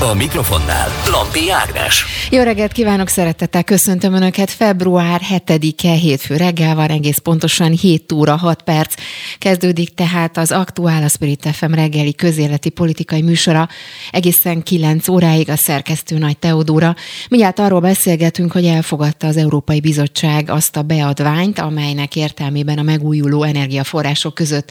[0.00, 2.04] A mikrofonnál Lampi Ágnes.
[2.30, 4.50] Jó reggelt kívánok, szeretettel köszöntöm Önöket.
[4.50, 8.94] Február 7-e hétfő reggel van, egész pontosan 7 óra 6 perc.
[9.38, 13.68] Kezdődik tehát az Aktuál a Spirit FM reggeli közéleti politikai műsora.
[14.10, 16.94] Egészen 9 óráig a szerkesztő Nagy Teodóra.
[17.28, 23.42] Mindjárt arról beszélgetünk, hogy elfogadta az Európai Bizottság azt a beadványt, amelynek értelmében a megújuló
[23.42, 24.70] energiaforrások között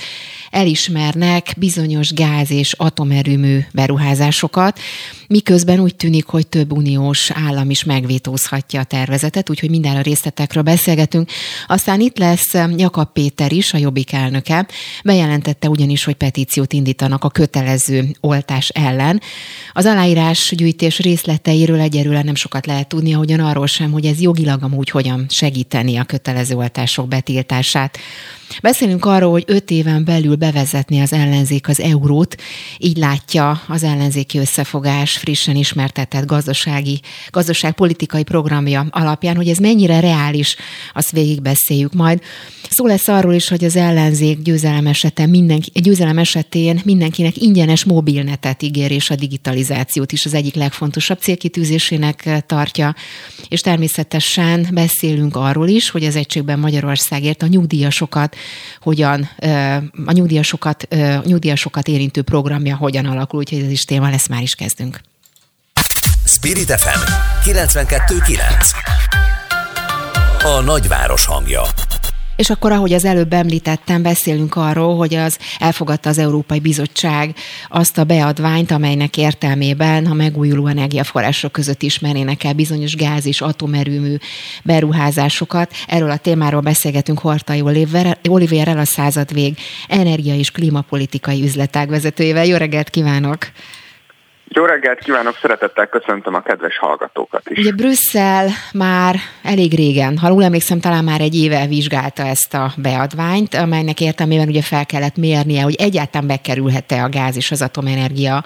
[0.49, 4.79] elismernek bizonyos gáz és atomerőmű beruházásokat
[5.27, 10.63] miközben úgy tűnik, hogy több uniós állam is megvétózhatja a tervezetet, úgyhogy minden a részletekről
[10.63, 11.29] beszélgetünk.
[11.67, 14.67] Aztán itt lesz Jakab Péter is, a Jobbik elnöke.
[15.03, 19.21] Bejelentette ugyanis, hogy petíciót indítanak a kötelező oltás ellen.
[19.73, 24.63] Az aláírás gyűjtés részleteiről egyelőre nem sokat lehet tudni, ahogyan arról sem, hogy ez jogilag
[24.63, 27.97] amúgy hogyan segíteni a kötelező oltások betiltását.
[28.61, 32.35] Beszélünk arról, hogy öt éven belül bevezetni az ellenzék az eurót,
[32.77, 40.55] így látja az ellenzéki összefogás frissen ismertetett gazdasági, gazdaságpolitikai programja alapján, hogy ez mennyire reális,
[40.93, 42.21] azt végigbeszéljük majd.
[42.69, 48.61] Szó lesz arról is, hogy az ellenzék győzelem, esetén mindenki, győzelem esetén mindenkinek ingyenes mobilnetet
[48.63, 52.95] ígér, és a digitalizációt is az egyik legfontosabb célkitűzésének tartja.
[53.47, 58.35] És természetesen beszélünk arról is, hogy az egységben Magyarországért a nyugdíjasokat
[58.79, 59.29] hogyan
[60.05, 64.55] a nyugdíjasokat, a nyugdíjasokat érintő programja hogyan alakul, úgyhogy ez is téma lesz, már is
[64.55, 64.99] kezdünk.
[66.25, 66.99] Spirit FM
[67.49, 68.39] 92.9
[70.43, 71.61] A nagyváros hangja
[72.35, 77.35] és akkor, ahogy az előbb említettem, beszélünk arról, hogy az elfogadta az Európai Bizottság
[77.69, 84.15] azt a beadványt, amelynek értelmében a megújuló energiaforrások között ismernének el bizonyos gáz és atomerőmű
[84.63, 85.73] beruházásokat.
[85.87, 87.61] Erről a témáról beszélgetünk Hortai
[88.29, 92.45] Olivérrel, a századvég energia és klímapolitikai üzletág vezetőjével.
[92.45, 93.51] Jó reggelt kívánok!
[94.55, 97.57] Jó reggelt kívánok, szeretettel köszöntöm a kedves hallgatókat is.
[97.57, 102.71] Ugye Brüsszel már elég régen, ha jól emlékszem, talán már egy éve vizsgálta ezt a
[102.77, 108.43] beadványt, amelynek értelmében ugye fel kellett mérnie, hogy egyáltalán bekerülhet-e a gáz és az atomenergia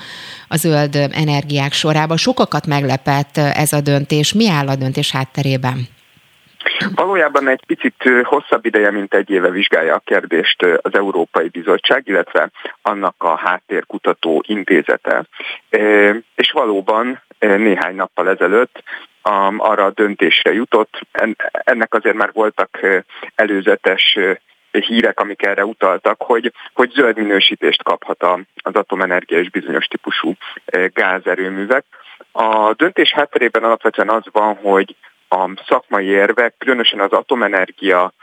[0.48, 2.18] a zöld energiák sorába.
[2.18, 4.34] Sokakat meglepett ez a döntés.
[4.34, 5.88] Mi áll a döntés hátterében?
[6.96, 12.50] Valójában egy picit hosszabb ideje, mint egy éve vizsgálja a kérdést az Európai Bizottság, illetve
[12.82, 15.24] annak a háttérkutató intézete.
[16.36, 18.84] És valóban néhány nappal ezelőtt
[19.58, 21.00] arra a döntésre jutott.
[21.52, 22.80] Ennek azért már voltak
[23.36, 24.20] előzetes
[24.72, 28.24] hírek, amik erre utaltak, hogy, hogy zöld minősítést kaphat
[28.56, 30.34] az atomenergia és bizonyos típusú
[30.94, 31.86] gázerőművek.
[32.32, 34.96] A döntés hátterében alapvetően az van, hogy
[35.30, 38.14] a szakmai érvek, különösen az atomenergia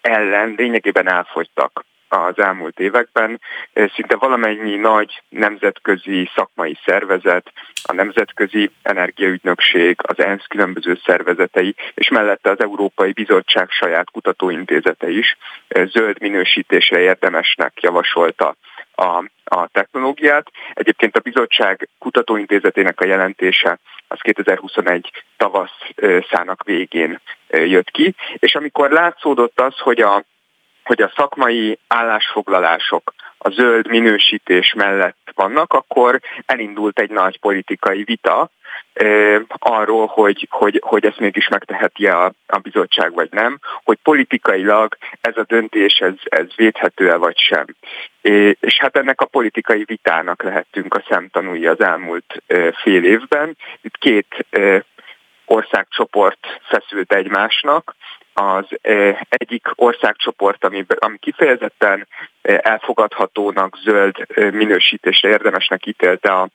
[0.00, 3.40] ellen lényegében elfogytak az elmúlt években.
[3.72, 7.52] Szinte valamennyi nagy nemzetközi szakmai szervezet,
[7.82, 15.36] a Nemzetközi Energiaügynökség, az ENSZ különböző szervezetei, és mellette az Európai Bizottság saját kutatóintézete is
[15.68, 18.56] zöld minősítésre érdemesnek javasolta
[18.94, 20.50] a, a technológiát.
[20.72, 23.78] Egyébként a bizottság kutatóintézetének a jelentése
[24.08, 30.24] az 2021 tavaszának végén jött ki, és amikor látszódott az, hogy a,
[30.84, 38.50] hogy a szakmai állásfoglalások a zöld minősítés mellett vannak, akkor elindult egy nagy politikai vita,
[39.48, 45.36] arról, hogy, hogy, hogy ezt mégis megteheti a, a bizottság, vagy nem, hogy politikailag ez
[45.36, 47.64] a döntés, ez, ez védhető-e, vagy sem.
[48.60, 52.42] És hát ennek a politikai vitának lehettünk a szemtanúi az elmúlt
[52.82, 53.56] fél évben.
[53.80, 54.46] Itt két
[55.52, 57.94] országcsoport feszült egymásnak,
[58.34, 58.64] az
[59.28, 62.08] egyik országcsoport, ami, ami kifejezetten
[62.42, 66.48] elfogadhatónak, zöld minősítésre érdemesnek ítélte a,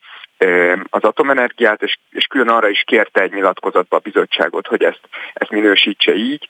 [0.89, 5.01] az atomenergiát, és, és külön arra is kérte egy nyilatkozatba a bizottságot, hogy ezt,
[5.33, 6.47] ezt minősítse így.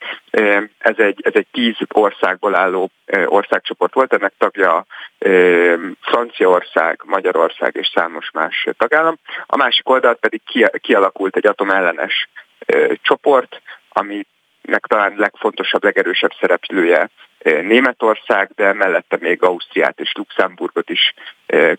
[0.78, 2.89] Ez egy, ez egy tíz országból álló
[3.25, 4.86] országcsoport volt, ennek tagja
[6.01, 9.18] Franciaország, Magyarország és számos más tagállam.
[9.45, 10.42] A másik oldalt pedig
[10.81, 12.30] kialakult egy atomellenes
[13.01, 14.25] csoport, ami
[14.68, 17.10] nek talán legfontosabb, legerősebb szereplője
[17.44, 21.14] Németország, de mellette még Ausztriát és Luxemburgot is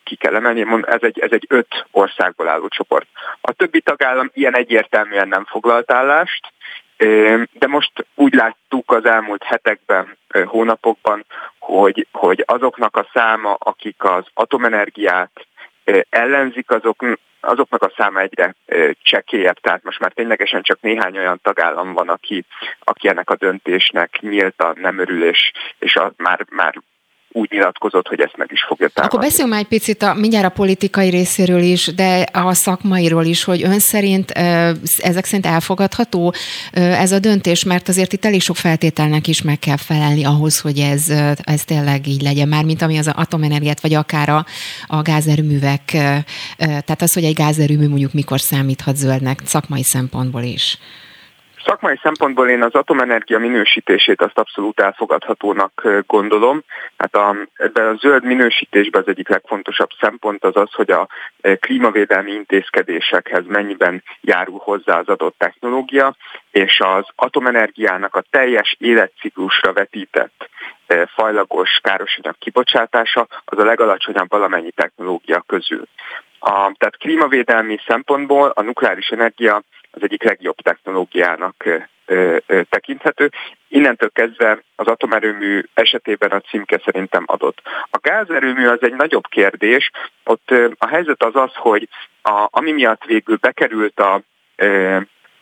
[0.04, 0.66] ki kell emelni.
[0.86, 3.06] Ez egy, ez egy öt országból álló csoport.
[3.40, 6.52] A többi tagállam ilyen egyértelműen nem foglalt állást,
[7.52, 11.24] de most úgy láttuk az elmúlt hetekben, hónapokban,
[11.58, 15.46] hogy, hogy azoknak a száma, akik az atomenergiát
[16.10, 17.04] ellenzik, azok
[17.40, 18.54] azoknak a száma egyre
[19.02, 22.44] csekélyebb, tehát most már ténylegesen csak néhány olyan tagállam van, aki,
[22.80, 26.74] aki ennek a döntésnek nyíltan nem örül, és, és a, már, már
[27.38, 29.16] úgy nyilatkozott, hogy ezt meg is fogja támadni.
[29.16, 33.44] Akkor beszéljünk már egy picit a, mindjárt a politikai részéről is, de a szakmairól is,
[33.44, 34.30] hogy ön szerint
[34.96, 36.34] ezek szerint elfogadható
[36.72, 40.78] ez a döntés, mert azért itt elég sok feltételnek is meg kell felelni ahhoz, hogy
[40.78, 41.08] ez,
[41.42, 44.46] ez tényleg így legyen, már mint ami az atomenergiát, vagy akár a,
[44.86, 45.82] a gázerőművek,
[46.56, 50.78] tehát az, hogy egy gázerőmű mondjuk mikor számíthat zöldnek szakmai szempontból is.
[51.64, 56.62] Szakmai szempontból én az atomenergia minősítését azt abszolút elfogadhatónak gondolom.
[56.96, 61.08] Hát a, ebben a zöld minősítésben az egyik legfontosabb szempont az az, hogy a
[61.60, 66.16] klímavédelmi intézkedésekhez mennyiben járul hozzá az adott technológia,
[66.50, 70.48] és az atomenergiának a teljes életciklusra vetített
[71.14, 75.82] fajlagos károsanyag kibocsátása az a legalacsonyabb valamennyi technológia közül.
[76.38, 79.62] A, tehát klímavédelmi szempontból a nukleáris energia
[79.98, 81.64] az egyik legjobb technológiának
[82.68, 83.30] tekinthető.
[83.68, 87.60] Innentől kezdve az atomerőmű esetében a címke szerintem adott.
[87.90, 89.90] A gázerőmű az egy nagyobb kérdés.
[90.24, 91.88] Ott a helyzet az az, hogy
[92.22, 94.14] a, ami miatt végül bekerült a,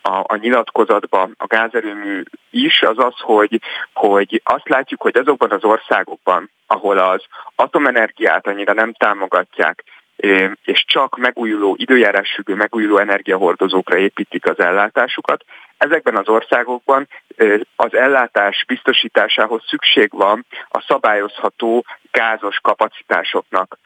[0.03, 3.61] a, a nyilatkozatba a gázerőmű is, az az, hogy,
[3.93, 7.25] hogy azt látjuk, hogy azokban az országokban, ahol az
[7.55, 9.85] atomenergiát annyira nem támogatják,
[10.64, 15.44] és csak megújuló, időjárásfüggő megújuló energiahordozókra építik az ellátásukat.
[15.78, 17.08] Ezekben az országokban
[17.76, 23.78] az ellátás biztosításához szükség van a szabályozható gázos kapacitásoknak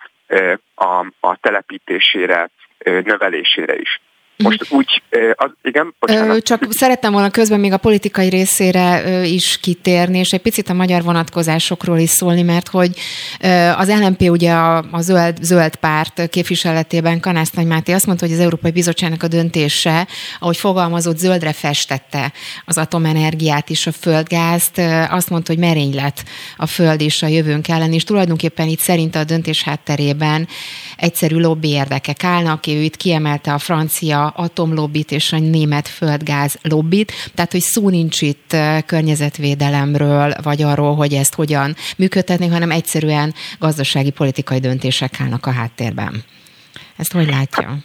[0.74, 2.50] a, a telepítésére,
[2.84, 4.00] növelésére is.
[4.42, 5.02] Most úgy,
[5.34, 6.42] az, igen, bocsánat.
[6.42, 11.02] Csak szerettem volna közben még a politikai részére is kitérni, és egy picit a magyar
[11.02, 12.96] vonatkozásokról is szólni, mert hogy
[13.76, 18.34] az LMP ugye a, a zöld, zöld párt képviseletében Kanász Nagy Máté azt mondta, hogy
[18.34, 20.06] az Európai Bizottságnak a döntése,
[20.38, 22.32] ahogy fogalmazott, zöldre festette
[22.64, 26.24] az atomenergiát és a földgázt, azt mondta, hogy merénylet
[26.56, 30.48] a föld és a jövőnk ellen, és tulajdonképpen itt szerint a döntés hátterében
[30.96, 37.12] egyszerű lobby érdekek állnak, ő itt kiemelte a francia atomlobbit és a német földgáz lobbit,
[37.34, 38.56] tehát hogy szó nincs itt
[38.86, 46.24] környezetvédelemről, vagy arról, hogy ezt hogyan működtetni, hanem egyszerűen gazdasági politikai döntések állnak a háttérben.
[46.96, 47.76] Ezt hogy látja?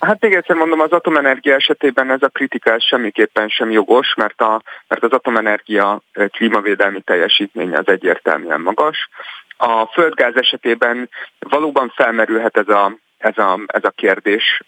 [0.00, 4.40] Hát még egyszer mondom, az atomenergia esetében ez a kritika ez semmiképpen sem jogos, mert,
[4.40, 9.08] a, mert az atomenergia klímavédelmi teljesítménye az egyértelműen magas.
[9.56, 11.08] A földgáz esetében
[11.38, 14.62] valóban felmerülhet ez a, ez a, ez a kérdés,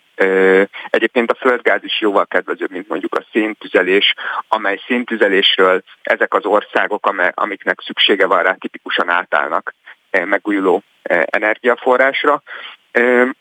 [0.91, 4.15] Egyébként a földgáz is jóval kedvezőbb, mint mondjuk a széntüzelés,
[4.49, 9.75] amely széntüzelésről ezek az országok, amiknek szüksége van rá, tipikusan átállnak
[10.11, 10.83] megújuló
[11.25, 12.43] energiaforrásra.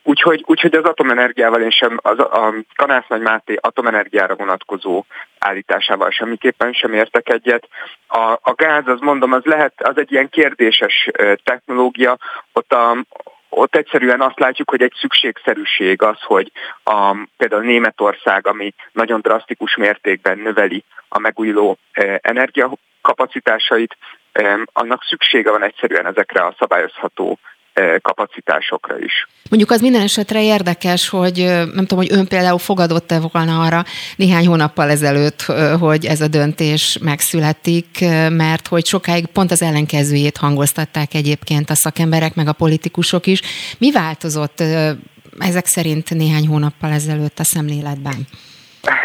[0.04, 5.06] Úgyhogy, úgyhogy az atomenergiával én sem, az, a Kanász Nagy Máté atomenergiára vonatkozó
[5.40, 7.68] állításával semmiképpen sem értek egyet.
[8.08, 11.10] A, a gáz, az mondom, az lehet, az egy ilyen kérdéses
[11.44, 12.18] technológia,
[12.54, 12.98] ott a,
[13.50, 16.52] ott egyszerűen azt látjuk, hogy egy szükségszerűség az, hogy
[16.84, 23.98] a, például Németország, ami nagyon drasztikus mértékben növeli a megújuló e, energiakapacitásait,
[24.32, 27.40] e, annak szüksége van egyszerűen ezekre a szabályozható
[28.02, 29.28] kapacitásokra is.
[29.50, 33.86] Mondjuk az minden esetre érdekes, hogy nem tudom, hogy ön például fogadott-e volna arra
[34.16, 35.42] néhány hónappal ezelőtt,
[35.80, 42.36] hogy ez a döntés megszületik, mert hogy sokáig pont az ellenkezőjét hangoztatták egyébként a szakemberek,
[42.36, 43.42] meg a politikusok is.
[43.78, 44.64] Mi változott
[45.40, 48.28] ezek szerint néhány hónappal ezelőtt a szemléletben?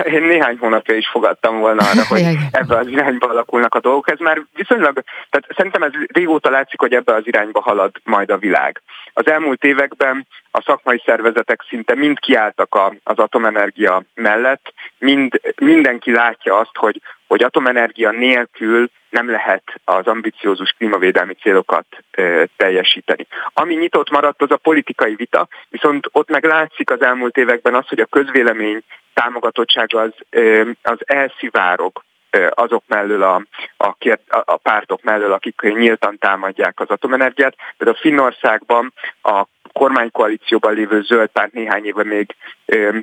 [0.05, 4.11] Én néhány hónapja is fogadtam volna arra, hogy ebbe az irányba alakulnak a dolgok.
[4.11, 8.39] Ez már viszonylag, tehát szerintem ez régóta látszik, hogy ebbe az irányba halad majd a
[8.39, 8.83] világ.
[9.13, 16.13] Az elmúlt években a szakmai szervezetek szinte mind kiálltak a, az atomenergia mellett, mind, mindenki
[16.13, 23.27] látja azt, hogy, hogy atomenergia nélkül nem lehet az ambiciózus klímavédelmi célokat e, teljesíteni.
[23.53, 27.89] Ami nyitott maradt, az a politikai vita, viszont ott meg látszik az elmúlt években az,
[27.89, 28.83] hogy a közvélemény
[29.15, 32.03] támogatottsága az, e, az elszivárog
[32.51, 33.43] azok mellől a,
[33.77, 33.97] a,
[34.45, 37.57] a pártok mellől, akik nyíltan támadják az atomenergiát.
[37.77, 39.45] Például Finnországban a
[39.79, 42.35] kormánykoalícióban lévő zöld párt néhány éve még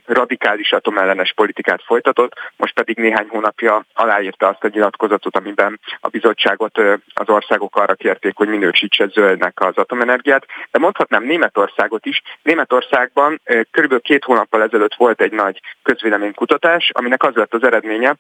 [0.06, 6.78] radikális atomellenes politikát folytatott, most pedig néhány hónapja aláírta azt a nyilatkozatot, amiben a bizottságot
[7.13, 10.46] az országok arra kérték, hogy minősítse zöldnek az atomenergiát.
[10.72, 12.22] De mondhatnám Németországot is.
[12.42, 18.16] Németországban körülbelül két hónappal ezelőtt volt egy nagy közvéleménykutatás, aminek az lett az eredménye,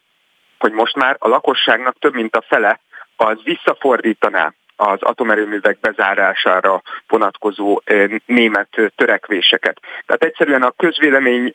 [0.59, 2.79] hogy most már a lakosságnak több mint a fele
[3.15, 7.81] az visszafordítaná az atomerőművek bezárására vonatkozó
[8.25, 9.79] német törekvéseket.
[10.05, 11.53] Tehát egyszerűen a közvélemény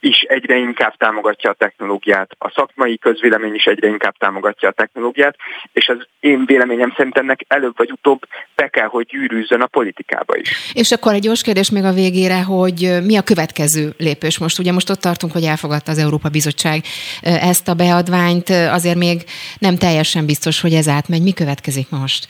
[0.00, 5.36] is egyre inkább támogatja a technológiát, a szakmai közvélemény is egyre inkább támogatja a technológiát,
[5.72, 8.20] és az én véleményem szerint ennek előbb vagy utóbb
[8.54, 10.72] be kell, hogy gyűrűzzön a politikába is.
[10.72, 14.58] És akkor egy gyors kérdés még a végére, hogy mi a következő lépés most?
[14.58, 16.82] Ugye most ott tartunk, hogy elfogadta az Európa Bizottság
[17.22, 19.22] ezt a beadványt, azért még
[19.58, 21.22] nem teljesen biztos, hogy ez átmegy.
[21.22, 22.26] Mi következik most?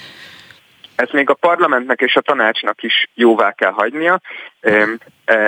[0.97, 4.21] Ez még a parlamentnek és a tanácsnak is jóvá kell hagynia.
[4.61, 4.89] E,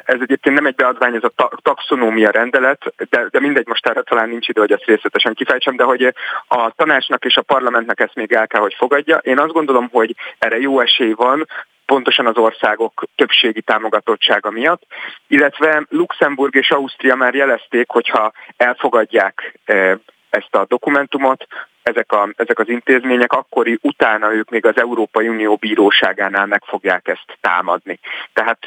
[0.04, 4.28] ez egyébként nem egy beadvány, ez a taxonómia rendelet, de, de mindegy, most erre talán
[4.28, 6.14] nincs idő, hogy ezt részletesen kifejtsem, de hogy
[6.48, 9.16] a tanácsnak és a parlamentnek ezt még el kell, hogy fogadja.
[9.16, 11.46] Én azt gondolom, hogy erre jó esély van,
[11.86, 14.82] pontosan az országok többségi támogatottsága miatt,
[15.26, 19.58] illetve Luxemburg és Ausztria már jelezték, hogyha elfogadják
[20.30, 21.46] ezt a dokumentumot,
[21.88, 27.08] ezek, a, ezek az intézmények, akkor utána ők még az Európai Unió bíróságánál meg fogják
[27.08, 27.98] ezt támadni.
[28.32, 28.58] Tehát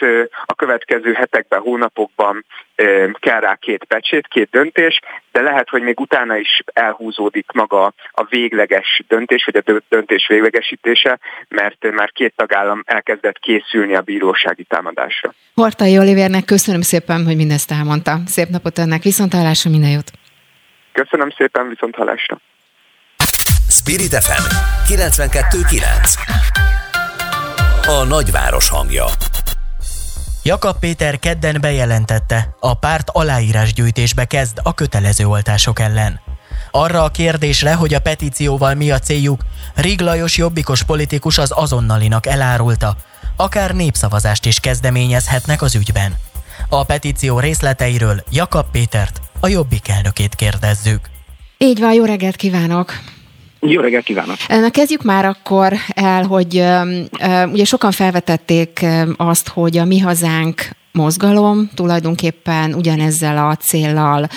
[0.45, 2.45] a következő hetekben, hónapokban
[3.19, 4.99] kell rá két pecsét, két döntés,
[5.31, 11.19] de lehet, hogy még utána is elhúzódik maga a végleges döntés, vagy a döntés véglegesítése,
[11.47, 15.33] mert már két tagállam elkezdett készülni a bírósági támadásra.
[15.53, 18.17] Hortai Olivernek köszönöm szépen, hogy mindezt elmondta.
[18.25, 20.11] Szép napot önnek, viszontlátásra, minden jót!
[20.91, 22.39] Köszönöm szépen, viszont hallásra!
[23.79, 24.43] Spirit FM
[24.93, 25.83] 92.9
[27.87, 29.05] A nagyváros hangja
[30.43, 36.19] Jakab Péter kedden bejelentette, a párt aláírásgyűjtésbe kezd a kötelező oltások ellen.
[36.71, 39.41] Arra a kérdésre, hogy a petícióval mi a céljuk,
[39.75, 42.95] Rig Lajos jobbikos politikus az azonnalinak elárulta,
[43.35, 46.15] akár népszavazást is kezdeményezhetnek az ügyben.
[46.69, 51.09] A petíció részleteiről Jakab Pétert, a jobbik elnökét kérdezzük.
[51.57, 53.17] Így van, jó reggelt kívánok!
[53.59, 54.35] Jó reggelt kívánok!
[54.47, 56.63] Na kezdjük már akkor el, hogy
[57.51, 58.85] ugye sokan felvetették
[59.15, 60.61] azt, hogy a Mi Hazánk
[60.91, 64.27] mozgalom tulajdonképpen ugyanezzel a céllal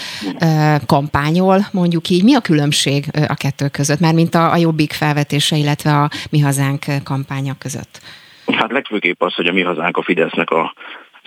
[0.87, 2.25] kampányol, mondjuk így.
[2.25, 6.39] Mi a különbség a kettő között, már mint a, a Jobbik felvetése, illetve a Mi
[6.39, 8.01] Hazánk kampánya között?
[8.47, 10.75] Hát legfőképp az, hogy a Mi Hazánk a Fidesznek a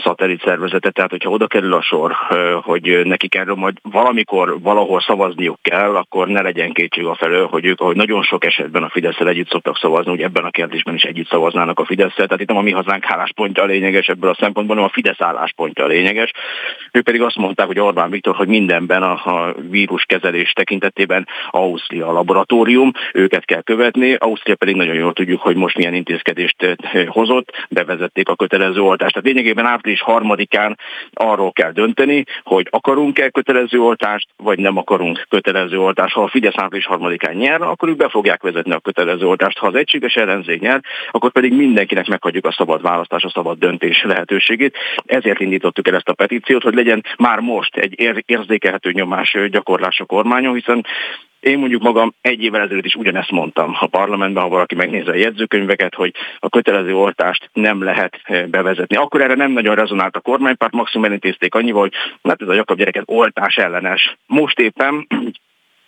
[0.03, 2.11] szatellit szervezete, tehát hogyha oda kerül a sor,
[2.61, 7.65] hogy nekik erről majd valamikor valahol szavazniuk kell, akkor ne legyen kétség a felől, hogy
[7.65, 11.03] ők, ahogy nagyon sok esetben a fidesz együtt szoktak szavazni, hogy ebben a kérdésben is
[11.03, 14.37] együtt szavaznának a fidesz tehát itt nem a mi hazánk álláspontja a lényeges ebből a
[14.39, 16.31] szempontból, hanem a Fidesz álláspontja a lényeges.
[16.91, 22.11] Ők pedig azt mondták, hogy Orbán Viktor, hogy mindenben a, a víruskezelés tekintetében Ausztria a
[22.11, 28.29] laboratórium, őket kell követni, Ausztria pedig nagyon jól tudjuk, hogy most milyen intézkedést hozott, bevezették
[28.29, 29.13] a kötelező oltást.
[29.13, 30.77] Tehát lényegében április harmadikán
[31.13, 36.13] arról kell dönteni, hogy akarunk-e kötelező oltást, vagy nem akarunk kötelező oltást.
[36.13, 39.57] Ha a Fidesz április harmadikán nyer, akkor ők be fogják vezetni a kötelező oltást.
[39.57, 44.03] Ha az egységes ellenzék nyer, akkor pedig mindenkinek meghagyjuk a szabad választás, a szabad döntés
[44.03, 44.77] lehetőségét.
[45.05, 47.93] Ezért indítottuk el ezt a petíciót, hogy legyen már most egy
[48.25, 50.85] érzékelhető nyomás gyakorlás a kormányon, hiszen
[51.45, 55.15] én mondjuk magam egy évvel ezelőtt is ugyanezt mondtam a parlamentben, ha valaki megnézi a
[55.15, 58.95] jegyzőkönyveket, hogy a kötelező oltást nem lehet eh, bevezetni.
[58.95, 62.77] Akkor erre nem nagyon rezonált a kormánypárt, maximum elintézték annyival, hogy hát ez a Jakab
[62.77, 64.17] gyereket oltás ellenes.
[64.27, 65.07] Most éppen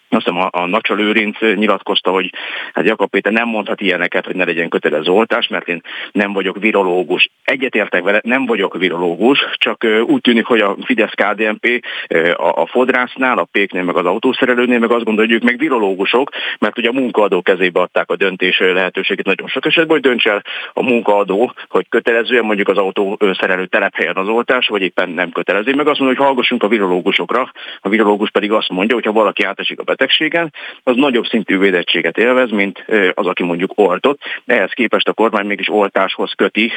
[0.09, 2.33] azt hiszem a, a Nacsa Lőrinc nyilatkozta, hogy
[2.73, 6.57] hát Jakab Péter nem mondhat ilyeneket, hogy ne legyen kötelező oltás, mert én nem vagyok
[6.59, 7.29] virológus.
[7.43, 11.85] Egyetértek vele, nem vagyok virológus, csak úgy tűnik, hogy a Fidesz KDNP
[12.33, 16.29] a, a fodrásznál, a péknél, meg az autószerelőnél, meg azt gondolja, hogy ők meg virológusok,
[16.59, 20.43] mert ugye a munkaadó kezébe adták a döntés lehetőségét nagyon sok esetben, hogy dönts el
[20.73, 25.75] a munkaadó, hogy kötelezően mondjuk az autószerelő telephelyen az oltás, vagy éppen nem kötelező.
[25.75, 29.43] Meg azt mondja, hogy hallgassunk a virológusokra, a virológus pedig azt mondja, hogy ha valaki
[29.43, 34.19] átesik a betegségen, az nagyobb szintű védettséget élvez, mint az, aki mondjuk oltott.
[34.45, 36.71] Ehhez képest a kormány mégis oltáshoz köti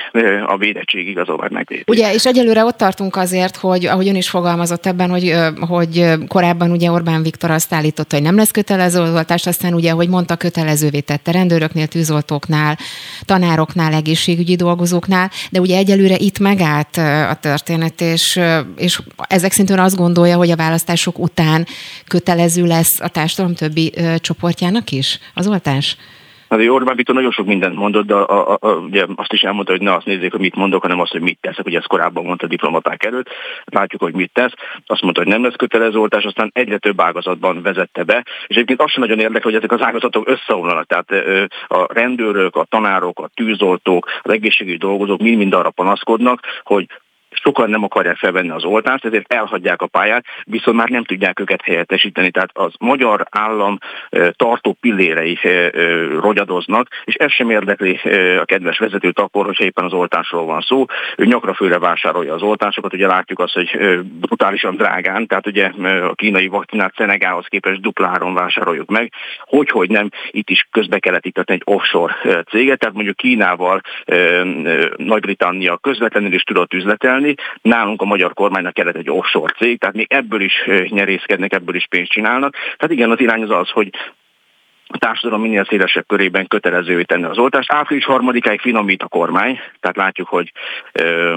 [0.46, 1.90] a védettség igazolvány megvédését.
[1.90, 6.70] Ugye, és egyelőre ott tartunk azért, hogy ahogy ön is fogalmazott ebben, hogy, hogy korábban
[6.70, 11.00] ugye Orbán Viktor azt állította, hogy nem lesz kötelező oltást, aztán ugye, hogy mondta, kötelezővé
[11.00, 12.78] tette rendőröknél, tűzoltóknál,
[13.24, 16.96] tanároknál, egészségügyi dolgozóknál, de ugye egyelőre itt megállt
[17.30, 18.40] a történet, és,
[18.76, 21.66] és ezek szintén azt gondolja, hogy a választások után
[22.06, 25.96] kötelező lesz a társadalom többi ö, csoportjának is az oltás?
[26.50, 29.72] Hát Orbán Viktor nagyon sok mindent mondott, de a, a, a, ugye azt is elmondta,
[29.72, 31.66] hogy ne azt nézzék, hogy mit mondok, hanem azt, hogy mit teszek.
[31.66, 33.28] Ugye ezt korábban mondta a diplomaták előtt.
[33.64, 34.52] Látjuk, hogy mit tesz.
[34.86, 38.24] Azt mondta, hogy nem lesz kötelező oltás, aztán egyre több ágazatban vezette be.
[38.46, 40.86] És egyébként azt sem nagyon érdekel, hogy ezek az ágazatok összeomlanak.
[40.86, 41.10] Tehát
[41.68, 46.86] a rendőrök, a tanárok, a tűzoltók, az egészségügyi dolgozók mind-mind arra panaszkodnak, hogy
[47.42, 51.62] sokan nem akarják felvenni az oltást, ezért elhagyják a pályát, viszont már nem tudják őket
[51.62, 52.30] helyettesíteni.
[52.30, 53.78] Tehát az magyar állam
[54.36, 55.38] tartó pillérei
[56.20, 58.00] rogyadoznak, és ez sem érdekli
[58.40, 60.84] a kedves vezetőt akkor, hogyha éppen az oltásról van szó.
[61.16, 63.78] Ő nyakra főre vásárolja az oltásokat, ugye látjuk azt, hogy
[64.20, 65.70] brutálisan drágán, tehát ugye
[66.02, 71.26] a kínai vakcinát Szenegához képest dupláron vásároljuk meg, hogy, hogy nem, itt is közbe kellett
[71.26, 72.16] iktatni egy offshore
[72.50, 73.80] céget, tehát mondjuk Kínával
[74.96, 77.29] Nagy-Britannia közvetlenül is tudott üzletelni,
[77.62, 80.54] nálunk a magyar kormánynak kellett egy offshore cég, tehát még ebből is
[80.88, 82.52] nyerészkednek, ebből is pénzt csinálnak.
[82.52, 83.90] Tehát igen, az irány az az, hogy
[84.92, 87.72] a társadalom minél szélesebb körében kötelezővé tenni az oltást.
[87.72, 90.52] Április harmadikáig finomít a kormány, tehát látjuk, hogy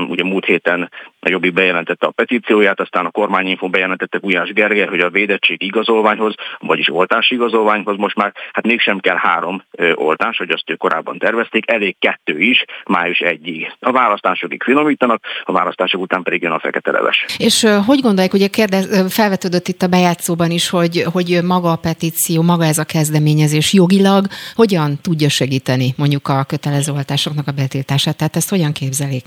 [0.07, 0.91] ugye múlt héten
[1.23, 6.33] a Jobbik bejelentette a petícióját, aztán a kormányinfo bejelentette Gulyás Gergely, hogy a védettség igazolványhoz,
[6.59, 9.63] vagyis oltási igazolványhoz most már hát mégsem kell három
[9.95, 13.73] oltás, hogy azt ők korábban tervezték, elég kettő is, május egyig.
[13.79, 17.25] A választásokig finomítanak, a választások után pedig jön a fekete leves.
[17.37, 22.41] És hogy gondolják, ugye kérdez, felvetődött itt a bejátszóban is, hogy, hogy maga a petíció,
[22.41, 24.25] maga ez a kezdeményezés jogilag
[24.55, 28.17] hogyan tudja segíteni mondjuk a kötelező oltásoknak a betiltását?
[28.17, 29.25] Tehát ezt hogyan képzelik?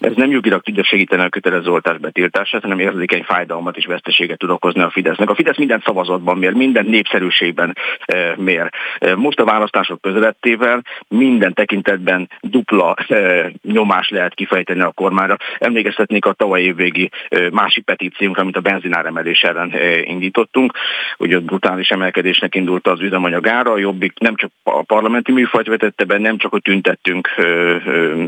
[0.00, 4.50] Ez nem jogilag tudja segíteni a kötelező oltás betiltását, hanem érzékeny fájdalmat és veszteséget tud
[4.50, 5.30] okozni a Fidesznek.
[5.30, 8.70] A Fidesz minden szavazatban mér, minden népszerűségben e, mér.
[8.98, 15.36] E, most a választások közelettével minden tekintetben dupla e, nyomás lehet kifejteni a kormányra.
[15.58, 17.10] Emlékeztetnék a tavaly évvégi
[17.52, 19.72] másik petíciónkra, amit a benzináremelés ellen
[20.04, 20.72] indítottunk.
[21.18, 26.18] Ugye brutális emelkedésnek indult az üzemanyagára, a Jobbik nem csak a parlamenti műfajt vetette be,
[26.18, 27.28] nem csak, hogy tüntettünk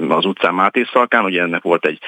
[0.09, 1.99] az utcán Máté Szalkán, ugye ennek volt egy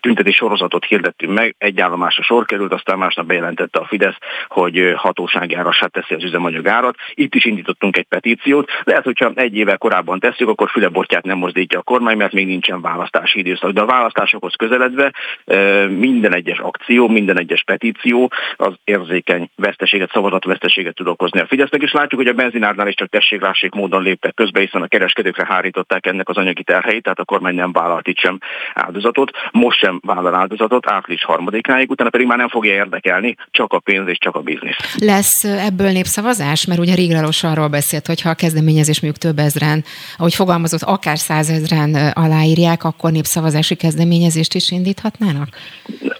[0.00, 4.16] tüntetés sorozatot hirdettünk meg, egy állomásra sor került, aztán másnap bejelentette a Fidesz,
[4.48, 6.96] hogy hatósági árasát teszi az üzemanyagárat.
[7.14, 8.70] Itt is indítottunk egy petíciót.
[8.84, 12.80] Lehet, hogyha egy évvel korábban tesszük, akkor fülebortját nem mozdítja a kormány, mert még nincsen
[12.80, 13.70] választási időszak.
[13.70, 15.12] De a választásokhoz közeledve
[15.88, 21.92] minden egyes akció, minden egyes petíció az érzékeny veszteséget, szavazatveszteséget tud okozni a Fidesznek, és
[21.92, 26.28] látjuk, hogy a benzinárnál is csak tessék módon léptek közbe, hiszen a kereskedőkre hárították ennek
[26.28, 28.38] az anyagi terheit, tehát a kormány nem vállalt itt sem
[28.74, 33.78] áldozatot, most sem vállal áldozatot, április harmadikáig, utána pedig már nem fogja érdekelni, csak a
[33.78, 34.76] pénz és csak a biznisz.
[34.98, 36.66] Lesz ebből népszavazás?
[36.66, 39.84] Mert ugye Rigleros arról beszélt, hogy ha a kezdeményezés mondjuk több ezren,
[40.16, 45.48] ahogy fogalmazott, akár százezren aláírják, akkor népszavazási kezdeményezést is indíthatnának?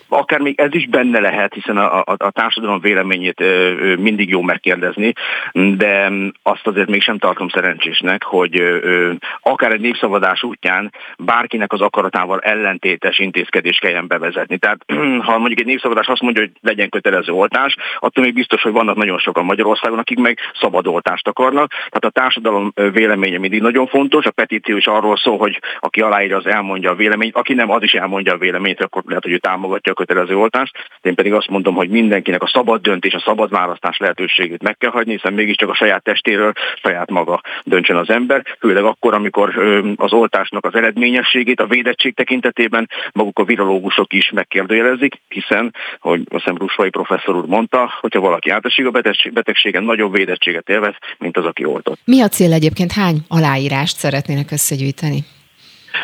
[0.09, 4.43] akár még ez is benne lehet, hiszen a, a, a társadalom véleményét ö, mindig jó
[4.43, 5.13] megkérdezni,
[5.53, 6.13] de
[6.43, 10.93] azt azért mégsem tartom szerencsésnek, hogy ö, akár egy népszavazás útján
[11.33, 14.59] bárkinek az akaratával ellentétes intézkedés kelljen bevezetni.
[14.59, 14.79] Tehát
[15.27, 18.97] ha mondjuk egy népszavazás azt mondja, hogy legyen kötelező oltás, attól még biztos, hogy vannak
[18.97, 21.71] nagyon sokan Magyarországon, akik meg szabad oltást akarnak.
[21.71, 26.37] Tehát a társadalom véleménye mindig nagyon fontos, a petíció is arról szól, hogy aki aláírja,
[26.37, 29.39] az elmondja a véleményt, aki nem, az is elmondja a véleményt, akkor lehet, hogy ő
[29.39, 30.77] támogatja a kötelező oltást.
[31.03, 34.91] Én pedig azt mondom, hogy mindenkinek a szabad döntés, a szabad választás lehetőségét meg kell
[34.91, 39.49] hagyni, hiszen mégiscsak a saját testéről saját maga döntsön az ember, főleg akkor, amikor
[39.97, 40.75] az oltásnak az
[41.23, 47.47] eredményességét a védettség tekintetében maguk a virológusok is megkérdőjelezik, hiszen, hogy a hiszem professzor úr
[47.47, 48.91] mondta, hogyha valaki átesik a
[49.33, 52.01] betegségen, nagyobb védettséget élvez, mint az, aki oltott.
[52.05, 52.93] Mi a cél egyébként?
[52.93, 55.25] Hány aláírást szeretnének összegyűjteni?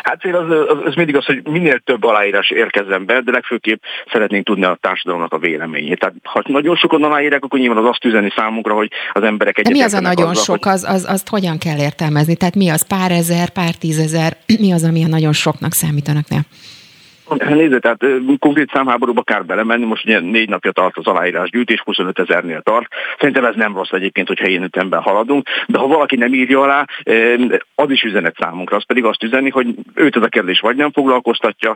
[0.02, 3.82] Hát én az, az, az mindig az, hogy minél több aláírás érkezzen be, de legfőképp
[4.12, 5.98] szeretnénk tudni a társadalomnak a véleményét.
[5.98, 9.72] Tehát ha nagyon sokan aláírják, akkor nyilván az azt üzeni számunkra, hogy az emberek egyet.
[9.72, 12.36] Mi az a nagyon azzal, sok, az, az, azt hogyan kell értelmezni?
[12.36, 16.28] Tehát mi az pár ezer, pár tízezer, mi az, ami a nagyon soknak számítanak?
[16.28, 16.38] Ne?
[17.36, 18.04] Nézd, tehát
[18.38, 22.88] konkrét számháborúba kell belemenni, most ugye négy napja tart az aláírás gyűjtés, 25 ezernél tart.
[23.18, 26.84] Szerintem ez nem rossz egyébként, hogyha én ütemben haladunk, de ha valaki nem írja alá,
[27.74, 30.92] az is üzenet számunkra, az pedig azt üzeni, hogy őt ez a kérdés vagy nem
[30.92, 31.74] foglalkoztatja,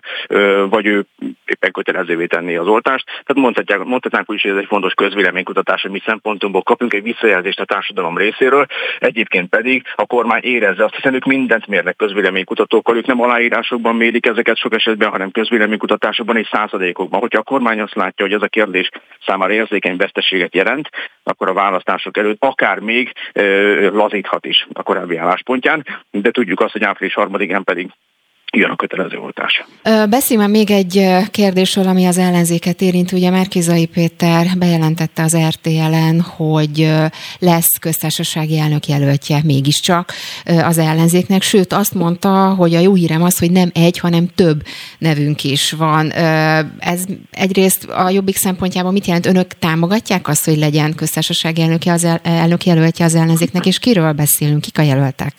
[0.69, 1.05] vagy ő
[1.47, 3.05] éppen kötelezővé tenni az oltást.
[3.07, 7.61] Tehát mondhatják, mondhatnánk úgy, hogy ez egy fontos közvéleménykutatás, hogy mi szempontunkból kapunk egy visszajelzést
[7.61, 8.67] a társadalom részéről,
[8.99, 14.27] egyébként pedig a kormány érezze azt, hiszen ők mindent mérnek közvéleménykutatókkal, ők nem aláírásokban mérik
[14.27, 17.21] ezeket sok esetben, hanem közvéleménykutatásokban és százalékokban.
[17.21, 18.89] Hogyha a kormány azt látja, hogy ez a kérdés
[19.27, 20.89] számára érzékeny veszteséget jelent,
[21.23, 23.13] akkor a választások előtt akár még
[23.93, 27.91] lazíthat is a korábbi álláspontján, de tudjuk azt, hogy április harmadikán pedig
[28.57, 29.65] jön a kötelező oltás.
[30.09, 33.13] Beszélj még egy kérdésről, ami az ellenzéket érint.
[33.13, 36.93] Ugye Márkizai Péter bejelentette az RTL-en, hogy
[37.39, 40.13] lesz köztársasági elnök jelöltje mégiscsak
[40.45, 44.63] az ellenzéknek, sőt azt mondta, hogy a jó hírem az, hogy nem egy, hanem több
[44.99, 46.11] nevünk is van.
[46.79, 49.27] Ez egyrészt a jobbik szempontjából mit jelent?
[49.27, 54.13] Önök támogatják azt, hogy legyen köztársasági elnök, az el, elnök jelöltje az ellenzéknek, és kiről
[54.13, 55.35] beszélünk, kik a jelöltek?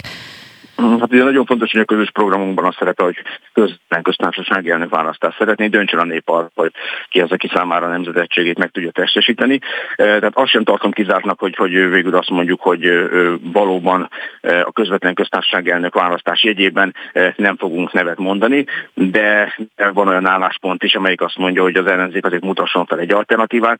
[0.99, 3.17] Hát ugye nagyon fontos, hogy a közös programunkban az szerepel, hogy
[3.53, 6.71] közben köztársasági elnök választást szeretné, döntsön a nép arra, hogy
[7.09, 9.59] ki az, aki számára a nemzetegységét meg tudja testesíteni.
[9.95, 13.09] Tehát azt sem tartom kizártnak, hogy, hogy végül azt mondjuk, hogy
[13.41, 14.09] valóban
[14.41, 16.95] a közvetlen köztársasági elnök választás jegyében
[17.35, 19.55] nem fogunk nevet mondani, de
[19.93, 23.79] van olyan álláspont is, amelyik azt mondja, hogy az ellenzék azért mutasson fel egy alternatívát.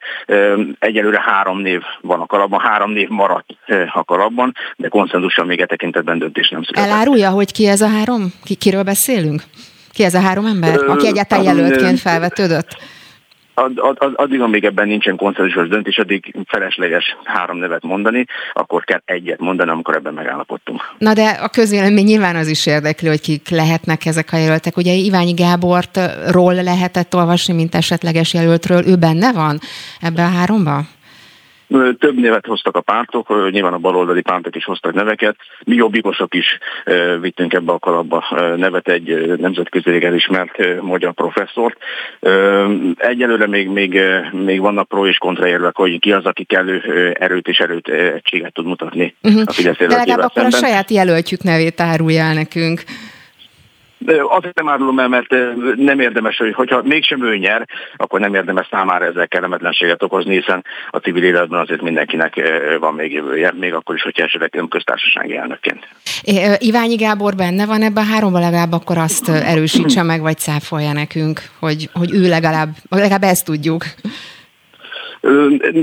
[0.80, 3.50] Egyelőre három név van a kalapban, három név maradt
[3.94, 6.93] a kalapban, de konszenzussal még e tekintetben döntés nem született.
[6.94, 8.34] Elárulja, hogy ki ez a három?
[8.44, 9.44] Ki, kiről beszélünk?
[9.92, 12.78] Ki ez a három ember, aki egyáltalán jelöltként felvetődött?
[13.56, 19.02] Ad, ad, addig, amíg ebben nincsen konszenzusos döntés, addig felesleges három nevet mondani, akkor kell
[19.06, 20.82] egyet mondani, amikor ebben megállapodtunk.
[20.98, 24.78] Na de a közvélemény nyilván az is érdekli, hogy kik lehetnek ezek a jelöltek.
[24.78, 28.88] Ugye Iványi Gábortról lehetett olvasni, mint esetleges jelöltről.
[28.88, 29.60] Ő benne van
[30.02, 30.82] ebbe a háromba?
[31.99, 35.36] Több nevet hoztak a pártok, nyilván a baloldali pártok is hoztak neveket.
[35.65, 36.58] Mi jobbikosok is
[37.21, 38.23] vittünk ebbe a kalapba
[38.56, 41.78] nevet egy nemzetközi elismert magyar professzort.
[42.97, 46.82] Egyelőre még, még, még vannak pro és kontra érvek, hogy ki az, aki kellő
[47.19, 49.41] erőt és erőt egységet tud mutatni uh-huh.
[49.45, 50.60] a Fidesz De legalább akkor szemben.
[50.62, 52.84] a saját jelöltjük nevét árulja el nekünk.
[54.30, 55.36] Azért nem árulom el, mert
[55.76, 60.66] nem érdemes, hogy hogyha mégsem ő nyer, akkor nem érdemes számára ezzel kellemetlenséget okozni, hiszen
[60.89, 62.42] a civil életben azért mindenkinek
[62.80, 65.88] van még jövője, még akkor is, hogyha esetleg nem köztársasági elnökként.
[66.58, 71.42] Iványi Gábor benne van ebben a háromban, legalább akkor azt erősítse meg, vagy cáfolja nekünk,
[71.60, 73.84] hogy, hogy ő legalább, legalább ezt tudjuk.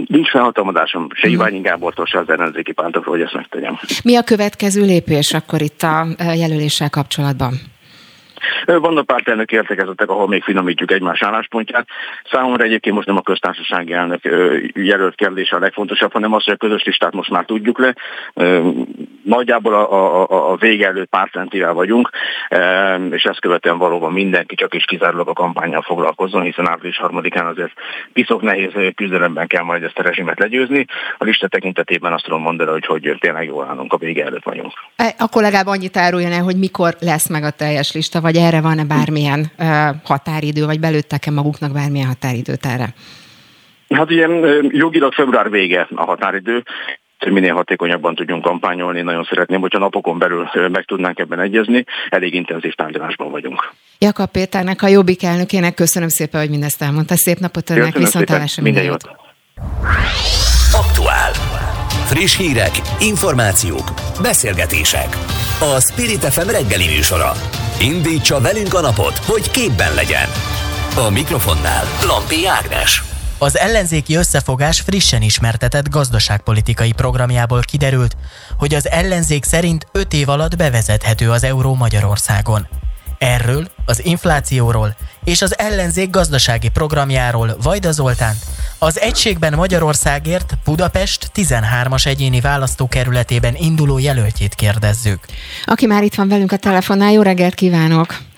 [0.06, 1.37] Nincs felhatalmazásom se mhm.
[1.37, 3.78] Iványi Gábortól, se az ellenzéki pártokról, hogy ezt megtegyem.
[4.04, 7.52] Mi a következő lépés akkor itt a jelöléssel kapcsolatban?
[8.64, 11.87] Vannak pártelnök értekezetek, ahol még finomítjuk egymás álláspontját.
[12.31, 14.20] Számomra egyébként most nem a köztársasági elnök
[14.74, 17.94] jelölt kérdése a legfontosabb, hanem az, hogy a közös listát most már tudjuk le.
[19.22, 22.11] Nagyjából a, a, a vége előtt pártszentivel vagyunk,
[23.11, 27.72] és ezt követően valóban mindenki csak is kizárólag a kampányjal foglalkozzon, hiszen április harmadikán azért
[28.12, 30.87] piszok nehéz küzdelemben kell majd ezt a rezsimet legyőzni.
[31.18, 34.72] A lista tekintetében azt tudom mondani, hogy, hogy tényleg jól állunk, a vége előtt vagyunk.
[34.96, 38.61] E, akkor legalább annyit áruljon el, hogy mikor lesz meg a teljes lista, vagy erre
[38.61, 39.50] van-e bármilyen
[40.04, 42.94] határidő, vagy belőttek-e maguknak bármilyen határidőt erre?
[43.94, 44.30] Hát ilyen
[44.68, 46.62] jogilag február vége a határidő,
[47.24, 49.00] hogy minél hatékonyabban tudjunk kampányolni.
[49.00, 51.85] Nagyon szeretném, hogyha napokon belül meg tudnánk ebben egyezni.
[52.09, 53.72] Elég intenzív tárgyalásban vagyunk.
[53.98, 57.16] Jakab Péternek, a Jobbik elnökének köszönöm szépen, hogy mindezt elmondta.
[57.16, 59.11] Szép napot önnek, viszontlátásra minden jót.
[60.72, 61.33] Aktuál.
[62.06, 63.90] Friss hírek, információk,
[64.22, 65.09] beszélgetések.
[65.61, 67.33] A Spirit FM reggeli műsora.
[67.80, 70.28] Indítsa velünk a napot, hogy képben legyen.
[71.06, 73.10] A mikrofonnál Lampi Ágnes.
[73.42, 78.16] Az ellenzéki összefogás frissen ismertetett gazdaságpolitikai programjából kiderült,
[78.59, 82.68] hogy az ellenzék szerint 5 év alatt bevezethető az euró Magyarországon.
[83.18, 88.37] Erről, az inflációról és az ellenzék gazdasági programjáról Vajda Zoltán,
[88.79, 95.24] az Egységben Magyarországért Budapest 13-as egyéni választókerületében induló jelöltjét kérdezzük.
[95.64, 98.29] Aki már itt van velünk a telefonnál, jó reggelt kívánok!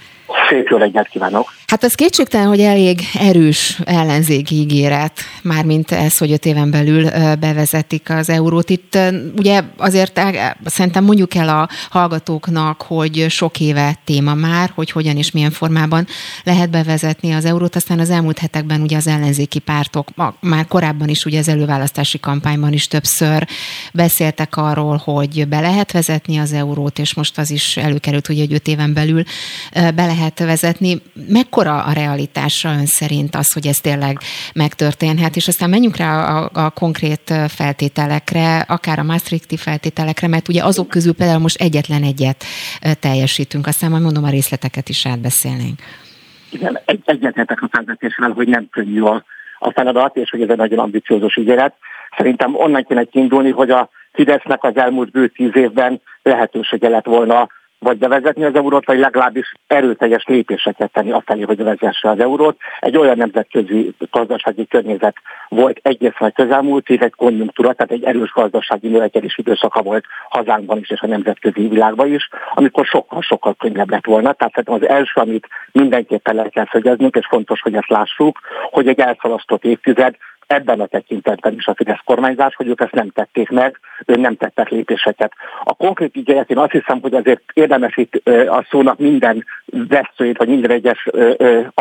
[0.53, 1.55] Szép jó reggelt kívánok!
[1.67, 7.11] Hát az kétségtelen, hogy elég erős ellenzéki ígéret, mármint ez, hogy öt éven belül
[7.41, 8.71] bevezetik az eurót.
[8.71, 8.99] Itt
[9.37, 10.21] ugye azért
[10.65, 16.07] szerintem mondjuk el a hallgatóknak, hogy sok éve téma már, hogy hogyan és milyen formában
[16.45, 17.77] lehet bevezetni az eurót.
[17.77, 20.09] Aztán az elmúlt hetekben ugye az ellenzéki pártok
[20.41, 23.47] már korábban is ugye az előválasztási kampányban is többször
[23.93, 28.69] beszéltek arról, hogy be lehet vezetni az eurót, és most az is előkerült, hogy öt
[28.69, 29.23] éven belül
[29.73, 31.03] be lehet vezetni.
[31.29, 34.19] Mekkora a realitásra ön szerint az, hogy ez tényleg
[34.55, 40.63] megtörténhet, és aztán menjünk rá a, a konkrét feltételekre, akár a Maastrichti feltételekre, mert ugye
[40.63, 42.45] azok közül például most egyetlen egyet
[43.01, 45.79] teljesítünk, aztán majd mondom a részleteket is átbeszélnénk.
[46.51, 49.25] Igen, egy, egyetletek a felvetéssel, hogy nem könnyű a,
[49.59, 51.75] a feladat, és hogy ez egy nagyon ambiciózus ügyelet.
[52.17, 57.49] Szerintem onnan kéne kiindulni, hogy a Fidesznek az elmúlt bő tíz évben lehetősége lett volna
[57.83, 62.57] vagy bevezetni az eurót, vagy legalábbis erőteljes lépéseket tenni afelé, hogy vezesse az eurót.
[62.81, 65.17] Egy olyan nemzetközi gazdasági környezet
[65.49, 70.79] volt egészen a közelmúlt év, egy konjunktúra, tehát egy erős gazdasági növekedés időszaka volt hazánkban
[70.79, 74.33] is és a nemzetközi világban is, amikor sokkal-sokkal könnyebb lett volna.
[74.33, 78.41] Tehát az első, amit mindenképpen le kell szögeznünk, és fontos, hogy ezt lássuk,
[78.71, 80.17] hogy egy elszalasztott évtized
[80.53, 84.37] ebben a tekintetben is a Fidesz kormányzás, hogy ők ezt nem tették meg, ők nem
[84.37, 85.33] tettek lépéseket.
[85.65, 90.49] A konkrét ügyet én azt hiszem, hogy azért érdemes itt a szónak minden veszőjét, vagy
[90.49, 91.09] minden egyes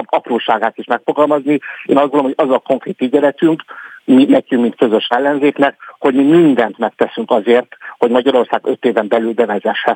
[0.04, 1.60] apróságát is megfogalmazni.
[1.86, 3.64] Én azt gondolom, hogy az a konkrét ígéretünk,
[4.06, 9.34] mi, nekünk, mint közös ellenzéknek, hogy mi mindent megteszünk azért, hogy Magyarország öt éven belül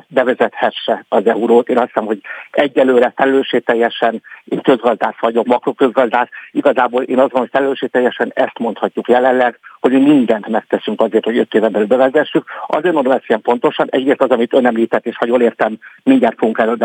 [0.08, 1.68] bevezethesse az eurót.
[1.68, 7.50] Én azt hiszem, hogy egyelőre felelősségteljesen, én közgazdász vagyok, makroközgazdász, igazából én azt mondom, hogy
[7.50, 12.44] felelősségteljesen ezt mondhatjuk jelenleg, hogy mi mindent megteszünk azért, hogy öt éven belül bevezessük.
[12.66, 16.38] Azért mondom ezt ilyen pontosan, egyrészt az, amit ön említett, és ha jól értem, mindjárt
[16.38, 16.76] fogunk erről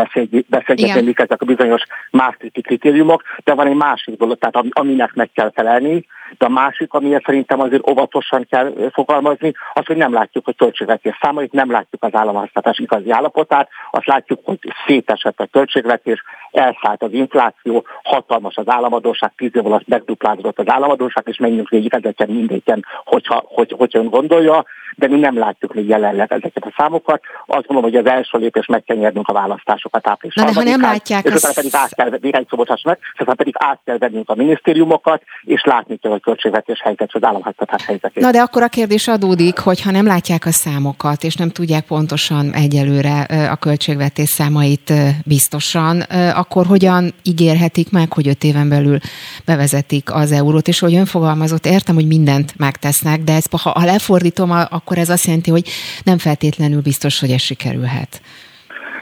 [0.48, 5.30] beszélgetni, mik ezek a bizonyos Maastrichti kritériumok, de van egy másik dolog, tehát aminek meg
[5.34, 6.06] kell felelni,
[6.38, 11.18] de a másik, amiért szerintem azért óvatosan kell fogalmazni, az, hogy nem látjuk a költségvetés
[11.20, 17.12] számait, nem látjuk az államháztatás igazi állapotát, azt látjuk, hogy szétesett a költségvetés, elszállt az
[17.12, 22.84] infláció, hatalmas az államadóság, tíz év alatt megduplázódott az államadóság, és menjünk végig ezeken mindegyen,
[23.04, 24.64] hogyha, hogy, hogyha ön gondolja,
[24.96, 27.22] de mi nem látjuk még jelenleg ezeket a számokat.
[27.46, 30.62] Azt mondom, hogy az első lépés meg kell nyernünk a választásokat április Na de ha
[30.62, 32.46] nem látják, és utána pedig át kell, néhány
[32.82, 37.24] meg, és pedig át kell vennünk a minisztériumokat, és látni kell a költségvetés helyzet, az
[37.24, 38.22] államháztatás helyzetét.
[38.22, 41.84] Na de akkor a kérdés adódik, hogy ha nem látják a számokat, és nem tudják
[41.84, 44.92] pontosan egyelőre a költségvetés számait
[45.24, 46.00] biztosan,
[46.34, 48.98] akkor hogyan ígérhetik meg, hogy öt éven belül
[49.44, 54.50] bevezetik az eurót, és hogy önfogalmazott, értem, hogy mindent megtesznek, de ezt, ha, ha lefordítom,
[54.50, 55.68] akkor ez azt jelenti, hogy
[56.04, 58.20] nem feltétlenül biztos, hogy ez sikerülhet.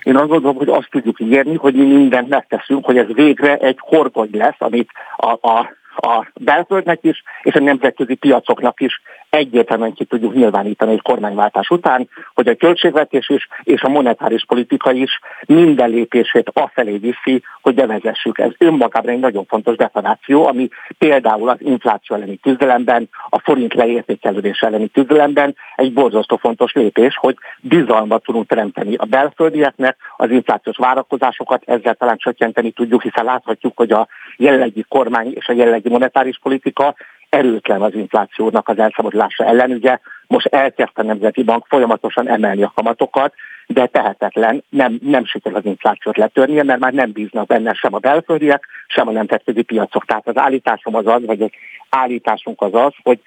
[0.03, 3.77] Én azt gondolom, hogy azt tudjuk ígérni, hogy mi mindent megteszünk, hogy ez végre egy
[3.81, 10.05] horgony lesz, amit a, a a belföldnek is, és a nemzetközi piacoknak is egyértelműen ki
[10.05, 15.91] tudjuk nyilvánítani egy kormányváltás után, hogy a költségvetés is és a monetáris politika is minden
[15.91, 18.39] lépését afelé viszi, hogy bevezessük.
[18.39, 24.61] Ez önmagában egy nagyon fontos defináció, ami például az infláció elleni küzdelemben, a forint leértékelődés
[24.61, 31.63] elleni küzdelemben egy borzasztó fontos lépés, hogy bizalmat tudunk teremteni a belföldieknek, az inflációs várakozásokat
[31.67, 36.95] ezzel talán csökkenteni tudjuk, hiszen láthatjuk, hogy a jelenlegi kormány és a jelenlegi monetáris politika
[37.31, 39.71] erőtlen az inflációnak az elszabadulása ellen.
[39.71, 43.35] Ugye most elkezdte a Nemzeti Bank folyamatosan emelni a kamatokat,
[43.67, 47.99] de tehetetlen, nem, nem sikerül az inflációt letörnie, mert már nem bíznak benne sem a
[47.99, 50.05] belföldiek, sem a nemzetközi piacok.
[50.05, 51.51] Tehát az állításom az az, vagy az
[51.89, 53.21] állításunk az az, hogy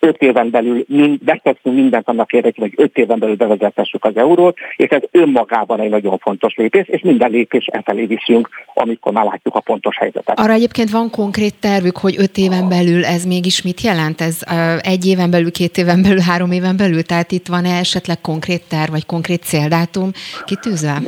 [0.00, 4.56] öt éven belül mind, megteszünk mindent annak érdekében, hogy öt éven belül bevezetessük az eurót,
[4.76, 9.54] és ez önmagában egy nagyon fontos lépés, és minden lépés efelé viszünk, amikor már látjuk
[9.54, 10.40] a pontos helyzetet.
[10.40, 14.20] Arra egyébként van konkrét tervük, hogy öt éven belül ez mégis mit jelent?
[14.20, 14.38] Ez
[14.80, 17.02] egy éven belül, két éven belül, három éven belül?
[17.02, 20.10] Tehát itt van-e esetleg konkrét terv, vagy konkrét céldátum
[20.44, 21.02] kitűzve?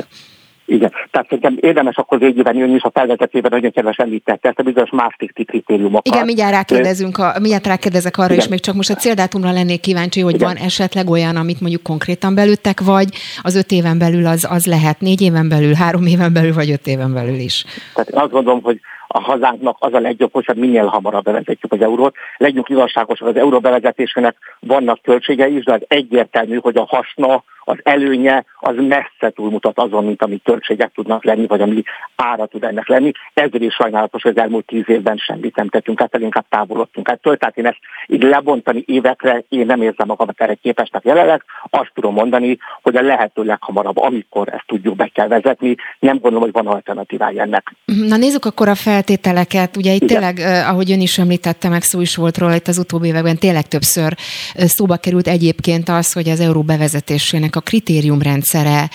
[0.73, 4.63] Igen, tehát szerintem érdemes akkor végében jönni is a felvezetében, nagyon kedves említette ezt a
[4.63, 6.07] bizonyos Maastrichti kritériumokat.
[6.07, 8.37] Igen, mindjárt rákérdezünk, a, mindjárt rákérdezek arra Igen.
[8.37, 10.47] is, még csak most a céldátumra lennék kíváncsi, hogy Igen.
[10.47, 13.07] van esetleg olyan, amit mondjuk konkrétan belőttek, vagy
[13.41, 16.87] az öt éven belül az, az lehet négy éven belül, három éven belül, vagy öt
[16.87, 17.65] éven belül is.
[17.93, 22.15] Tehát azt gondolom, hogy a hazánknak az a legjobb, hogy minél hamarabb bevezetjük az eurót.
[22.37, 27.77] Legyünk igazságosak, az euró bevezetésének vannak költségei is, de az egyértelmű, hogy a haszna az
[27.83, 31.83] előnye az messze túlmutat azon, mint ami költségek tudnak lenni, vagy ami
[32.15, 33.11] ára tud ennek lenni.
[33.33, 37.37] Ezért is sajnálatos, hogy az elmúlt tíz évben semmit nem tettünk, hát inkább távolodtunk ettől.
[37.37, 41.43] Tehát én ezt így lebontani évekre, én nem érzem magamat erre képesnek jelenleg.
[41.69, 46.41] Azt tudom mondani, hogy a lehető leghamarabb, amikor ezt tudjuk be kell vezetni, nem gondolom,
[46.41, 47.75] hogy van alternatívája ennek.
[47.85, 49.77] Na nézzük akkor a feltételeket.
[49.77, 50.33] Ugye itt Igen.
[50.33, 53.67] tényleg, ahogy ön is említette, meg szó is volt róla itt az utóbbi években, tényleg
[53.67, 54.13] többször
[54.55, 58.89] szóba került egyébként az, hogy az euró bevezetésének a kritériumrendszere,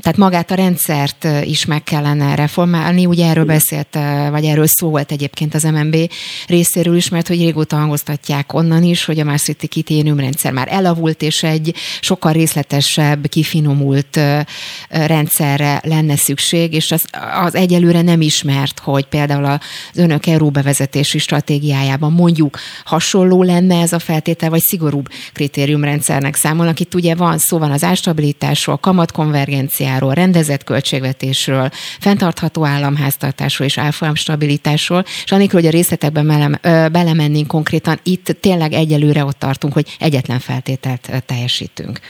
[0.00, 3.06] tehát magát a rendszert is meg kellene reformálni.
[3.06, 3.98] Ugye erről beszélt,
[4.30, 5.96] vagy erről szó volt egyébként az MNB
[6.46, 11.42] részéről is, mert hogy régóta hangoztatják onnan is, hogy a Maastrichti kritériumrendszer már elavult, és
[11.42, 14.20] egy sokkal részletesebb, kifinomult
[14.88, 17.04] rendszerre lenne szükség, és az,
[17.44, 19.58] az egyelőre nem ismert, hogy például az
[19.94, 26.80] önök euróbevezetési stratégiájában mondjuk hasonló lenne ez a feltétel, vagy szigorúbb kritériumrendszernek számolnak.
[26.80, 33.80] Itt ugye van szó van az árstabilitásról, kamatkonvergenciáról, rendezett költségvetésről, fenntartható államháztartásról és
[34.14, 36.58] stabilitásról, és annélkül, hogy a részletekben
[36.92, 42.00] belemennénk konkrétan, itt tényleg egyelőre ott tartunk, hogy egyetlen feltételt teljesítünk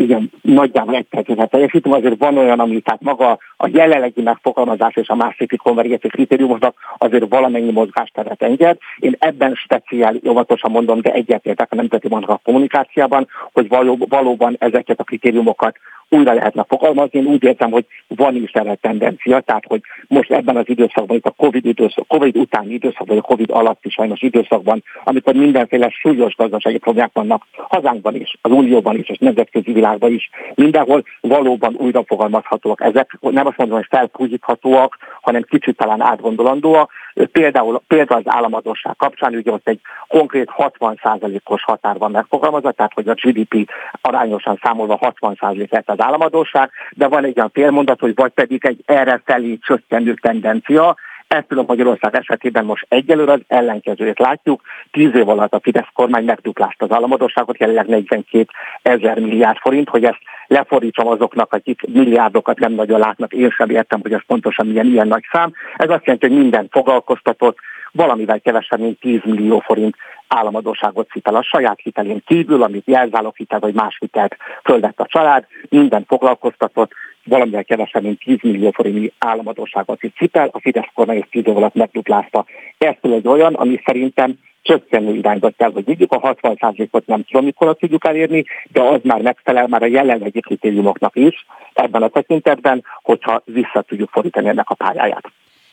[0.00, 5.08] igen, nagyjából egy feltételt teljesítünk, azért van olyan, ami tehát maga a jelenlegi megfogalmazás és
[5.08, 8.78] a másik konvergencia kritériumoknak azért valamennyi mozgásteret enged.
[8.98, 14.56] Én ebben speciál óvatosan mondom, de egyetértek a Nemzeti Banknak a kommunikáciában, hogy való, valóban
[14.58, 15.76] ezeket a kritériumokat
[16.10, 17.18] újra lehetne fogalmazni.
[17.18, 21.26] Én úgy értem, hogy van is erre tendencia, tehát hogy most ebben az időszakban, itt
[21.26, 26.34] a COVID, időszak, COVID utáni időszakban, vagy a COVID alatti sajnos időszakban, amikor mindenféle súlyos
[26.34, 32.02] gazdasági problémák vannak hazánkban is, az Unióban is, és nemzetközi világban is, mindenhol valóban újra
[32.06, 32.80] fogalmazhatóak.
[32.80, 36.90] Ezek nem azt mondom, hogy felfújíthatóak, hanem kicsit talán átgondolandóak.
[37.32, 43.08] Például, például az államadóság kapcsán, ugye ott egy konkrét 60%-os határ van megfogalmazva, tehát hogy
[43.08, 43.70] a GDP
[44.00, 48.82] arányosan számolva 60% lett az államadóság, de van egy olyan félmondat, hogy vagy pedig egy
[48.86, 50.96] erre felé csökkenő tendencia,
[51.36, 54.62] Ettől a Magyarország esetében most egyelőre az ellenkezőjét látjuk.
[54.90, 58.46] Tíz év alatt a Fidesz kormány megduplázta az államadóságot, jelenleg 42
[58.82, 64.00] ezer milliárd forint, hogy ezt lefordítsam azoknak, akik milliárdokat nem nagyon látnak, én sem értem,
[64.00, 65.52] hogy ez pontosan milyen ilyen nagy szám.
[65.76, 67.56] Ez azt jelenti, hogy minden foglalkoztatott
[67.92, 69.96] valamivel kevesebb, mint 10 millió forint
[70.28, 75.46] államadóságot cipel a saját hitelén kívül, amit jelzálok hitel vagy más hitelt földett a család,
[75.68, 76.92] minden foglalkoztatott
[77.24, 81.74] valamivel kevesebb, mint 10 millió forintnyi államadóságot cipel, a Fidesz kormány ezt 10 év alatt
[81.74, 82.44] megduplázta.
[82.78, 86.12] Ez egy olyan, ami szerintem csökkenő irányba kell, hogy vigyük.
[86.12, 91.16] A 60%-ot nem tudom, mikor tudjuk elérni, de az már megfelel már a jelenlegi kritériumoknak
[91.16, 95.30] is ebben a tekintetben, hogyha vissza tudjuk fordítani ennek a pályáját.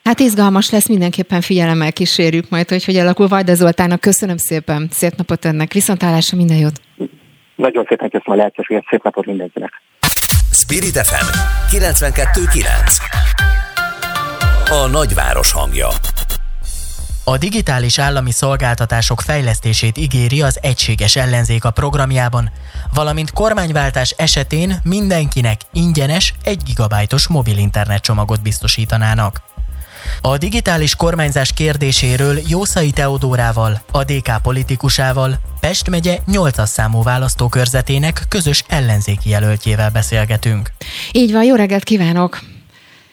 [0.08, 4.00] Hát izgalmas lesz, mindenképpen figyelemmel kísérjük majd, hogy hogy alakul Vajda Zoltának.
[4.00, 6.82] Köszönöm szépen, szép napot önnek, viszontlátásra, minden jót!
[7.56, 9.72] Nagyon szépen köszönöm a lehetőséget, szép napot mindenkinek!
[10.52, 11.26] Spirit FM
[11.76, 15.88] 92.9 A nagyváros hangja
[17.24, 22.52] a digitális állami szolgáltatások fejlesztését ígéri az Egységes Ellenzék a programjában,
[22.94, 29.57] valamint kormányváltás esetén mindenkinek ingyenes 1 gigabájtos mobil internet csomagot biztosítanának.
[30.22, 38.64] A digitális kormányzás kérdéséről Jószai Teodórával, a DK politikusával, Pest megye 8 számú választókörzetének közös
[38.68, 40.72] ellenzéki jelöltjével beszélgetünk.
[41.12, 42.40] Így van, jó reggelt kívánok!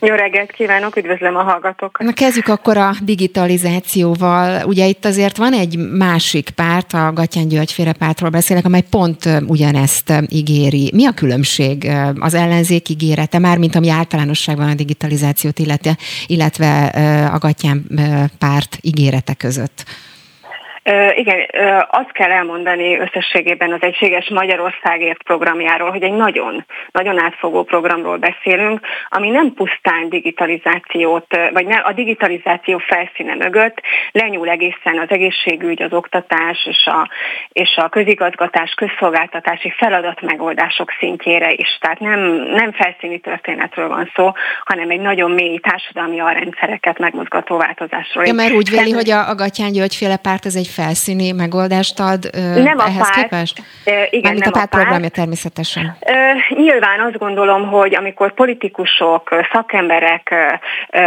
[0.06, 2.06] Jó reggelt kívánok, üdvözlöm a hallgatókat.
[2.06, 4.66] Na kezdjük akkor a digitalizációval.
[4.66, 9.28] Ugye itt azért van egy másik párt, a Gatyán György féle pártról beszélek, amely pont
[9.46, 10.90] ugyanezt ígéri.
[10.94, 15.90] Mi a különbség az ellenzék ígérete, már mint ami általánosságban a digitalizációt illeti,
[16.26, 16.84] illetve
[17.32, 17.86] a Gatyán
[18.38, 19.84] párt ígérete között?
[21.14, 21.46] Igen,
[21.90, 28.80] azt kell elmondani összességében az Egységes Magyarországért programjáról, hogy egy nagyon, nagyon átfogó programról beszélünk,
[29.08, 35.92] ami nem pusztán digitalizációt, vagy nem, a digitalizáció felszíne mögött lenyúl egészen az egészségügy, az
[35.92, 37.10] oktatás és a,
[37.52, 41.78] és a közigazgatás, közszolgáltatási feladatmegoldások szintjére is.
[41.80, 42.20] Tehát nem,
[42.54, 44.32] nem felszíni történetről van szó,
[44.64, 48.26] hanem egy nagyon mély társadalmi alrendszereket megmozgató változásról.
[48.26, 52.00] Ja, mert úgy véli, hogy a, a Gatyán György féle párt az egy felszíni megoldást
[52.00, 53.62] ad nem ehhez a párt, képest?
[53.84, 55.96] Igen, Mármint nem a párt, párt programja természetesen.
[56.48, 60.34] Nyilván azt gondolom, hogy amikor politikusok, szakemberek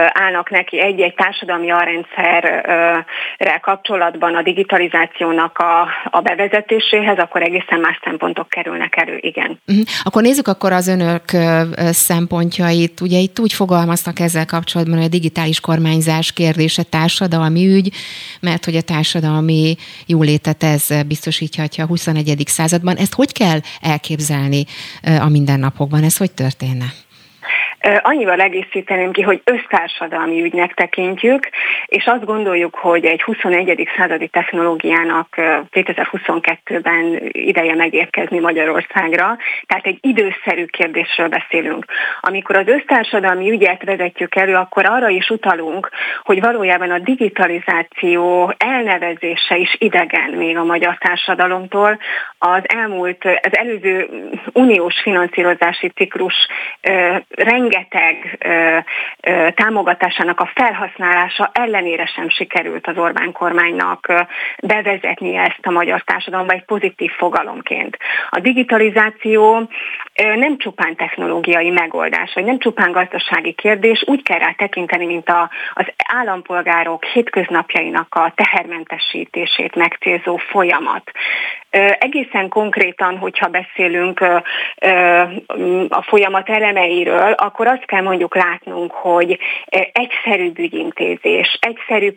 [0.08, 8.50] állnak neki egy-egy társadalmi alrendszerrel kapcsolatban a digitalizációnak a, a bevezetéséhez, akkor egészen más szempontok
[8.50, 9.60] kerülnek elő, igen.
[9.68, 9.86] Uh-huh.
[10.04, 11.24] Akkor nézzük akkor az önök
[11.92, 13.02] szempontjait.
[13.02, 17.94] Ugye itt úgy fogalmaztak ezzel kapcsolatban, hogy a digitális kormányzás kérdése társadalmi ügy,
[18.42, 22.44] mert hogy a társadalmi jólétet ez biztosíthatja a 21.
[22.46, 22.96] században.
[22.96, 24.66] Ezt hogy kell elképzelni
[25.28, 26.04] a mindennapokban?
[26.04, 26.94] Ez hogy történne?
[27.82, 31.50] Annyival egészíteném ki, hogy össztársadalmi ügynek tekintjük,
[31.86, 33.90] és azt gondoljuk, hogy egy 21.
[33.98, 35.28] századi technológiának
[35.72, 41.86] 2022-ben ideje megérkezni Magyarországra, tehát egy időszerű kérdésről beszélünk.
[42.22, 45.90] Amikor az össztársadalmi ügyet vezetjük elő, akkor arra is utalunk,
[46.24, 52.00] hogy valójában a digitalizáció elnevezése is idegen még a magyar társadalomtól.
[52.38, 54.10] Az elmúlt, az előző
[54.54, 56.48] uniós finanszírozási ciklus
[57.30, 58.78] rengeteg rengeteg ö,
[59.22, 64.20] ö, támogatásának a felhasználása ellenére sem sikerült az Orbán kormánynak ö,
[64.64, 67.98] bevezetni ezt a magyar társadalomba egy pozitív fogalomként.
[68.30, 69.70] A digitalizáció
[70.16, 75.30] ö, nem csupán technológiai megoldás, vagy nem csupán gazdasági kérdés, úgy kell rá tekinteni, mint
[75.30, 81.12] a, az állampolgárok hétköznapjainak a tehermentesítését megcélzó folyamat.
[82.00, 84.20] Egészen konkrétan, hogyha beszélünk
[85.90, 89.40] a folyamat elemeiről, akkor azt kell mondjuk látnunk, hogy
[89.92, 92.16] egyszerű ügyintézés, egyszerű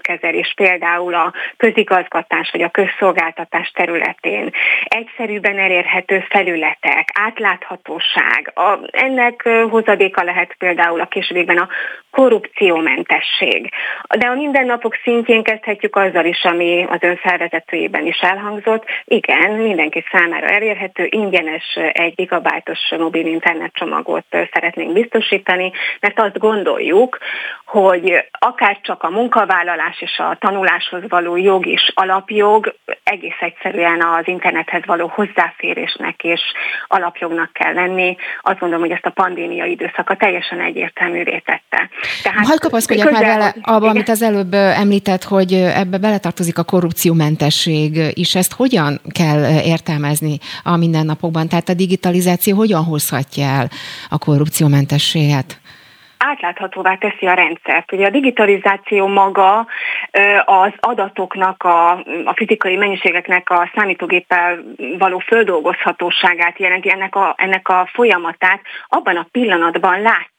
[0.00, 4.50] kezelés, például a közigazgatás vagy a közszolgáltatás területén,
[4.84, 11.68] egyszerűben elérhető felület, ítéletek, átláthatóság, a, ennek hozadéka lehet például a későbbiekben a
[12.10, 13.70] korrupciómentesség.
[14.18, 18.84] De a mindennapok szintjén kezdhetjük azzal is, ami az ön felvezetőjében is elhangzott.
[19.04, 27.18] Igen, mindenki számára elérhető, ingyenes egy gigabájtos mobil internet csomagot szeretnénk biztosítani, mert azt gondoljuk,
[27.64, 34.28] hogy akár csak a munkavállalás és a tanuláshoz való jog is alapjog, egész egyszerűen az
[34.28, 36.40] internethez való hozzáférésnek és
[36.86, 38.16] alapjognak kell lenni.
[38.42, 41.88] Azt gondolom, hogy ezt a pandémia időszaka teljesen egyértelművé tette.
[42.22, 48.03] Tehát Hadd kapaszkodjak már vele abba, amit az előbb említett, hogy ebbe beletartozik a korrupciómentesség
[48.12, 48.34] is.
[48.34, 51.48] Ezt hogyan kell értelmezni a mindennapokban?
[51.48, 53.68] Tehát a digitalizáció hogyan hozhatja el
[54.08, 55.58] a korrupciómentességet?
[56.24, 57.92] átláthatóvá teszi a rendszert.
[57.92, 59.66] Ugye a digitalizáció maga
[60.44, 61.90] az adatoknak, a,
[62.24, 64.62] a fizikai mennyiségeknek a számítógéppel
[64.98, 70.33] való földolgozhatóságát jelenti, ennek a, ennek a folyamatát abban a pillanatban lát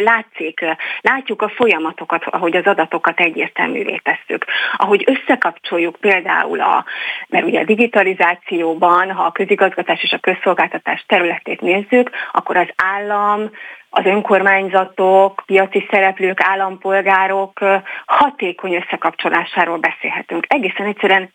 [0.00, 0.64] látszik,
[1.00, 4.44] látjuk a folyamatokat, ahogy az adatokat egyértelművé tesszük.
[4.76, 6.84] Ahogy összekapcsoljuk például a,
[7.28, 13.50] mert ugye a digitalizációban, ha a közigazgatás és a közszolgáltatás területét nézzük, akkor az állam,
[13.90, 17.60] az önkormányzatok, piaci szereplők, állampolgárok
[18.06, 20.44] hatékony összekapcsolásáról beszélhetünk.
[20.48, 21.32] Egészen egyszerűen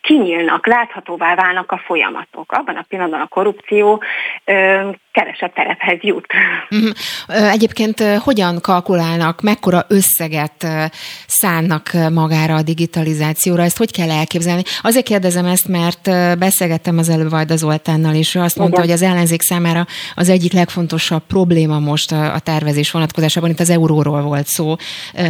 [0.00, 2.52] kinyílnak, láthatóvá válnak a folyamatok.
[2.52, 4.02] Abban a pillanatban a korrupció
[5.14, 6.26] kevesebb terephez jut.
[6.68, 6.90] Mhm.
[7.28, 10.66] Egyébként hogyan kalkulálnak, mekkora összeget
[11.26, 13.62] szánnak magára a digitalizációra?
[13.62, 14.62] Ezt hogy kell elképzelni?
[14.82, 18.88] Azért kérdezem ezt, mert beszélgettem az előbb Vajda Zoltánnal, és ő azt mondta, Igen.
[18.88, 24.22] hogy az ellenzék számára az egyik legfontosabb probléma most a tervezés vonatkozásában, itt az euróról
[24.22, 24.76] volt szó,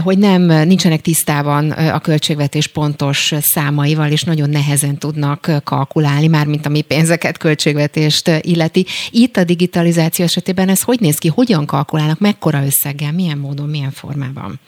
[0.02, 6.82] hogy nem nincsenek tisztában a költségvetés pontos számaival, és nagyon nehezen tudnak kalkulálni, mármint ami
[6.82, 8.86] pénzeket, költségvetést illeti.
[9.10, 11.28] Itt a digitalizáció digitalizáció esetében ez hogy néz ki?
[11.28, 12.18] Hogyan kalkulálnak?
[12.18, 13.12] Mekkora összeggel?
[13.12, 13.68] Milyen módon?
[13.68, 14.60] Milyen formában?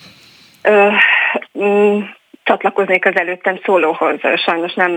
[0.62, 0.88] Ö,
[1.58, 2.00] mm,
[2.46, 4.18] csatlakoznék az előttem szólóhoz.
[4.34, 4.90] Sajnos nem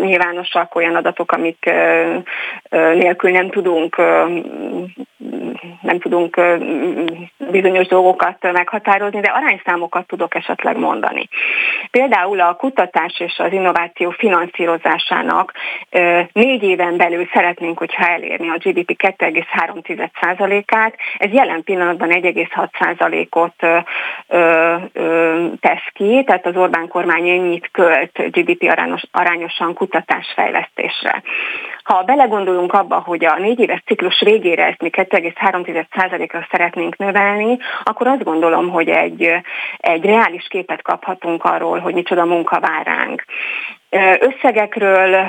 [0.00, 1.70] nyilvánosak olyan adatok, amik
[2.70, 3.96] nélkül nem tudunk
[5.80, 6.40] nem tudunk
[7.50, 11.28] bizonyos dolgokat meghatározni, de arányszámokat tudok esetleg mondani.
[11.90, 15.52] Például a kutatás és az innováció finanszírozásának
[16.32, 20.94] négy éven belül szeretnénk, hogyha elérni a GDP 2,3%-át.
[21.18, 23.54] Ez jelen pillanatban 1,6%-ot
[25.60, 31.22] tesz ki, tehát az Orbán kormány ennyit költ GDP arányos, arányosan kutatásfejlesztésre.
[31.82, 38.06] Ha belegondolunk abba, hogy a négy éves ciklus végére ezt mi 2,3%-ra szeretnénk növelni, akkor
[38.06, 39.32] azt gondolom, hogy egy,
[39.76, 43.24] egy reális képet kaphatunk arról, hogy micsoda munka vár ránk.
[44.20, 45.26] Összegekről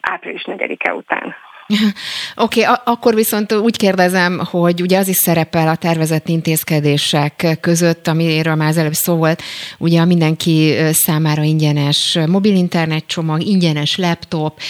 [0.00, 1.34] április 4-e után.
[2.36, 8.08] Oké, okay, akkor viszont úgy kérdezem, hogy ugye az is szerepel a tervezett intézkedések között,
[8.08, 9.42] amiről már az előbb szó volt,
[9.78, 14.60] ugye a mindenki számára ingyenes mobil internet csomag, ingyenes laptop,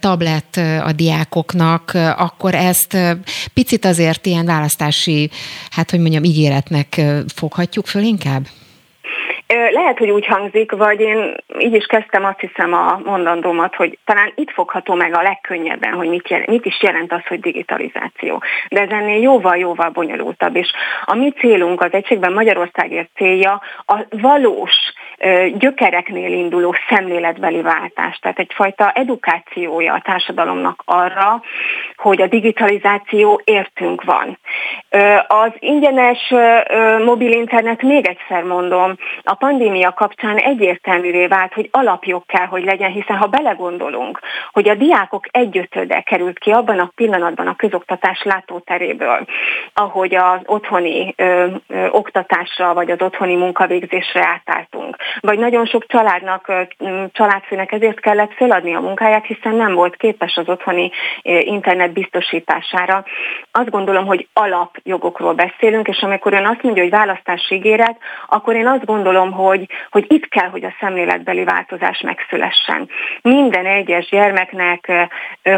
[0.00, 2.96] tablet a diákoknak, akkor ezt
[3.54, 5.30] picit azért ilyen választási,
[5.70, 7.00] hát hogy mondjam, ígéretnek
[7.34, 8.46] foghatjuk föl inkább?
[9.70, 14.32] Lehet, hogy úgy hangzik, vagy én így is kezdtem azt hiszem a mondandómat, hogy talán
[14.34, 18.42] itt fogható meg a legkönnyebben, hogy mit, jelent, mit is jelent az, hogy digitalizáció.
[18.68, 20.72] De ez ennél jóval-jóval bonyolultabb, és
[21.04, 24.76] a mi célunk, az Egységben Magyarországért célja a valós
[25.58, 31.42] gyökereknél induló szemléletbeli váltás, tehát egyfajta edukációja a társadalomnak arra,
[31.96, 34.38] hogy a digitalizáció értünk van.
[35.26, 36.34] Az ingyenes
[37.04, 42.90] mobil internet, még egyszer mondom, a pandémia kapcsán egyértelművé vált, hogy alapjog kell, hogy legyen,
[42.90, 44.20] hiszen ha belegondolunk,
[44.52, 49.24] hogy a diákok egyötöde került ki abban a pillanatban a közoktatás látóteréből,
[49.74, 56.52] ahogy az otthoni ö, ö, oktatásra vagy az otthoni munkavégzésre átálltunk, vagy nagyon sok családnak,
[57.12, 60.90] családfőnek ezért kellett feladni a munkáját, hiszen nem volt képes az otthoni
[61.22, 63.04] internet biztosítására.
[63.50, 67.96] Azt gondolom, hogy alapjogokról beszélünk, és amikor ön azt mondja, hogy választási ígéret,
[68.26, 72.88] akkor én azt gondolom, hogy, hogy itt kell, hogy a szemléletbeli változás megszülessen.
[73.22, 74.92] Minden egyes gyermeknek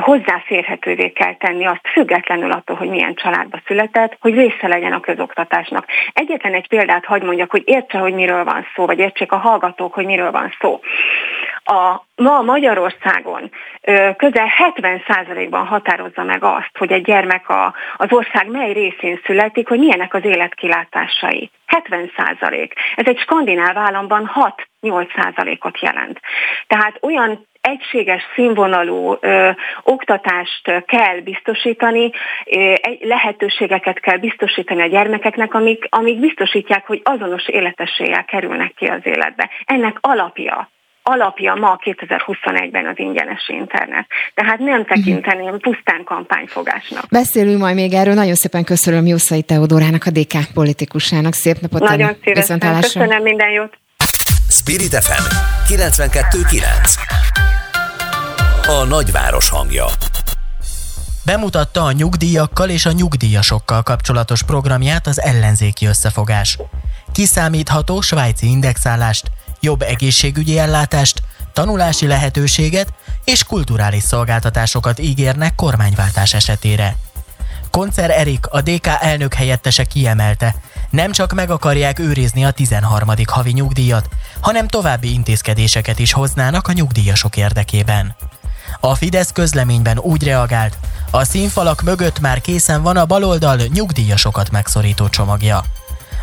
[0.00, 5.86] hozzáférhetővé kell tenni azt, függetlenül attól, hogy milyen családba született, hogy része legyen a közoktatásnak.
[6.12, 9.95] Egyetlen egy példát hagy mondjak, hogy értse, hogy miről van szó, vagy értsék a hallgatók,
[9.95, 10.80] hogy miről van szó.
[11.64, 13.51] A, ma Magyarországon
[14.16, 19.78] közel 70%-ban határozza meg azt, hogy egy gyermek a, az ország mely részén születik, hogy
[19.78, 21.51] milyenek az életkilátásai.
[21.88, 22.70] 70%.
[22.97, 24.30] Ez egy skandináv államban
[24.82, 26.20] 6-8%-ot jelent.
[26.66, 29.51] Tehát olyan egységes színvonalú ö,
[29.83, 32.11] oktatást kell biztosítani,
[32.45, 39.01] ö, lehetőségeket kell biztosítani a gyermekeknek, amik, amik biztosítják, hogy azonos életességgel kerülnek ki az
[39.03, 39.51] életbe.
[39.65, 40.71] Ennek alapja
[41.03, 44.07] alapja ma 2021-ben az ingyenes internet.
[44.35, 47.05] Tehát nem tekinteném pusztán kampányfogásnak.
[47.11, 48.15] Beszélünk majd még erről.
[48.15, 51.33] Nagyon szépen köszönöm Jószai Teodorának, a DK politikusának.
[51.33, 51.81] Szép napot!
[51.81, 52.59] Nagyon szívesen.
[52.59, 53.79] Köszönöm minden jót!
[54.49, 55.25] Spirit FM
[55.75, 57.22] 92.9
[58.67, 59.87] A nagyváros hangja
[61.25, 66.59] Bemutatta a nyugdíjakkal és a nyugdíjasokkal kapcsolatos programját az ellenzéki összefogás.
[67.13, 72.93] Kiszámítható svájci indexálást, jobb egészségügyi ellátást, tanulási lehetőséget
[73.25, 76.97] és kulturális szolgáltatásokat ígérnek kormányváltás esetére.
[77.71, 80.55] Koncer Erik, a DK elnök helyettese kiemelte,
[80.91, 83.09] nem csak meg akarják őrizni a 13.
[83.27, 84.09] havi nyugdíjat,
[84.41, 88.17] hanem további intézkedéseket is hoznának a nyugdíjasok érdekében.
[88.85, 90.78] A Fidesz közleményben úgy reagált,
[91.11, 95.64] a színfalak mögött már készen van a baloldal nyugdíjasokat megszorító csomagja.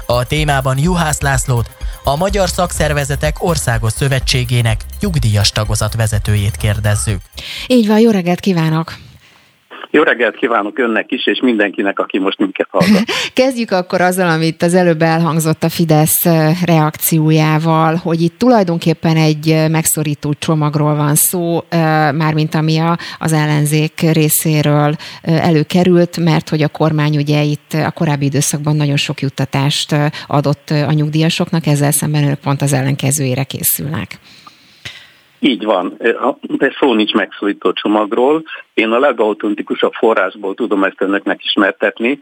[0.05, 1.69] A témában Juhász Lászlót,
[2.03, 7.21] a Magyar Szakszervezetek Országos Szövetségének nyugdíjas tagozat vezetőjét kérdezzük.
[7.67, 9.08] Így van, jó reggelt kívánok!
[9.91, 13.03] Jó reggelt kívánok önnek is, és mindenkinek, aki most minket hallgat.
[13.33, 16.25] Kezdjük akkor azzal, amit az előbb elhangzott a Fidesz
[16.65, 21.63] reakciójával, hogy itt tulajdonképpen egy megszorító csomagról van szó,
[22.15, 22.81] mármint ami
[23.19, 29.21] az ellenzék részéről előkerült, mert hogy a kormány ugye itt a korábbi időszakban nagyon sok
[29.21, 29.95] juttatást
[30.27, 34.19] adott a nyugdíjasoknak, ezzel szemben ők pont az ellenkezőjére készülnek.
[35.39, 35.97] Így van,
[36.41, 38.43] de szó nincs megszólító csomagról.
[38.73, 42.19] Én a legautentikusabb forrásból tudom ezt önöknek ismertetni.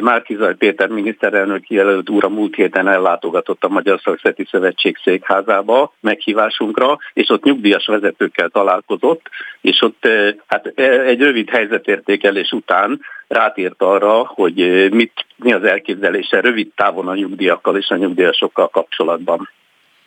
[0.00, 6.98] Márkizaj Péter miniszterelnök jelölt úr a múlt héten ellátogatott a Magyar Szakszereti Szövetség székházába meghívásunkra,
[7.12, 9.28] és ott nyugdíjas vezetőkkel találkozott,
[9.60, 10.08] és ott
[10.46, 10.66] hát
[11.06, 17.76] egy rövid helyzetértékelés után rátért arra, hogy mit, mi az elképzelése rövid távon a nyugdíjakkal
[17.76, 19.48] és a nyugdíjasokkal kapcsolatban.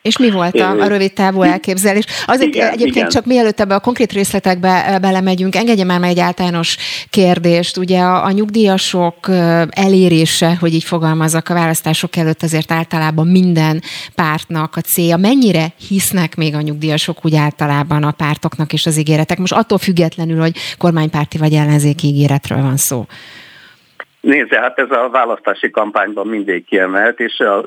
[0.02, 2.04] És mi volt a, a rövid távú elképzelés?
[2.26, 3.10] Azért igen, egyébként igen.
[3.10, 6.78] csak mielőtt ebbe a konkrét részletekbe belemegyünk, engedje már meg egy általános
[7.10, 7.78] kérdést.
[7.78, 9.30] Ugye a, a nyugdíjasok
[9.70, 13.82] elérése, hogy így fogalmazok a választások előtt azért általában minden
[14.16, 15.18] pártnak a célja.
[15.18, 19.38] Mennyire hisznek még a nyugdíjasok úgy általában a pártoknak és az ígéretek?
[19.38, 23.06] Most attól függetlenül, hogy kormánypárti vagy ellenzéki ígéretről van szó.
[24.22, 27.66] Nézze, hát ez a választási kampányban mindig kiemelt, és a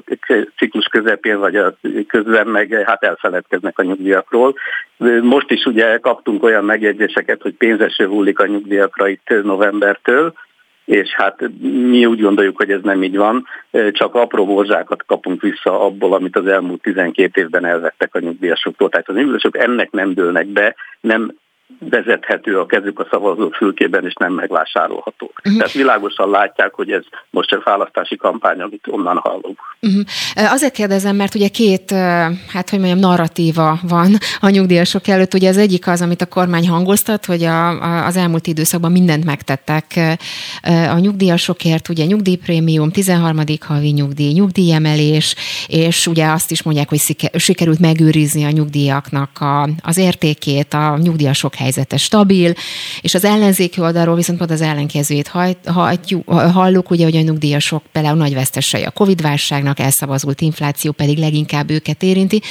[0.57, 1.77] ciklus közepén vagy a
[2.07, 4.55] közben meg hát elfeledkeznek a nyugdíjakról.
[5.23, 10.33] Most is ugye kaptunk olyan megjegyzéseket, hogy pénzeső hullik a nyugdíjakra itt novembertől,
[10.85, 11.51] és hát
[11.91, 13.47] mi úgy gondoljuk, hogy ez nem így van,
[13.91, 18.89] csak apró borzsákat kapunk vissza abból, amit az elmúlt 12 évben elvettek a nyugdíjasoktól.
[18.89, 21.35] Tehát a nyugdíjasok ennek nem dőlnek be, nem
[21.79, 25.33] vezethető a kezük a szavazó fülkében, és nem megvásárolható.
[25.39, 25.57] Uh-huh.
[25.57, 29.59] Tehát világosan látják, hogy ez most csak választási kampány, amit onnan hallunk.
[29.81, 30.53] Uh-huh.
[30.53, 31.91] Azért kérdezem, mert ugye két,
[32.53, 35.35] hát hogy mondjam, narratíva van a nyugdíjasok előtt.
[35.35, 39.25] Ugye az egyik az, amit a kormány hangoztat, hogy a, a, az elmúlt időszakban mindent
[39.25, 39.85] megtettek
[40.91, 43.41] a nyugdíjasokért, ugye nyugdíjprémium, 13.
[43.61, 45.35] havi nyugdíj, nyugdíjemelés,
[45.67, 47.01] és ugye azt is mondják, hogy
[47.35, 52.53] sikerült megőrizni a nyugdíjaknak a, az értékét, a nyugdíjasok helyzete stabil,
[53.01, 55.29] és az ellenzéki oldalról viszont pont az ellenkezőjét
[56.53, 62.03] halljuk, ugye, hogy a nyugdíjasok például nagy vesztesei a Covid-válságnak, elszavazult infláció pedig leginkább őket
[62.03, 62.43] érinti,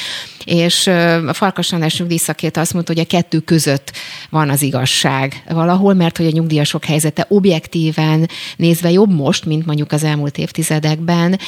[0.45, 0.88] és
[1.28, 3.91] a Farkas András nyugdíjszakért azt mondta, hogy a kettő között
[4.30, 9.91] van az igazság valahol, mert hogy a nyugdíjasok helyzete objektíven nézve jobb most, mint mondjuk
[9.91, 11.39] az elmúlt évtizedekben,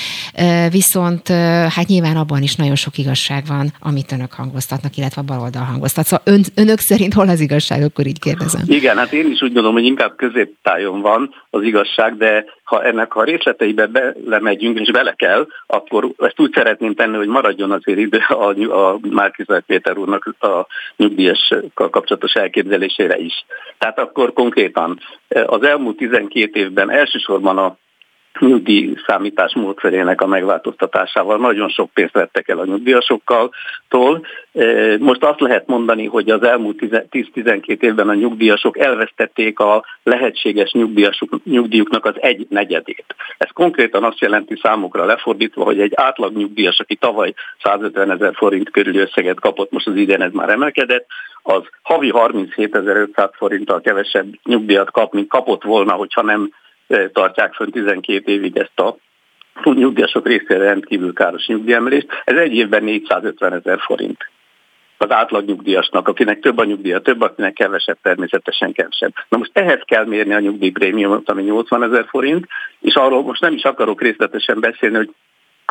[0.70, 1.28] viszont
[1.68, 6.06] hát nyilván abban is nagyon sok igazság van, amit önök hangoztatnak, illetve a baloldal hangoztat.
[6.06, 8.62] Szóval ön, önök szerint hol az igazság, akkor így kérdezem.
[8.68, 13.16] Igen, hát én is úgy gondolom, hogy inkább középtájon van az igazság, de ha ennek
[13.16, 18.20] a részleteibe belemegyünk, és bele kell, akkor ezt úgy szeretném tenni, hogy maradjon azért idő
[18.28, 23.46] a, a Márkizaj Péter úrnak a nyugdíjasokkal kapcsolatos elképzelésére is.
[23.78, 25.00] Tehát akkor konkrétan
[25.46, 27.78] az elmúlt 12 évben elsősorban a
[28.40, 33.52] nyugdíj számítás módszerének a megváltoztatásával nagyon sok pénzt vettek el a nyugdíjasokkal.
[34.54, 40.72] E, most azt lehet mondani, hogy az elmúlt 10-12 évben a nyugdíjasok elvesztették a lehetséges
[41.44, 43.16] nyugdíjuknak az egy negyedét.
[43.38, 47.34] Ez konkrétan azt jelenti számukra lefordítva, hogy egy átlag nyugdíjas, aki tavaly
[47.64, 51.06] 150 ezer forint körüli összeget kapott, most az idén ez már emelkedett,
[51.48, 56.52] az havi 37.500 forinttal kevesebb nyugdíjat kap, mint kapott volna, hogyha nem
[57.14, 58.96] tartják fönn 12 évig ezt a
[59.64, 62.08] nyugdíjasok részére rendkívül káros nyugdíjemelést.
[62.24, 64.30] Ez egy évben 450 ezer forint.
[64.98, 69.14] az átlagnyugdíjasnak, akinek több a nyugdíja, több, akinek kevesebb, természetesen kevesebb.
[69.30, 72.48] Na most ehhez kell mérni a nyugdíjprémiumot, ami 80 ezer forint,
[72.80, 75.10] és arról most nem is akarok részletesen beszélni, hogy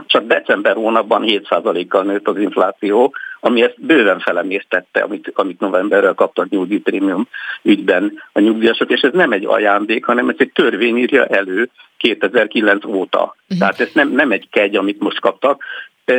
[0.07, 6.49] csak december hónapban 7%-kal nőtt az infláció, ami ezt bőven felemésztette, amit, amit novemberrel kaptak
[6.49, 7.29] nyugdíjprémium
[7.63, 12.85] ügyben a nyugdíjasok, és ez nem egy ajándék, hanem ez egy törvény írja elő 2009
[12.85, 13.19] óta.
[13.19, 13.59] Uh-huh.
[13.59, 15.63] Tehát ez nem, nem egy kegy, amit most kaptak,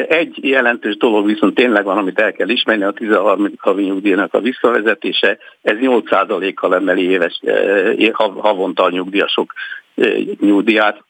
[0.07, 3.51] egy jelentős dolog viszont tényleg van, amit el kell ismerni, a 13.
[3.57, 7.41] havi nyugdíjnak a visszavezetése, ez 8%-kal emeli éves,
[8.17, 9.53] havonta a nyugdíjasok
[10.39, 11.03] nyugdíját.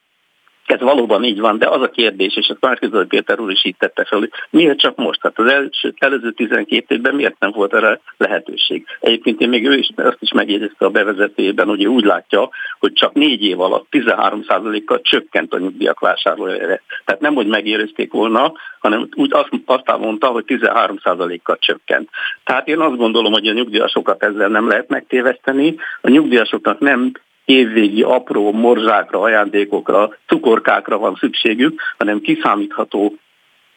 [0.66, 3.76] Ez valóban így van, de az a kérdés, és ezt Márkizai Péter úr is így
[3.78, 5.22] tette fel, hogy miért csak most?
[5.22, 8.86] Hát az első, előző 12 évben miért nem volt erre lehetőség?
[9.00, 12.48] Egyébként én még ő is azt is megjegyezte a bevezetőjében, hogy úgy látja,
[12.78, 16.80] hogy csak négy év alatt 13%-kal csökkent a nyugdíjak vásárlójára.
[17.04, 22.08] Tehát nem, hogy megérezték volna, hanem úgy azt, azt mondta, hogy 13%-kal csökkent.
[22.44, 25.76] Tehát én azt gondolom, hogy a nyugdíjasokat ezzel nem lehet megtéveszteni.
[26.00, 27.12] A nyugdíjasoknak nem
[27.46, 33.14] évvégi apró morzsákra, ajándékokra, cukorkákra van szükségük, hanem kiszámítható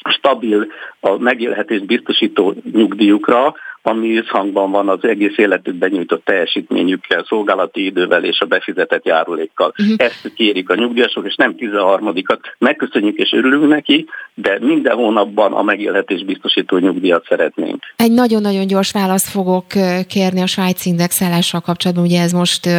[0.09, 0.67] stabil,
[0.99, 8.39] a megélhetést biztosító nyugdíjukra, ami összhangban van az egész életükben nyújtott teljesítményükkel, szolgálati idővel és
[8.39, 9.73] a befizetett járulékkal.
[9.77, 9.95] Uh-huh.
[9.97, 12.39] Ezt kérik a nyugdíjasok, és nem 13-at.
[12.57, 17.83] Megköszönjük és örülünk neki, de minden hónapban a megélhetés biztosító nyugdíjat szeretnénk.
[17.95, 19.65] Egy nagyon-nagyon gyors választ fogok
[20.07, 22.05] kérni a Svájc indexálással kapcsolatban.
[22.05, 22.69] Ugye ez most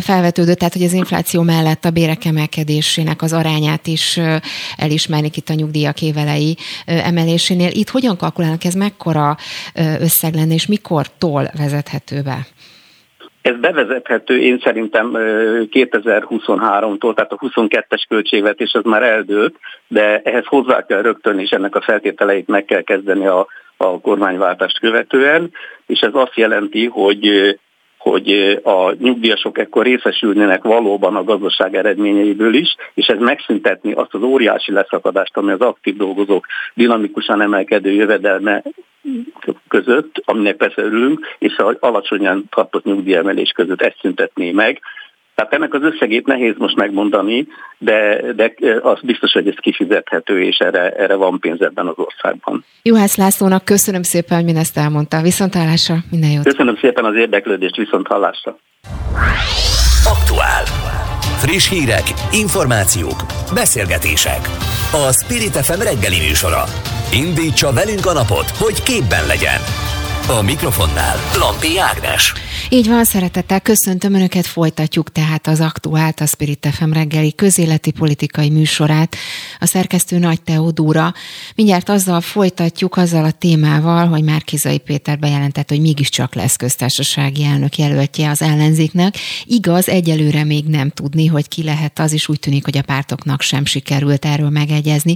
[0.00, 4.20] felvetődött, tehát hogy az infláció mellett a bérek emelkedésének az arányát is
[4.76, 7.70] elismernik itt a nyugdíjak évelei emelésénél.
[7.72, 9.36] Itt hogyan kalkulálnak ez mekkora
[10.00, 12.38] összeg lenne, és mikortól vezethető be?
[13.42, 15.10] Ez bevezethető én szerintem
[15.70, 19.54] 2023-tól, tehát a 22-es költségvetés az már eldőlt,
[19.88, 24.78] de ehhez hozzá kell rögtön, és ennek a feltételeit meg kell kezdeni a, a kormányváltást
[24.78, 25.52] követően,
[25.86, 27.54] és ez azt jelenti, hogy
[28.02, 34.22] hogy a nyugdíjasok ekkor részesülnének valóban a gazdaság eredményeiből is, és ez megszüntetni azt az
[34.22, 38.62] óriási leszakadást, ami az aktív dolgozók dinamikusan emelkedő jövedelme
[39.68, 44.80] között, aminek persze örülünk, és az alacsonyan tartott nyugdíjemelés között ezt szüntetné meg.
[45.34, 47.46] Tehát ennek az összegét nehéz most megmondani,
[47.78, 52.64] de, de az biztos, hogy ez kifizethető, és erre, erre van pénz ebben az országban.
[52.82, 55.22] Juhász Lászlónak köszönöm szépen, hogy mindezt elmondta.
[55.22, 56.44] Viszont hallásra, minden jót.
[56.44, 58.58] Köszönöm szépen az érdeklődést, viszont hallásra.
[60.04, 60.64] Aktuál.
[61.44, 63.20] Friss hírek, információk,
[63.54, 64.40] beszélgetések.
[64.92, 66.64] A Spirit FM reggeli műsora.
[67.12, 69.60] Indítsa velünk a napot, hogy képben legyen.
[70.38, 72.32] A mikrofonnál Lampi Ágnes.
[72.68, 78.50] Így van, szeretettel köszöntöm Önöket, folytatjuk tehát az aktuált, a Spirit FM reggeli közéleti politikai
[78.50, 79.16] műsorát.
[79.58, 81.12] A szerkesztő Nagy Teodóra.
[81.54, 87.78] Mindjárt azzal folytatjuk, azzal a témával, hogy Márkizai Péter bejelentett, hogy mégiscsak lesz köztársasági elnök
[87.78, 89.16] jelöltje az ellenzéknek.
[89.44, 93.40] Igaz, egyelőre még nem tudni, hogy ki lehet az, is úgy tűnik, hogy a pártoknak
[93.40, 95.14] sem sikerült erről megegyezni.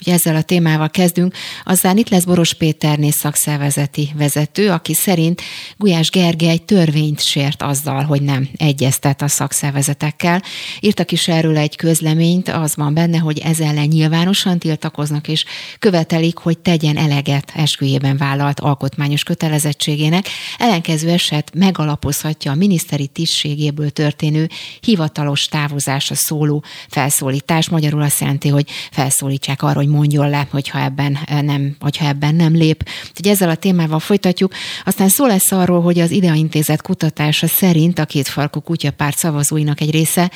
[0.00, 1.34] Ugye ezzel a témával kezdünk.
[1.64, 5.42] Azzal itt lesz Boros Péter szakszervezeti vezető, aki szerint
[5.76, 10.42] Gulyás Gergely törvény törvényt sért azzal, hogy nem egyeztet a szakszervezetekkel.
[10.80, 15.44] Írtak is erről egy közleményt, az van benne, hogy ez ellen nyilvánosan tiltakoznak, és
[15.78, 20.28] követelik, hogy tegyen eleget esküjében vállalt alkotmányos kötelezettségének.
[20.58, 24.48] Ellenkező eset megalapozhatja a miniszteri tisztségéből történő
[24.80, 27.68] hivatalos távozásra szóló felszólítás.
[27.68, 32.56] Magyarul azt jelenti, hogy felszólítsák arra, hogy mondjon le, hogyha ebben nem, hogyha ebben nem
[32.56, 32.88] lép.
[33.08, 34.37] Úgyhogy ezzel a témával folytatjuk.
[34.84, 39.90] Aztán szó lesz arról, hogy az IDEA intézet kutatása szerint a kétfarkú kutyapárt szavazóinak egy
[39.90, 40.30] része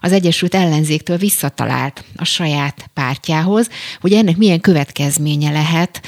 [0.00, 3.68] az Egyesült Ellenzéktől visszatalált a saját pártjához,
[4.00, 6.02] hogy ennek milyen következménye lehet,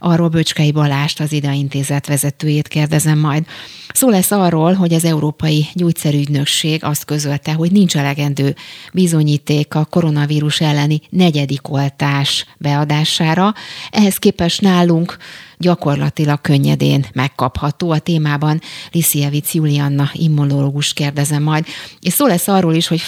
[0.00, 3.44] arról Böcskei Balást, az IDA intézet vezetőjét kérdezem majd.
[3.92, 8.54] Szó lesz arról, hogy az Európai Gyógyszerügynökség azt közölte, hogy nincs elegendő
[8.92, 13.54] bizonyíték a koronavírus elleni negyedik oltás beadására.
[13.90, 15.16] Ehhez képest nálunk
[15.58, 17.90] gyakorlatilag könnyedén megkapható.
[17.90, 18.60] A témában
[18.92, 21.66] Liszievic Julianna immunológus kérdezem majd.
[22.00, 23.02] És szó lesz arról is, hogy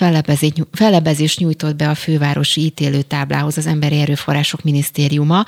[0.73, 5.45] fellebezést nyújtott be a fővárosi ítélőtáblához az Emberi Erőforrások Minisztériuma.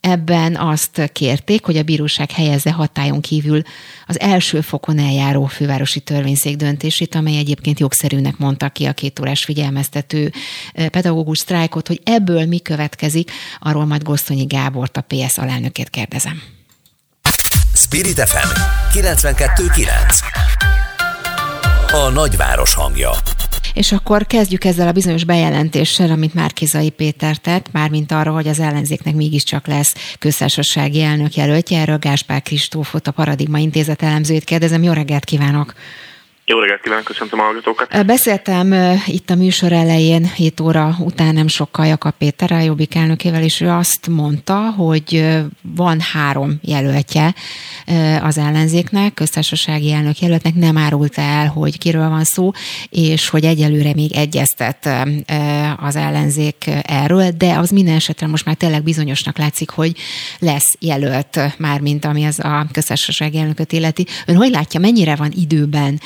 [0.00, 3.62] Ebben azt kérték, hogy a bíróság helyezze hatályon kívül
[4.06, 9.44] az első fokon eljáró fővárosi törvényszék döntését, amely egyébként jogszerűnek mondta ki a két órás
[9.44, 10.32] figyelmeztető
[10.72, 16.42] pedagógus sztrájkot, hogy ebből mi következik, arról majd Gosztonyi Gábort, a PS alelnökét kérdezem.
[17.74, 18.48] Spirit FM
[18.92, 19.88] 92.9
[21.92, 23.10] A nagyváros hangja
[23.76, 28.60] És akkor kezdjük ezzel a bizonyos bejelentéssel, amit Márkizai Péter tett, mármint arra, hogy az
[28.60, 31.80] ellenzéknek mégiscsak lesz köztársasági elnök jelöltje.
[31.80, 34.82] Erről Gáspár Kristófot, a Paradigma Intézet elemzőjét kérdezem.
[34.82, 35.74] Jó reggelt kívánok!
[36.48, 38.06] Jó reggelt kívánok, köszöntöm a hallgatókat.
[38.06, 38.74] Beszéltem
[39.06, 43.68] itt a műsor elején, 7 óra után nem sokkal Jakab Péterrel, Jobbik elnökével, és ő
[43.68, 45.24] azt mondta, hogy
[45.62, 47.34] van három jelöltje
[48.22, 52.50] az ellenzéknek, köztársasági elnök jelöltnek, nem árulta el, hogy kiről van szó,
[52.88, 54.88] és hogy egyelőre még egyeztet
[55.76, 59.96] az ellenzék erről, de az minden esetre most már tényleg bizonyosnak látszik, hogy
[60.38, 64.06] lesz jelölt, már mint ami az a köztársasági elnököt illeti.
[64.26, 66.00] Ön hogy látja, mennyire van időben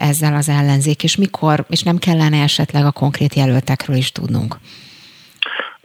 [0.00, 4.54] ezzel az ellenzék, és mikor, és nem kellene esetleg a konkrét jelöltekről is tudnunk?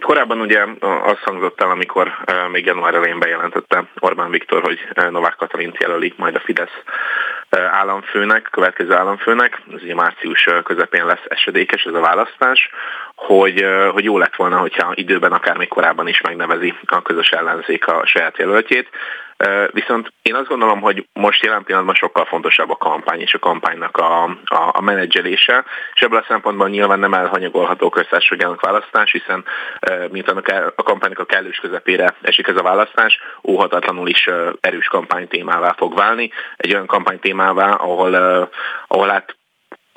[0.01, 2.11] Korábban ugye azt hangzott el, amikor
[2.51, 6.83] még január elején bejelentette Orbán Viktor, hogy Novák Katalint jelöli majd a Fidesz
[7.49, 12.69] államfőnek, következő államfőnek, ez ugye március közepén lesz esedékes ez a választás,
[13.15, 17.87] hogy, hogy jó lett volna, hogyha időben, akár még korábban is megnevezi a közös ellenzék
[17.87, 18.89] a saját jelöltjét.
[19.71, 23.97] Viszont én azt gondolom, hogy most jelen pillanatban sokkal fontosabb a kampány és a kampánynak
[23.97, 29.45] a, a, a menedzselése, és ebből a szempontból nyilván nem elhanyagolható köztársaságának választás, hiszen
[30.11, 30.27] mint
[30.75, 34.29] a kampánynak a kellős közepére esik ez a választás, óhatatlanul is
[34.59, 38.15] erős kampánytémává fog válni, egy olyan kampánytémává, ahol,
[38.87, 39.36] ahol hát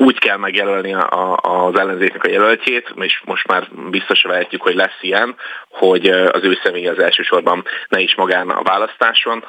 [0.03, 4.99] úgy kell megjelölni a, az ellenzéknek a jelöltjét, és most már biztos vehetjük, hogy lesz
[5.01, 5.37] ilyen,
[5.69, 9.45] hogy az ő személy az elsősorban ne is magán a választáson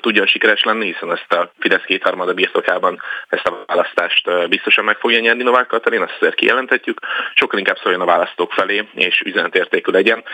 [0.00, 5.20] tudjon sikeres lenni, hiszen ezt a Fidesz kétharmada birtokában ezt a választást biztosan meg fogja
[5.20, 7.00] nyerni Novák Katalin, azt azért kijelenthetjük.
[7.34, 10.24] Sokkal inkább szóljon a választók felé, és üzenetértékű legyen.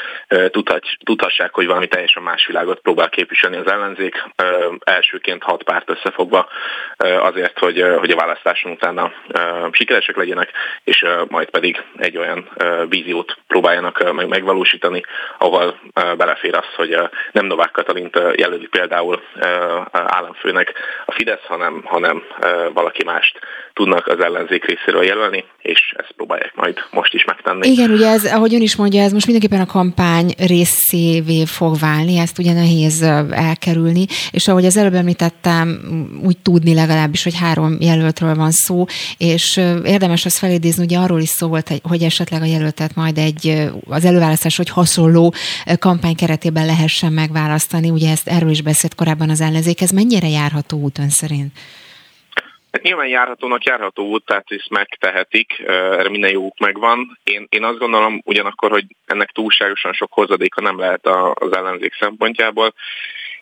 [1.04, 4.24] Tudhassák, hogy valami teljesen más világot próbál képviselni az ellenzék,
[4.84, 6.48] elsőként hat párt összefogva
[6.96, 9.12] azért, hogy, hogy a választáson utána
[9.72, 10.50] sikeresek legyenek,
[10.84, 12.48] és majd pedig egy olyan
[12.88, 15.02] víziót próbáljanak meg megvalósítani,
[15.38, 15.80] ahol
[16.16, 16.96] belefér az, hogy
[17.32, 19.22] nem Novák Katalint jelöli például
[19.92, 20.72] államfőnek
[21.06, 22.22] a Fidesz, hanem, hanem
[22.72, 23.38] valaki mást
[23.72, 27.68] tudnak az ellenzék részéről jelölni, és ezt próbálják majd most is megtenni.
[27.68, 32.18] Igen, ugye ez, ahogy ön is mondja, ez most mindenképpen a kampány részévé fog válni,
[32.18, 35.80] ezt ugye nehéz elkerülni, és ahogy az előbb említettem,
[36.24, 38.84] úgy tudni legalábbis, hogy három jelöltről van szó,
[39.18, 39.39] és
[39.84, 44.05] érdemes azt felidézni, ugye arról is szó volt, hogy esetleg a jelöltet majd egy az
[44.05, 45.34] előválasztás, hogy hasonló
[45.78, 50.78] kampány keretében lehessen megválasztani, ugye ezt erről is beszélt korábban az ellenzék, ez mennyire járható
[50.78, 51.53] út ön szerint?
[52.72, 57.18] Hát nyilván járhatónak járható út, tehát ezt megtehetik, erre minden jók megvan.
[57.22, 62.74] Én, én azt gondolom ugyanakkor, hogy ennek túlságosan sok hozadéka nem lehet az ellenzék szempontjából,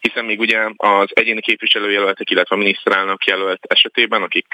[0.01, 4.46] hiszen még ugye az egyéni képviselőjelöltek, illetve a miniszterelnök jelölt esetében, akik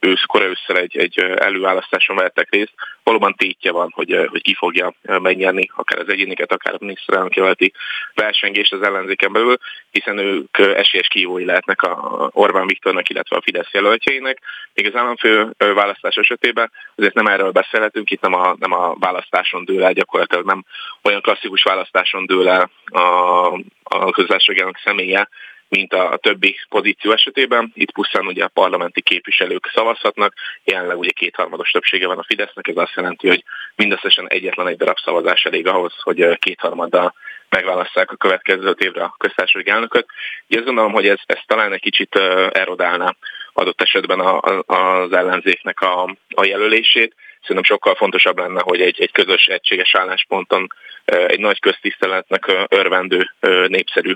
[0.00, 5.70] ősz, ősszel egy, egy előválasztáson vettek részt, valóban tétje van, hogy, hogy ki fogja megnyerni
[5.76, 7.72] akár az egyéniket, akár a miniszterelnök jelölti
[8.14, 9.56] versengést az ellenzéken belül,
[9.90, 14.38] hiszen ők esélyes kívói lehetnek a Orbán Viktornak, illetve a Fidesz jelöltjeinek.
[14.74, 19.64] Még az államfő választás esetében azért nem erről beszélhetünk, itt nem a, nem a választáson
[19.64, 20.64] dől el, gyakorlatilag nem
[21.02, 25.28] olyan klasszikus választáson dől el a, a köztársaságának személye,
[25.68, 27.72] mint a többi pozíció esetében.
[27.74, 30.34] Itt pusztán ugye a parlamenti képviselők szavazhatnak,
[30.64, 34.98] jelenleg ugye kétharmados többsége van a Fidesznek, ez azt jelenti, hogy mindösszesen egyetlen egy darab
[34.98, 37.14] szavazás elég ahhoz, hogy kétharmaddal
[37.48, 40.06] megválasszák a következő évre a köztársasági elnököt.
[40.46, 42.14] Így azt gondolom, hogy ez, ez talán egy kicsit
[42.52, 43.14] erodálná
[43.52, 47.14] adott esetben a, a, az ellenzéknek a, a jelölését.
[47.46, 50.66] Szerintem sokkal fontosabb lenne, hogy egy, egy közös, egységes állásponton
[51.04, 53.30] egy nagy köztiszteletnek örvendő
[53.66, 54.12] népszerű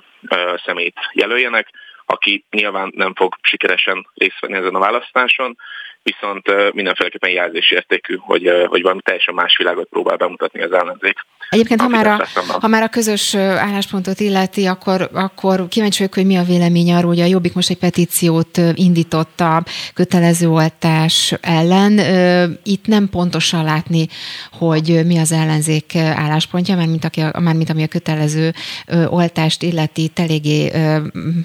[0.64, 1.68] szemét jelöljenek,
[2.06, 5.56] aki nyilván nem fog sikeresen részt venni ezen a választáson,
[6.02, 11.16] viszont mindenféleképpen jelzésértékű, hogy, hogy valami teljesen más világot próbál bemutatni az ellenzék.
[11.50, 12.26] Egyébként, ha már, a,
[12.60, 17.10] ha már a közös álláspontot illeti, akkor, akkor kíváncsi vagyok, hogy mi a vélemény arról,
[17.10, 19.62] hogy a Jobbik most egy petíciót indított a
[19.94, 21.98] kötelező oltás ellen.
[22.62, 24.06] Itt nem pontosan látni,
[24.52, 28.52] hogy mi az ellenzék álláspontja, mert mint, aki, már mint ami a kötelező
[29.06, 30.70] oltást illeti, itt eléggé,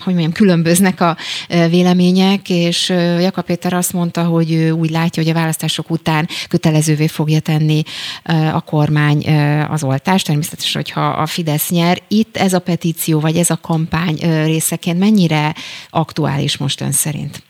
[0.03, 2.89] hogy mondjam, különböznek a vélemények, és
[3.19, 7.83] Jakab Péter azt mondta, hogy ő úgy látja, hogy a választások után kötelezővé fogja tenni
[8.53, 9.29] a kormány
[9.69, 12.01] az oltást oltás, természetesen, hogyha a Fidesz nyer.
[12.07, 15.55] Itt ez a petíció, vagy ez a kampány részeként mennyire
[15.89, 17.43] aktuális most ön szerint?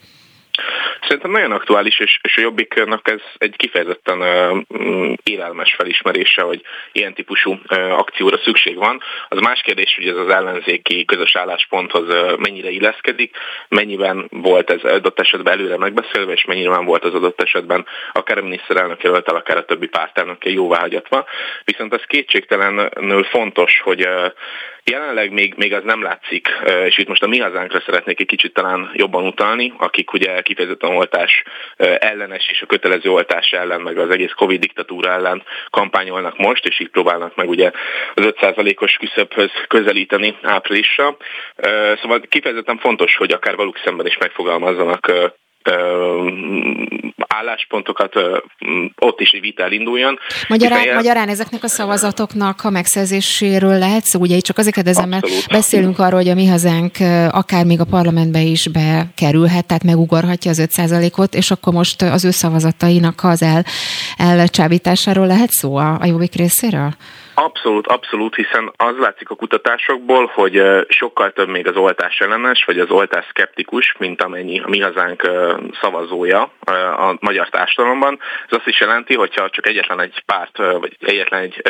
[1.00, 7.14] Szerintem nagyon aktuális, és, és a Jobbiknak ez egy kifejezetten uh, élelmes felismerése, hogy ilyen
[7.14, 7.58] típusú
[7.90, 9.00] akcióra szükség van.
[9.28, 13.36] Az más kérdés, hogy ez az ellenzéki közös állásponthoz mennyire illeszkedik,
[13.68, 18.42] mennyiben volt ez adott esetben előre megbeszélve, és mennyiben volt az adott esetben akár a
[18.42, 21.24] miniszterelnök jelöltel, akár a többi pártelnökkel jóváhagyatva.
[21.64, 24.08] Viszont ez kétségtelenül fontos, hogy
[24.90, 26.48] Jelenleg még, még az nem látszik,
[26.84, 30.96] és itt most a mi hazánkra szeretnék egy kicsit talán jobban utalni, akik ugye kifejezetten
[30.96, 31.42] oltás
[31.98, 36.80] ellenes és a kötelező oltás ellen, meg az egész Covid diktatúra ellen kampányolnak most, és
[36.80, 37.70] így próbálnak meg ugye
[38.14, 41.16] az 5%-os küszöbhöz közelíteni áprilisra.
[42.00, 45.12] Szóval kifejezetten fontos, hogy akár velük szemben is megfogalmazzanak
[47.26, 48.14] álláspontokat
[48.96, 50.18] ott is egy vita elinduljon.
[50.48, 55.08] Magyarán, Hiszen, magyarán ezeknek a szavazatoknak a megszerzéséről lehet szó, ugye itt csak azért kérdezem,
[55.08, 56.96] mert beszélünk arról, hogy a mi hazánk
[57.30, 62.30] akár még a parlamentbe is bekerülhet, tehát megugorhatja az 5%-ot, és akkor most az ő
[62.30, 63.64] szavazatainak az el,
[64.16, 66.94] elcsábításáról lehet szó a, a Jobbik részéről?
[67.38, 72.78] Abszolút, abszolút, hiszen az látszik a kutatásokból, hogy sokkal több még az oltás ellenes, vagy
[72.78, 75.30] az oltás szkeptikus, mint amennyi a mi hazánk
[75.80, 76.50] szavazója
[76.96, 78.18] a magyar társadalomban.
[78.48, 81.62] Ez azt is jelenti, hogyha csak egyetlen egy párt, vagy egyetlen egy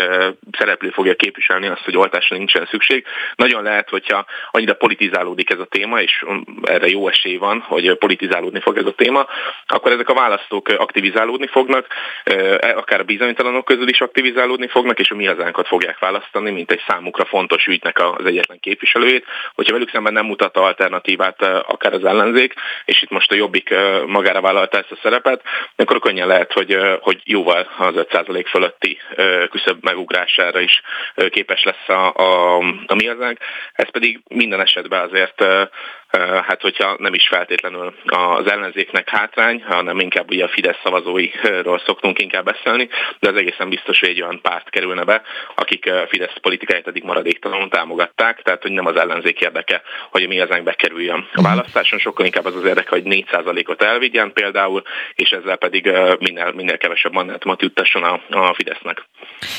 [0.59, 3.05] szereplő fogja képviselni azt, hogy oltásra nincsen szükség,
[3.35, 6.25] nagyon lehet, hogyha annyira politizálódik ez a téma, és
[6.63, 9.27] erre jó esély van, hogy politizálódni fog ez a téma,
[9.67, 11.87] akkor ezek a választók aktivizálódni fognak,
[12.75, 16.71] akár a bizonytalanok közül is aktivizálódni fognak, és a mi hazánk kormányokat fogják választani, mint
[16.71, 19.25] egy számukra fontos ügynek az egyetlen képviselőjét.
[19.55, 22.55] Hogyha velük szemben nem mutat alternatívát akár az ellenzék,
[22.85, 23.75] és itt most a Jobbik
[24.07, 25.43] magára vállalta ezt a szerepet,
[25.77, 28.99] akkor könnyen lehet, hogy, hogy jóval az 5% fölötti
[29.51, 30.83] küszöbb megugrására is
[31.31, 33.39] képes lesz a, a, a mi hazánk.
[33.73, 35.45] Ez pedig minden esetben azért
[36.21, 42.19] hát hogyha nem is feltétlenül az ellenzéknek hátrány, hanem inkább ugye a Fidesz szavazóiról szoktunk
[42.19, 42.89] inkább beszélni,
[43.21, 45.23] de az egészen biztos, hogy egy olyan párt kerülne be,
[45.55, 50.41] akik a Fidesz politikáját eddig maradéktalanul támogatták, tehát hogy nem az ellenzék érdeke, hogy mi
[50.41, 54.83] ezen bekerüljön a választáson, sokkal inkább az az érdeke, hogy 4%-ot elvigyen például,
[55.15, 59.09] és ezzel pedig minél, minél kevesebb mandátumot juttasson a, a Fidesznek.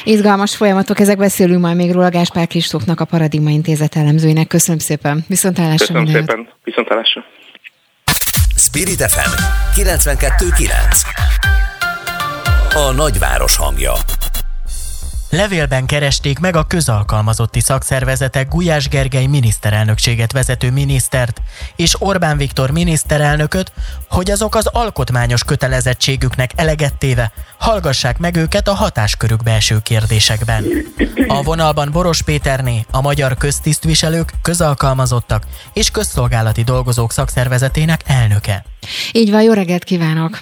[0.03, 4.47] Izgalmas folyamatok, ezek beszélünk majd még róla Gáspár Kristófnak, a Paradigma Intézet elemzőinek.
[4.47, 5.85] Köszönöm szépen, viszontlátásra.
[5.85, 6.29] Köszönöm mindent.
[6.29, 7.25] szépen, viszontlátásra.
[8.55, 9.31] Spirit FM
[9.75, 11.27] 92.9
[12.73, 13.93] A nagyváros hangja
[15.29, 21.41] Levélben keresték meg a közalkalmazotti szakszervezetek Gulyás Gergely miniszterelnökséget vezető minisztert
[21.75, 23.71] és Orbán Viktor miniszterelnököt,
[24.09, 30.65] hogy azok az alkotmányos kötelezettségüknek eleget téve hallgassák meg őket a hatáskörük belső kérdésekben.
[31.27, 38.65] A vonalban Boros Péterné, a magyar köztisztviselők, közalkalmazottak és közszolgálati dolgozók szakszervezetének elnöke.
[39.11, 40.39] Így van, jó reggelt kívánok!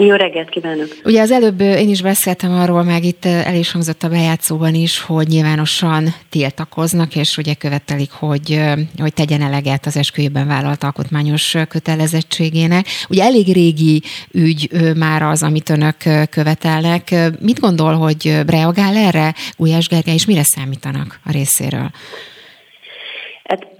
[0.00, 0.86] Jó reggelt kívánok!
[1.04, 5.00] Ugye az előbb én is beszéltem arról, meg itt el is hangzott a bejátszóban is,
[5.00, 8.60] hogy nyilvánosan tiltakoznak, és ugye követelik, hogy,
[8.98, 12.86] hogy tegyen eleget az esküjében vállalt alkotmányos kötelezettségének.
[13.08, 15.96] Ugye elég régi ügy már az, amit önök
[16.30, 17.14] követelnek.
[17.40, 21.90] Mit gondol, hogy reagál erre Gulyás Gergely, és mire számítanak a részéről?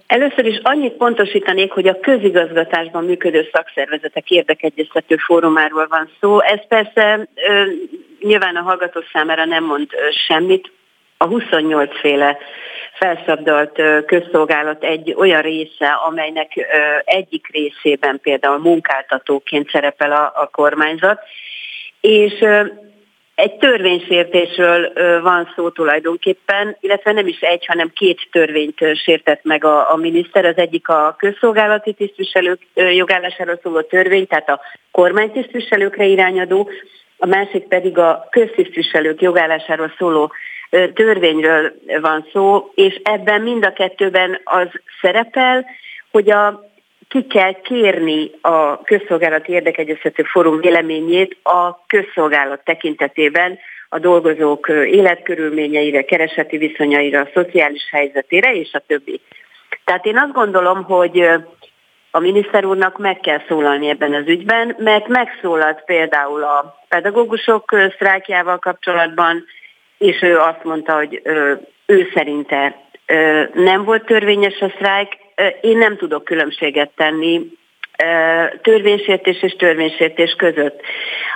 [0.08, 6.40] Először is annyit pontosítanék, hogy a közigazgatásban működő szakszervezetek érdekegyeztető fórumáról van szó.
[6.40, 7.62] Ez persze ö,
[8.20, 9.90] nyilván a hallgató számára nem mond
[10.26, 10.70] semmit.
[11.16, 12.38] A 28 féle
[12.92, 16.52] felszabdalt közszolgálat egy olyan része, amelynek
[17.04, 21.20] egyik részében például munkáltatóként szerepel a, a kormányzat,
[22.00, 22.44] és
[23.38, 29.92] egy törvénysértésről van szó tulajdonképpen, illetve nem is egy, hanem két törvényt sértett meg a,
[29.92, 30.44] a miniszter.
[30.44, 34.60] Az egyik a közszolgálati tisztviselők jogállásáról szóló törvény, tehát a
[34.90, 36.70] kormánytisztviselőkre irányadó,
[37.18, 40.32] a másik pedig a köztisztviselők jogállásáról szóló
[40.94, 44.68] törvényről van szó, és ebben mind a kettőben az
[45.00, 45.66] szerepel,
[46.10, 46.70] hogy a
[47.08, 56.56] ki kell kérni a közszolgálati érdekegyeztető fórum véleményét a közszolgálat tekintetében a dolgozók életkörülményeire, kereseti
[56.56, 59.20] viszonyaira, a szociális helyzetére és a többi.
[59.84, 61.28] Tehát én azt gondolom, hogy
[62.10, 68.58] a miniszter úrnak meg kell szólalni ebben az ügyben, mert megszólalt például a pedagógusok sztrájkjával
[68.58, 69.44] kapcsolatban,
[69.98, 71.22] és ő azt mondta, hogy
[71.86, 72.82] ő szerinte
[73.54, 75.16] nem volt törvényes a sztrájk,
[75.60, 77.40] én nem tudok különbséget tenni
[78.62, 80.80] törvénysértés és törvénysértés között.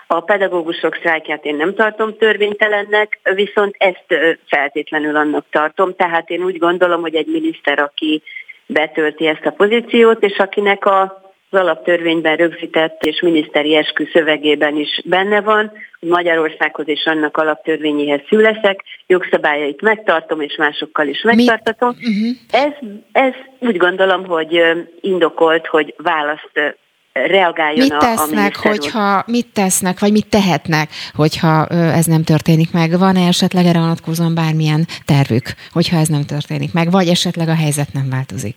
[0.06, 4.04] A pedagógusok sztrájkját én nem tartom törvénytelennek, viszont ezt
[4.46, 5.94] feltétlenül annak tartom.
[5.94, 8.22] Tehát én úgy gondolom, hogy egy miniszter, aki
[8.66, 11.21] betölti ezt a pozíciót, és akinek a
[11.52, 18.20] az alaptörvényben rögzített és miniszteri eskü szövegében is benne van, hogy Magyarországhoz és annak alaptörvényéhez
[18.28, 21.88] szüleszek, jogszabályait megtartom, és másokkal is megtartatom.
[21.88, 22.36] Uh-huh.
[22.50, 22.72] Ez,
[23.12, 24.60] ez úgy gondolom, hogy
[25.00, 26.76] indokolt, hogy választ
[27.12, 32.72] reagáljon mit tesznek, a, a hogyha, mit tesznek, vagy mit tehetnek, hogyha ez nem történik
[32.72, 32.98] meg?
[32.98, 37.92] Van-e esetleg erre vonatkozóan bármilyen tervük, hogyha ez nem történik meg, vagy esetleg a helyzet
[37.92, 38.54] nem változik?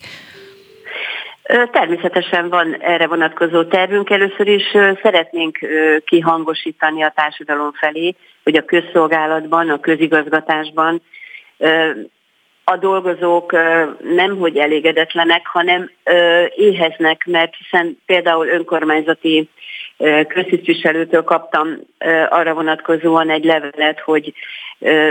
[1.71, 4.09] Természetesen van erre vonatkozó tervünk.
[4.09, 4.63] Először is
[5.01, 5.57] szeretnénk
[6.05, 11.01] kihangosítani a társadalom felé, hogy a közszolgálatban, a közigazgatásban
[12.63, 13.51] a dolgozók
[14.15, 15.91] nem hogy elégedetlenek, hanem
[16.55, 19.49] éheznek, mert hiszen például önkormányzati
[20.27, 21.79] köztisztviselőtől kaptam
[22.29, 24.33] arra vonatkozóan egy levelet, hogy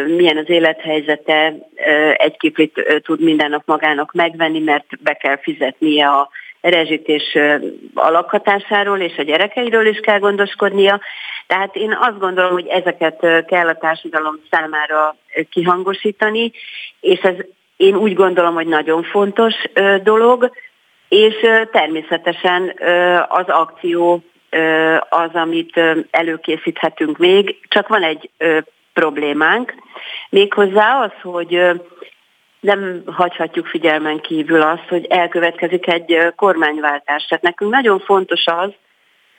[0.07, 1.55] milyen az élethelyzete,
[2.17, 6.29] egy kiflit tud minden nap magának megvenni, mert be kell fizetnie a
[6.61, 7.39] rezsit és
[7.95, 11.01] a lakhatásáról és a gyerekeiről is kell gondoskodnia.
[11.47, 15.17] Tehát én azt gondolom, hogy ezeket kell a társadalom számára
[15.51, 16.53] kihangosítani,
[17.01, 17.35] és ez
[17.77, 19.55] én úgy gondolom, hogy nagyon fontos
[20.03, 20.51] dolog,
[21.09, 21.35] és
[21.73, 22.75] természetesen
[23.29, 24.23] az akció
[25.09, 28.31] az, amit előkészíthetünk még, csak van egy
[28.95, 29.75] problémánk,
[30.31, 31.59] méghozzá az, hogy
[32.61, 37.25] nem hagyhatjuk figyelmen kívül azt, hogy elkövetkezik egy kormányváltás.
[37.25, 38.71] Tehát nekünk nagyon fontos az,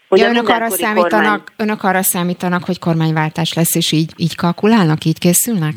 [0.10, 1.42] hogy ja, önök, arra számítanak, kormány...
[1.58, 5.74] önök arra számítanak, hogy kormánywáltás lesz, és így, így kalkulálnak, így készülnek?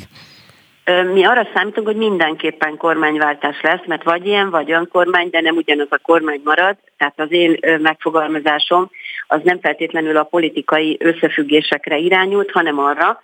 [1.13, 5.57] Mi arra számítunk, hogy mindenképpen kormányváltás lesz, mert vagy ilyen, vagy olyan kormány, de nem
[5.57, 6.77] ugyanaz a kormány marad.
[6.97, 8.91] Tehát az én megfogalmazásom
[9.27, 13.23] az nem feltétlenül a politikai összefüggésekre irányult, hanem arra,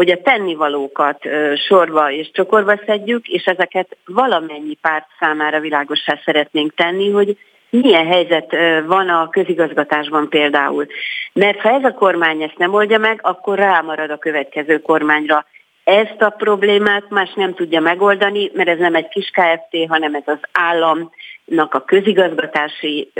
[0.00, 1.28] hogy a tennivalókat
[1.68, 7.36] sorba és csokorba szedjük, és ezeket valamennyi párt számára világossá szeretnénk tenni, hogy
[7.70, 10.86] milyen helyzet van a közigazgatásban például.
[11.32, 15.46] Mert ha ez a kormány ezt nem oldja meg, akkor rámarad a következő kormányra.
[15.84, 20.22] Ezt a problémát más nem tudja megoldani, mert ez nem egy kis KFT, hanem ez
[20.26, 23.12] az államnak a közigazgatási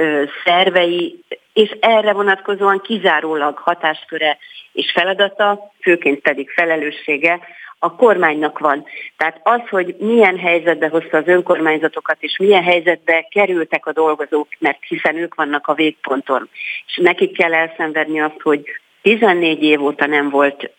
[0.44, 4.38] szervei, és erre vonatkozóan kizárólag hatásköre
[4.72, 7.40] és feladata, főként pedig felelőssége
[7.78, 8.84] a kormánynak van.
[9.16, 14.78] Tehát az, hogy milyen helyzetbe hozta az önkormányzatokat, és milyen helyzetbe kerültek a dolgozók, mert
[14.88, 16.48] hiszen ők vannak a végponton,
[16.86, 18.64] és nekik kell elszenvedni azt, hogy
[19.02, 20.70] 14 év óta nem volt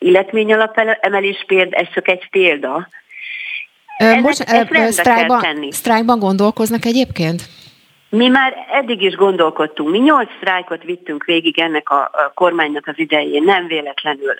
[1.01, 2.87] emelés példa, ez csak egy példa.
[4.21, 4.47] Most
[4.91, 7.41] sztrájkban, sztrájkban gondolkoznak egyébként?
[8.11, 9.89] Mi már eddig is gondolkodtunk.
[9.89, 14.35] Mi nyolc sztrájkot vittünk végig ennek a, kormánynak az idején, nem véletlenül.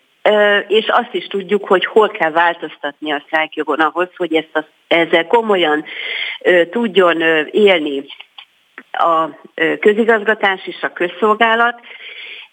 [0.68, 5.28] És azt is tudjuk, hogy hol kell változtatni a sztrájkjogon ahhoz, hogy ezt a, ezzel
[5.28, 5.86] komolyan
[6.72, 8.06] tudjon élni
[8.92, 9.28] a
[9.80, 11.80] közigazgatás és a közszolgálat,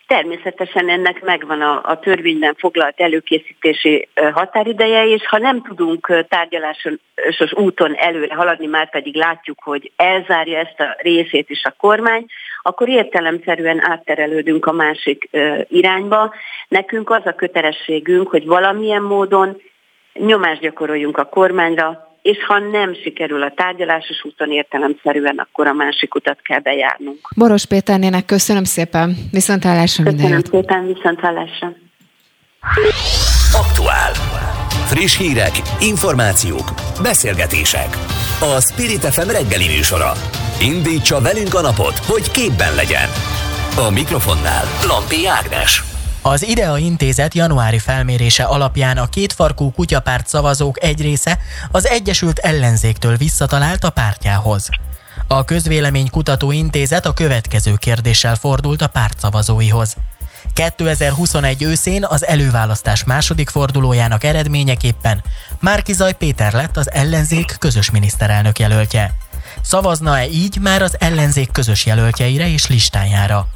[0.09, 7.95] Természetesen ennek megvan a, a törvényben foglalt előkészítési határideje, és ha nem tudunk tárgyalásos úton
[7.95, 12.27] előre haladni, már pedig látjuk, hogy elzárja ezt a részét is a kormány,
[12.63, 15.29] akkor értelemszerűen átterelődünk a másik
[15.69, 16.35] irányba.
[16.69, 19.63] Nekünk az a kötelességünk, hogy valamilyen módon
[20.15, 26.15] nyomást gyakoroljunk a kormányra, és ha nem sikerül a tárgyalásos úton értelemszerűen, akkor a másik
[26.15, 27.29] utat kell bejárnunk.
[27.37, 31.73] Boros Péternének köszönöm szépen, viszontlátásra Köszönöm szépen, viszontlátásra.
[33.53, 34.13] Aktuál.
[34.87, 36.69] Friss hírek, információk,
[37.03, 37.91] beszélgetések.
[38.41, 40.13] A Spirit FM reggeli műsora.
[40.61, 43.09] Indítsa velünk a napot, hogy képben legyen.
[43.87, 45.98] A mikrofonnál Lampi Ágnes.
[46.31, 51.39] Az IDEA intézet januári felmérése alapján a kétfarkú kutyapárt szavazók egy része
[51.71, 54.69] az Egyesült Ellenzéktől visszatalált a pártjához.
[55.27, 59.97] A Közvéleménykutató Intézet a következő kérdéssel fordult a párt szavazóihoz.
[60.53, 65.23] 2021 őszén az előválasztás második fordulójának eredményeképpen
[65.61, 69.15] Márkizaj Péter lett az ellenzék közös miniszterelnök jelöltje.
[69.63, 73.49] Szavazna-e így már az ellenzék közös jelöltjeire és listájára?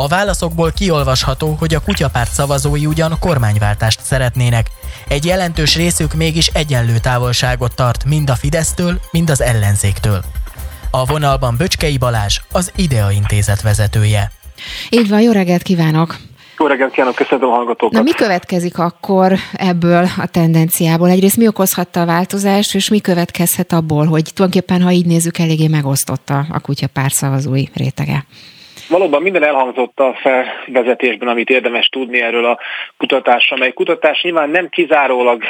[0.00, 4.66] A válaszokból kiolvasható, hogy a kutyapárt szavazói ugyan kormányváltást szeretnének.
[5.08, 10.20] Egy jelentős részük mégis egyenlő távolságot tart mind a Fidesztől, mind az ellenzéktől.
[10.90, 14.30] A vonalban Böcskei Balázs, az IDEA intézet vezetője.
[14.90, 16.16] Így van, jó reggelt kívánok!
[16.58, 17.96] Jó reggelt kívánok, köszönöm a hallgatókat.
[17.96, 21.08] Na mi következik akkor ebből a tendenciából?
[21.08, 25.66] Egyrészt mi okozhatta a változást, és mi következhet abból, hogy tulajdonképpen, ha így nézzük, eléggé
[25.68, 28.24] megosztotta a kutyapár szavazói rétege?
[28.88, 32.58] Valóban minden elhangzott a felvezetésben, amit érdemes tudni erről a
[32.96, 35.42] kutatásra, mely kutatás nyilván nem kizárólag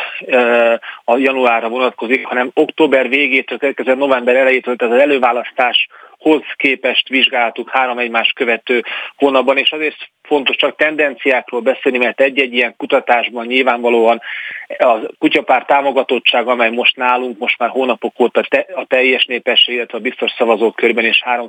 [1.05, 5.87] a januárra vonatkozik, hanem október végétől, kezdve november elejétől, tehát az előválasztás
[6.19, 8.85] hoz képest vizsgáltuk három egymás követő
[9.17, 9.97] hónapban, és azért
[10.29, 14.21] fontos csak tendenciákról beszélni, mert egy-egy ilyen kutatásban nyilvánvalóan
[14.79, 19.99] a kutyapár támogatottság, amely most nálunk most már hónapok óta te, a teljes népesség, illetve
[19.99, 21.47] a biztos szavazók körben is 3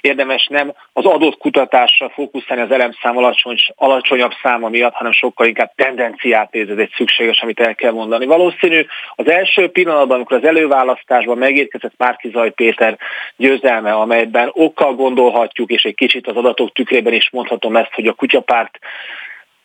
[0.00, 5.72] érdemes nem az adott kutatásra fókuszálni az elemszám alacsony, alacsonyabb száma miatt, hanem sokkal inkább
[5.74, 8.26] tendenciát néz, ez egy szükséges, amit el kell mondani.
[8.26, 12.98] Valószínű az első pillanatban, amikor az előválasztásban megérkezett Márki Zaj Péter
[13.36, 18.06] győzelme, amelyben okkal gondolhatjuk, és egy kicsit az adatok tükrében is mondhatjuk, mondhatom ezt, hogy
[18.06, 18.78] a kutyapárt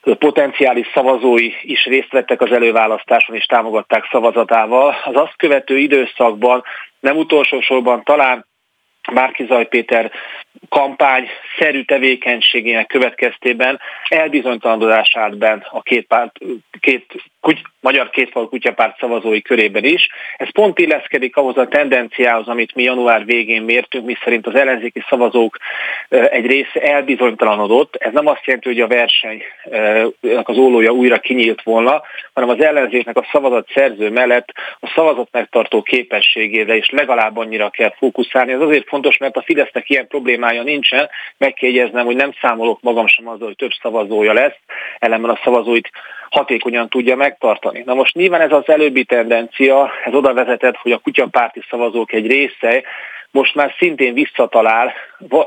[0.02, 4.96] potenciális szavazói is részt vettek az előválasztáson és támogatták szavazatával.
[5.04, 6.64] Az azt követő időszakban
[7.00, 8.46] nem utolsó sorban talán
[9.12, 10.12] Márki Zaj Péter
[10.70, 11.28] kampány
[11.60, 16.38] szerű tevékenységének következtében elbizonytalanodás állt ben a két, párt,
[16.80, 17.06] két
[17.45, 20.08] kuty, magyar kétfal kutyapárt szavazói körében is.
[20.38, 25.03] Ez pont illeszkedik ahhoz a tendenciához, amit mi január végén mértünk, mi szerint az ellenzéki
[25.10, 25.58] szavazók
[26.10, 27.95] egy része elbizonytalanodott.
[27.95, 32.01] Ez nem azt jelenti, hogy a versenynek az ólója újra kinyílt volna,
[32.34, 37.93] hanem az ellenzéknek a szavazat szerző mellett a szavazat megtartó képességére is legalább annyira kell
[37.97, 38.51] fókuszálni.
[38.51, 40.08] Ez azért fontos, mert a Fidesznek ilyen
[40.46, 41.10] problémája nincsen.
[41.38, 41.54] Meg
[42.06, 44.58] hogy nem számolok magam sem azzal, hogy több szavazója lesz,
[45.00, 45.89] ellenben a szavazóit
[46.30, 47.84] hatékonyan tudja megtartani.
[47.86, 52.28] Na most nyilván ez az előbbi tendencia, ez oda vezetett, hogy a kutyapárti szavazók egy
[52.28, 52.84] része
[53.36, 54.94] most már szintén visszatalál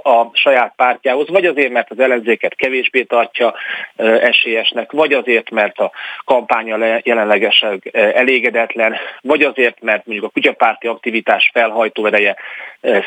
[0.02, 3.54] a saját pártjához, vagy azért, mert az ellenzéket kevésbé tartja
[3.96, 5.90] esélyesnek, vagy azért, mert a
[6.24, 12.36] kampánya jelenlegesen elégedetlen, vagy azért, mert mondjuk a kutyapárti aktivitás felhajtó ereje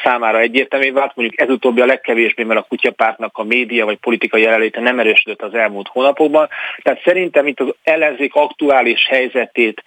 [0.04, 4.42] számára egyértelmű vált, mondjuk ez utóbbi a legkevésbé, mert a kutyapártnak a média vagy politikai
[4.42, 6.50] jelenléte nem erősödött az elmúlt hónapokban.
[6.82, 9.84] Tehát szerintem itt az ellenzék aktuális helyzetét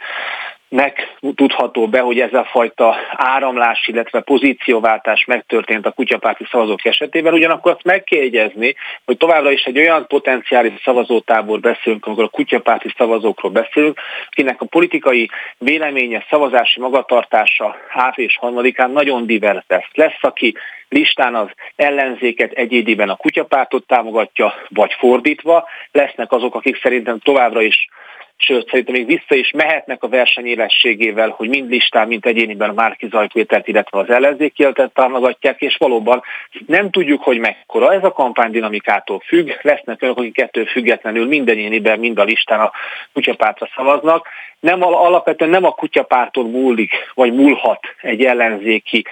[0.74, 7.72] megtudható be, hogy ez a fajta áramlás, illetve pozícióváltás megtörtént a kutyapárti szavazók esetében, ugyanakkor
[7.72, 12.92] azt meg kell jegyezni, hogy továbbra is egy olyan potenciális szavazótábor beszélünk, amikor a kutyapárti
[12.96, 14.00] szavazókról beszélünk,
[14.30, 19.88] akinek a politikai véleménye, szavazási magatartása április harmadikán nagyon divers lesz.
[19.92, 20.54] Lesz, aki
[20.88, 27.88] listán az ellenzéket egyédiben a kutyapártot támogatja, vagy fordítva, lesznek azok, akik szerintem továbbra is
[28.36, 33.68] sőt szerintem még vissza is mehetnek a versenyélességével, hogy mind listán, mind egyéniben Márki Zajpétert,
[33.68, 36.22] illetve az ellenzéki támogatják, és valóban
[36.66, 37.92] nem tudjuk, hogy mekkora.
[37.92, 42.60] Ez a kampány dinamikától függ, lesznek önök, akik kettő függetlenül mind egyéniben, mind a listán
[42.60, 42.72] a
[43.12, 44.28] kutyapártra szavaznak.
[44.60, 49.04] Nem, alapvetően nem a kutyapárton múlik, vagy múlhat egy ellenzéki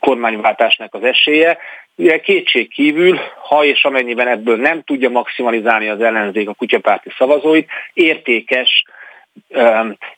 [0.00, 1.58] kormányváltásnak az esélye,
[2.00, 7.68] Ugye kétség kívül, ha és amennyiben ebből nem tudja maximalizálni az ellenzék a kutyapárti szavazóit,
[7.92, 8.84] értékes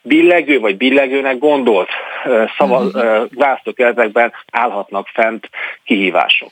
[0.01, 1.87] billegő vagy billegőnek gondolt
[2.57, 3.57] szava, uh-huh.
[3.75, 5.49] ezekben állhatnak fent
[5.85, 6.49] kihívások.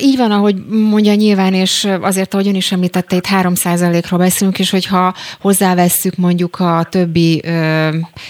[0.00, 4.70] Így van, ahogy mondja nyilván, és azért, ahogy ön is említette, itt 3%-ról beszélünk, és
[4.70, 7.42] hogyha hozzávesszük mondjuk a többi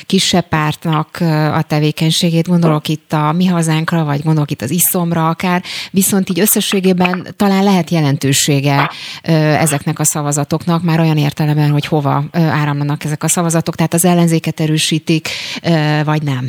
[0.07, 1.09] kisebb pártnak
[1.55, 6.41] a tevékenységét, gondolok itt a Mi Hazánkra, vagy gondolok itt az Iszomra akár, viszont így
[6.41, 8.91] összességében talán lehet jelentősége
[9.59, 14.61] ezeknek a szavazatoknak, már olyan értelemben, hogy hova áramlanak ezek a szavazatok, tehát az ellenzéket
[14.61, 15.29] erősítik,
[16.05, 16.45] vagy nem?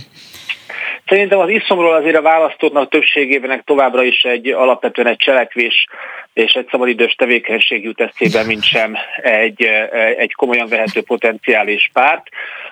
[1.08, 5.86] Szerintem az iszomról azért a választóknak többségében továbbra is egy alapvetően egy cselekvés
[6.34, 9.64] és egy szabadidős tevékenység jut eszébe, mint sem egy,
[10.18, 12.28] egy komolyan vehető potenciális párt.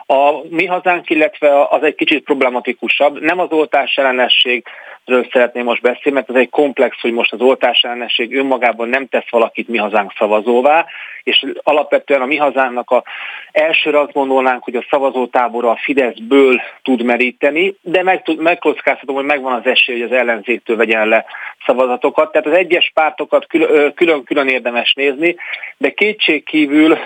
[0.05, 3.21] A mi hazánk, illetve az egy kicsit problematikusabb.
[3.21, 4.63] Nem az oltás ellenesség,
[5.07, 9.07] ről szeretném most beszélni, mert ez egy komplex, hogy most az oltás ellenesség önmagában nem
[9.07, 10.85] tesz valakit mi hazánk szavazóvá,
[11.23, 13.03] és alapvetően a mi hazánknak a
[13.51, 19.53] elsőre azt gondolnánk, hogy a szavazótábora a Fideszből tud meríteni, de meg, megkockáztatom, hogy megvan
[19.53, 21.25] az esély, hogy az ellenzéktől vegyen le
[21.65, 22.31] szavazatokat.
[22.31, 23.47] Tehát az egyes pártokat
[23.95, 25.35] külön-külön érdemes nézni,
[25.77, 26.97] de kétség kívül,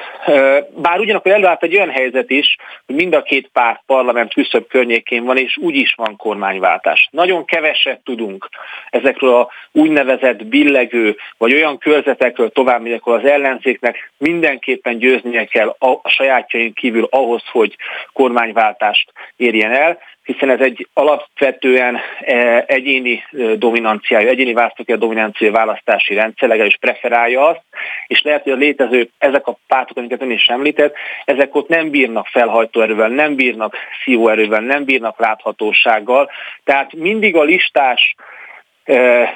[0.75, 5.23] bár ugyanakkor előállt egy olyan helyzet is, hogy mind a két párt parlament küszöbb környékén
[5.23, 7.09] van, és úgy is van kormányváltás.
[7.11, 7.45] Nagyon
[7.91, 8.49] keveset tudunk.
[8.89, 16.09] Ezekről a úgynevezett billegő, vagy olyan körzetekről tovább, ahol az ellenzéknek mindenképpen győznie kell a
[16.09, 17.75] sajátjaink kívül ahhoz, hogy
[18.13, 19.97] kormányváltást érjen el
[20.31, 23.23] hiszen ez egy alapvetően e, egyéni
[23.55, 27.61] dominanciájú, egyéni választókért dominanciájú választási rendszer, legalábbis preferálja azt,
[28.07, 31.89] és lehet, hogy a létező, ezek a pártok, amiket ön is említett, ezek ott nem
[31.89, 36.29] bírnak felhajtóerővel, nem bírnak szívóerővel, nem bírnak láthatósággal,
[36.63, 38.15] tehát mindig a listás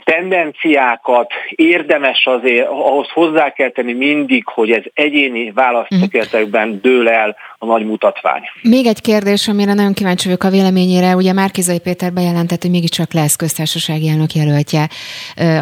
[0.03, 7.65] tendenciákat érdemes azért, ahhoz hozzá kell tenni mindig, hogy ez egyéni választókertekben dől el a
[7.65, 8.41] nagy mutatvány.
[8.61, 11.15] Még egy kérdés, amire nagyon kíváncsi vagyok a véleményére.
[11.15, 14.89] Ugye Márkizai Péter bejelentett, hogy mégiscsak lesz köztársasági elnök jelöltje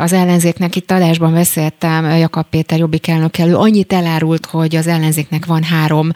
[0.01, 0.75] az ellenzéknek.
[0.75, 3.55] Itt adásban beszéltem Jakab Péter jobbik elnök elő.
[3.55, 6.09] Annyit elárult, hogy az ellenzéknek van három,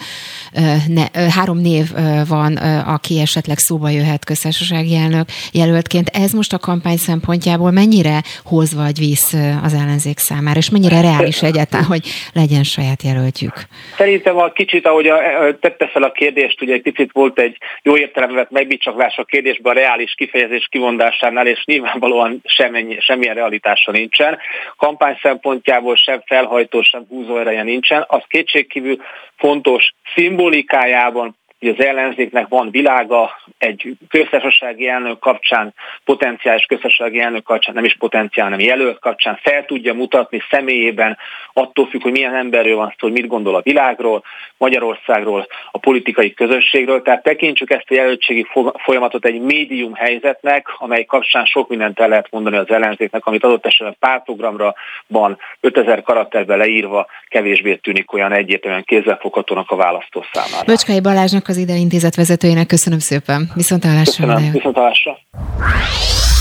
[0.87, 1.85] ne, három név
[2.27, 6.09] van, aki esetleg szóba jöhet köztársasági elnök jelöltként.
[6.13, 11.41] Ez most a kampány szempontjából mennyire hoz vagy visz az ellenzék számára, és mennyire reális
[11.41, 13.53] egyáltalán, hogy legyen saját jelöltjük?
[13.97, 15.17] Szerintem a kicsit, ahogy a,
[15.59, 19.79] tette fel a kérdést, ugye egy picit volt egy jó értelemben megbicsaklás a kérdésben a
[19.79, 24.37] reális kifejezés kivondásánál, és nyilvánvalóan semmi, semmilyen realitása nincsen.
[24.77, 28.05] Kampány szempontjából sem felhajtó, sem húzó ereje nincsen.
[28.07, 28.97] Az kétségkívül
[29.37, 35.73] fontos szimbolikájában, hogy az ellenzéknek van világa, egy köztársasági elnök kapcsán,
[36.05, 41.17] potenciális köztársasági elnök kapcsán, nem is potenciál, hanem jelölt kapcsán fel tudja mutatni személyében,
[41.53, 44.23] attól függ, hogy milyen emberről van szó, hogy mit gondol a világról,
[44.57, 47.01] Magyarországról, a politikai közösségről.
[47.01, 52.27] Tehát tekintsük ezt a jelöltségi folyamatot egy médium helyzetnek, amely kapcsán sok mindent el lehet
[52.31, 54.75] mondani az ellenzéknek, amit adott esetben pártprogramra
[55.07, 60.65] van 5000 karakterben leírva, kevésbé tűnik olyan egyértelműen kézzelfoghatónak a választó számára.
[60.65, 63.51] Böcskai Balázsnak az ide intézet vezetőjének köszönöm szépen.
[63.55, 64.77] Viszont Köszönöm, viszont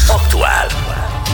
[0.09, 0.67] Aktuál.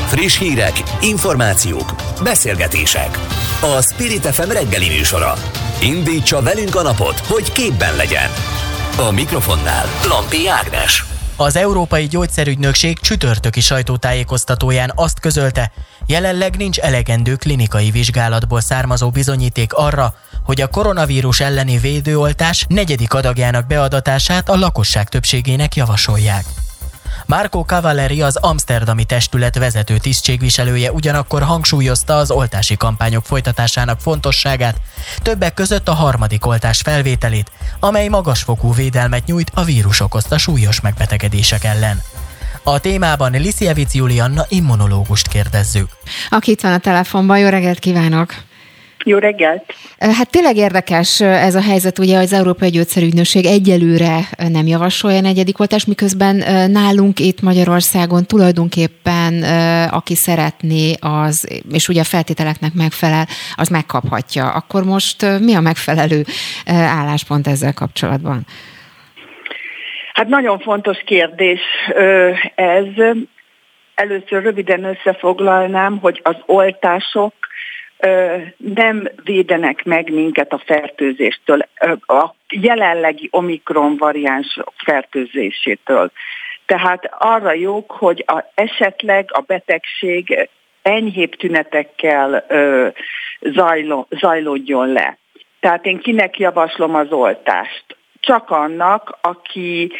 [0.07, 3.19] Friss hírek, információk, beszélgetések.
[3.61, 5.35] A Spirit FM reggeli műsora.
[5.82, 8.31] Indítsa velünk a napot, hogy képben legyen.
[9.09, 11.05] A mikrofonnál Lampi Ágnes.
[11.36, 15.73] Az Európai Gyógyszerügynökség csütörtöki sajtótájékoztatóján azt közölte,
[16.07, 23.66] jelenleg nincs elegendő klinikai vizsgálatból származó bizonyíték arra, hogy a koronavírus elleni védőoltás negyedik adagjának
[23.66, 26.44] beadatását a lakosság többségének javasolják.
[27.27, 34.77] Marco Cavalleri az Amsterdami Testület vezető tisztségviselője ugyanakkor hangsúlyozta az oltási kampányok folytatásának fontosságát,
[35.23, 37.51] többek között a harmadik oltás felvételét,
[37.81, 42.02] amely magasfokú védelmet nyújt a vírus okozta súlyos megbetegedések ellen.
[42.62, 45.89] A témában Lisziewicz Julianna immunológust kérdezzük.
[46.28, 48.35] Aki itt van a telefonban, jó reggelt kívánok!
[49.05, 49.74] Jó reggelt!
[49.99, 54.19] Hát tényleg érdekes ez a helyzet, ugye az Európai Gyógyszerügynökség egyelőre
[54.49, 56.37] nem javasolja negyedik oltást, miközben
[56.70, 59.43] nálunk itt Magyarországon tulajdonképpen
[59.91, 64.51] aki szeretné, az, és ugye a feltételeknek megfelel, az megkaphatja.
[64.51, 66.24] Akkor most mi a megfelelő
[66.66, 68.47] álláspont ezzel kapcsolatban?
[70.15, 71.61] Hát nagyon fontos kérdés
[72.55, 72.85] ez.
[73.95, 77.35] Először röviden összefoglalnám, hogy az oltások
[78.57, 81.61] nem védenek meg minket a fertőzéstől,
[82.07, 86.11] a jelenlegi omikron variáns fertőzésétől.
[86.66, 90.49] Tehát arra jók, hogy a, esetleg a betegség
[90.83, 92.89] enyhébb tünetekkel ö,
[93.41, 95.19] zajlo, zajlódjon le.
[95.61, 97.97] Tehát én kinek javaslom az oltást?
[98.20, 99.93] Csak annak, aki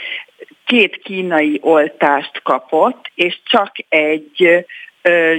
[0.65, 4.67] két kínai oltást kapott, és csak egy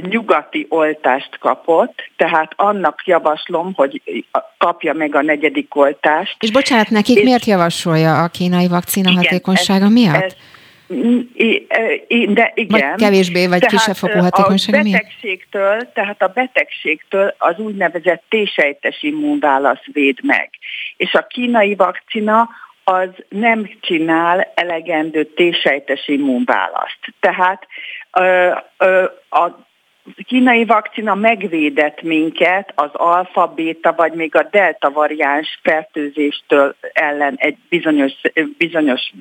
[0.01, 4.01] nyugati oltást kapott, tehát annak javaslom, hogy
[4.57, 6.35] kapja meg a negyedik oltást.
[6.39, 10.23] És bocsánat, nekik és miért javasolja a kínai vakcina igen, hatékonysága ez, miatt?
[10.23, 10.35] Ez,
[12.27, 12.89] de igen.
[12.89, 15.93] Vagy kevésbé, vagy tehát kisebb fokú hatékonysága a betegségtől, miért?
[15.93, 20.49] Tehát a betegségtől az úgynevezett T-sejtes immunválasz véd meg.
[20.97, 22.49] És a kínai vakcina
[22.83, 26.99] az nem csinál elegendő T-sejtes immunválaszt.
[27.19, 27.67] Tehát
[29.29, 29.65] a
[30.25, 37.57] kínai vakcina megvédett minket az alfa, béta vagy még a delta variáns fertőzéstől ellen egy
[37.69, 38.13] bizonyos,
[38.57, 39.11] bizonyos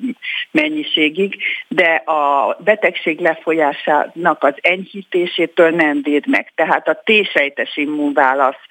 [0.51, 1.35] mennyiségig,
[1.67, 6.51] de a betegség lefolyásának az enyhítésétől nem véd meg.
[6.55, 8.61] Tehát a T-sejtes immunválasz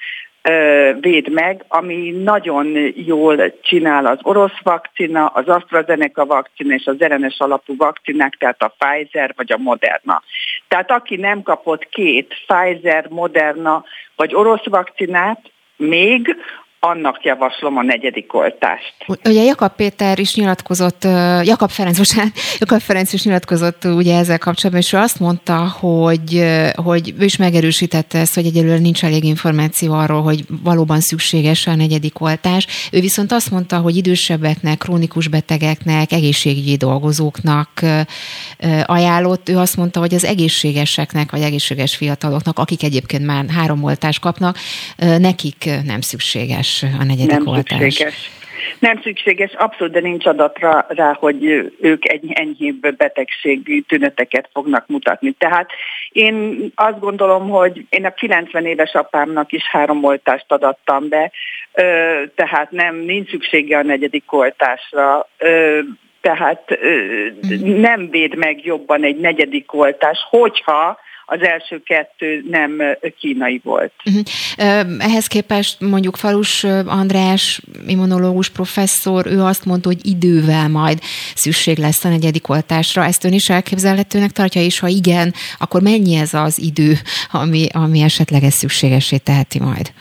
[1.00, 7.40] véd meg, ami nagyon jól csinál az orosz vakcina, az AstraZeneca vakcina és az RNS
[7.40, 10.22] alapú vakcinák, tehát a Pfizer vagy a Moderna.
[10.68, 13.84] Tehát aki nem kapott két Pfizer, Moderna
[14.16, 15.40] vagy orosz vakcinát,
[15.76, 16.36] még
[16.86, 18.94] annak javaslom a negyedik oltást.
[19.24, 21.04] Ugye Jakab Péter is nyilatkozott,
[21.42, 26.44] Jakab Ferenc, bocsánat, Jakab Ferenc is nyilatkozott ugye ezzel kapcsolatban, és ő azt mondta, hogy,
[26.74, 31.74] hogy ő is megerősítette ezt, hogy egyelőre nincs elég információ arról, hogy valóban szükséges a
[31.74, 32.66] negyedik oltás.
[32.92, 37.68] Ő viszont azt mondta, hogy idősebbeknek, krónikus betegeknek, egészségügyi dolgozóknak
[38.84, 39.48] ajánlott.
[39.48, 44.58] Ő azt mondta, hogy az egészségeseknek, vagy egészséges fiataloknak, akik egyébként már három oltást kapnak,
[44.96, 47.78] nekik nem szükséges a negyedik nem oltás.
[47.78, 48.30] Szükséges.
[48.78, 51.44] Nem szükséges, abszolút, de nincs adatra rá, hogy
[51.80, 55.30] ők egy enyhébb betegség tüneteket fognak mutatni.
[55.30, 55.70] Tehát
[56.08, 61.30] én azt gondolom, hogy én a 90 éves apámnak is három oltást adattam be,
[62.34, 65.28] tehát nem, nincs szüksége a negyedik oltásra
[66.20, 66.78] tehát
[67.64, 72.82] nem véd meg jobban egy negyedik oltás, hogyha az első kettő nem
[73.18, 73.92] kínai volt.
[74.04, 74.22] Uh-huh.
[74.98, 80.98] Ehhez képest mondjuk Falus András, immunológus professzor, ő azt mondta, hogy idővel majd
[81.34, 83.04] szükség lesz a negyedik oltásra.
[83.04, 86.92] Ezt ön is elképzelhetőnek tartja, és ha igen, akkor mennyi ez az idő,
[87.30, 89.92] ami, ami esetleg ez szükségesé teheti majd?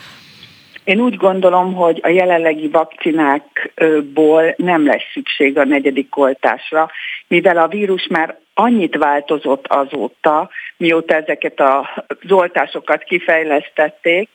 [0.84, 6.90] Én úgy gondolom, hogy a jelenlegi vakcinákból nem lesz szükség a negyedik oltásra,
[7.28, 10.50] mivel a vírus már annyit változott azóta,
[10.82, 14.30] mióta ezeket az oltásokat kifejlesztették.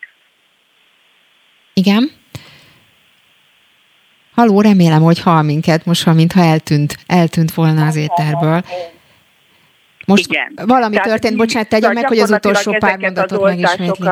[1.73, 2.11] Igen.
[4.35, 8.63] Haló, remélem, hogy hall minket most, mintha eltűnt, eltűnt volna az éterből.
[10.07, 10.53] Most Igen.
[10.67, 14.09] valami Tehát történt, bocsánat, tegyem meg, hogy az utolsó pár mondatot megismétli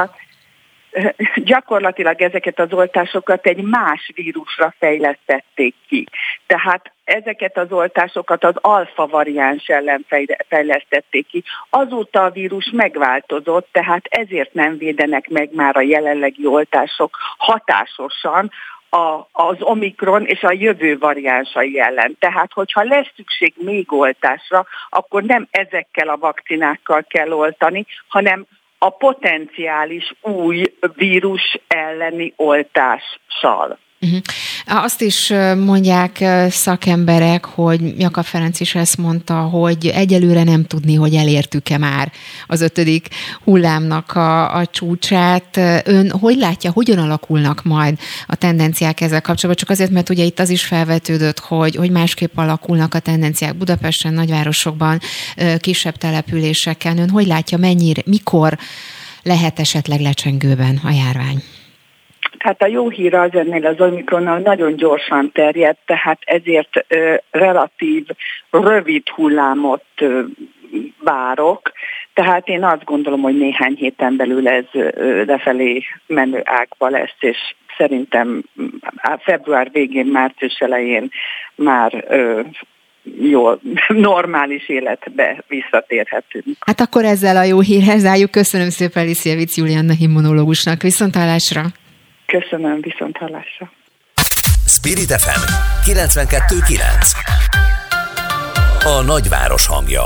[1.36, 6.06] gyakorlatilag ezeket az oltásokat egy más vírusra fejlesztették ki.
[6.46, 10.06] Tehát ezeket az oltásokat az alfa variáns ellen
[10.48, 11.42] fejlesztették ki.
[11.70, 18.50] Azóta a vírus megváltozott, tehát ezért nem védenek meg már a jelenlegi oltások hatásosan
[18.88, 22.16] a, az omikron és a jövő variánsai ellen.
[22.18, 28.46] Tehát, hogyha lesz szükség még oltásra, akkor nem ezekkel a vakcinákkal kell oltani, hanem
[28.84, 33.78] a potenciális új vírus elleni oltással.
[34.04, 34.20] Uh-huh.
[34.66, 35.32] Azt is
[35.64, 42.12] mondják szakemberek, hogy Jaka Ferenc is ezt mondta, hogy egyelőre nem tudni, hogy elértük-e már
[42.46, 43.08] az ötödik
[43.44, 45.56] hullámnak a, a csúcsát.
[45.84, 49.66] Ön hogy látja, hogyan alakulnak majd a tendenciák ezzel kapcsolatban?
[49.66, 54.14] Csak azért, mert ugye itt az is felvetődött, hogy, hogy másképp alakulnak a tendenciák Budapesten,
[54.14, 55.00] nagyvárosokban,
[55.58, 56.98] kisebb településeken.
[56.98, 58.58] Ön hogy látja, mennyire, mikor
[59.22, 61.42] lehet esetleg lecsengőben a járvány?
[62.44, 68.06] Hát a jó hír az ennél az omikronnal nagyon gyorsan terjed, tehát ezért ö, relatív
[68.50, 70.20] rövid hullámot ö,
[71.02, 71.72] várok.
[72.14, 74.64] Tehát én azt gondolom, hogy néhány héten belül ez
[75.26, 77.36] lefelé menő ágba lesz, és
[77.76, 78.42] szerintem
[79.18, 81.10] február végén, március elején
[81.54, 82.40] már ö,
[83.20, 83.50] jó,
[84.10, 86.56] normális életbe visszatérhetünk.
[86.66, 88.30] Hát akkor ezzel a jó hírhez álljuk.
[88.30, 90.82] Köszönöm szépen Liszijevic Julianna immunológusnak.
[90.82, 91.62] Viszontlátásra!
[92.40, 93.72] Köszönöm, viszont hallásra.
[94.66, 95.40] Spirit FM
[95.90, 96.80] 92.9
[98.84, 100.02] A nagyváros hangja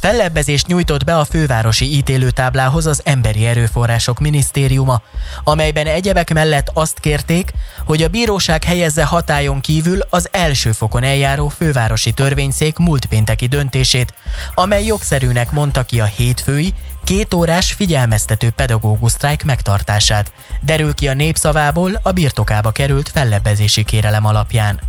[0.00, 5.02] Fellebbezést nyújtott be a fővárosi ítélőtáblához az Emberi Erőforrások Minisztériuma,
[5.44, 7.52] amelyben egyebek mellett azt kérték,
[7.84, 14.14] hogy a bíróság helyezze hatályon kívül az első fokon eljáró fővárosi törvényszék múlt pénteki döntését,
[14.54, 16.74] amely jogszerűnek mondta ki a hétfői,
[17.04, 20.32] két órás figyelmeztető pedagógus sztrájk megtartását.
[20.60, 24.80] Derül ki a népszavából a birtokába került fellebbezési kérelem alapján.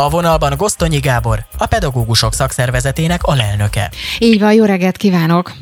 [0.00, 3.90] A vonalban Gosztonyi Gábor, a pedagógusok szakszervezetének alelnöke.
[4.18, 5.52] Így van, jó reggelt kívánok!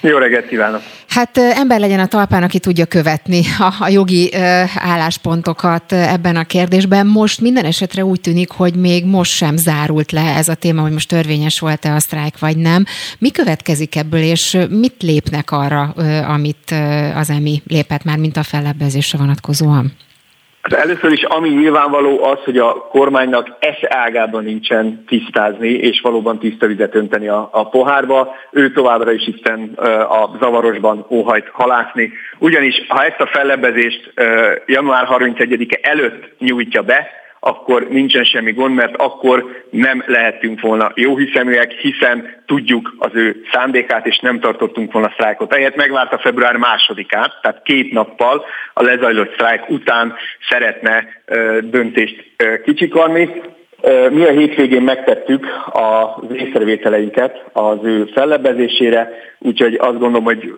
[0.00, 0.82] Jó reggelt kívánok!
[1.08, 6.44] Hát ember legyen a talpán, aki tudja követni a, a jogi ö, álláspontokat ebben a
[6.44, 7.06] kérdésben.
[7.06, 10.92] Most minden esetre úgy tűnik, hogy még most sem zárult le ez a téma, hogy
[10.92, 12.84] most törvényes volt-e a sztrájk, vagy nem.
[13.18, 16.76] Mi következik ebből, és mit lépnek arra, ö, amit ö,
[17.14, 19.92] az EMI lépett már, mint a fellebbezésre vonatkozóan?
[20.70, 26.38] Hát először is ami nyilvánvaló az, hogy a kormánynak esze ágában nincsen tisztázni, és valóban
[26.38, 28.34] tiszta vizet önteni a, a pohárba.
[28.50, 29.72] Ő továbbra is itten
[30.08, 32.12] a zavarosban óhajt halászni.
[32.38, 34.12] Ugyanis ha ezt a fellebbezést
[34.66, 41.72] január 31-e előtt nyújtja be, akkor nincsen semmi gond, mert akkor nem lehettünk volna jóhiszeműek,
[41.72, 45.54] hiszen tudjuk az ő szándékát, és nem tartottunk volna sztrájkot.
[45.54, 48.44] Ehhez megvárta február másodikát, tehát két nappal
[48.74, 50.14] a lezajlott sztrájk után
[50.48, 51.06] szeretne
[51.60, 52.24] döntést
[52.64, 53.42] kicsikarni.
[54.10, 60.54] Mi a hétvégén megtettük az észrevételeinket az ő fellebezésére, úgyhogy azt gondolom, hogy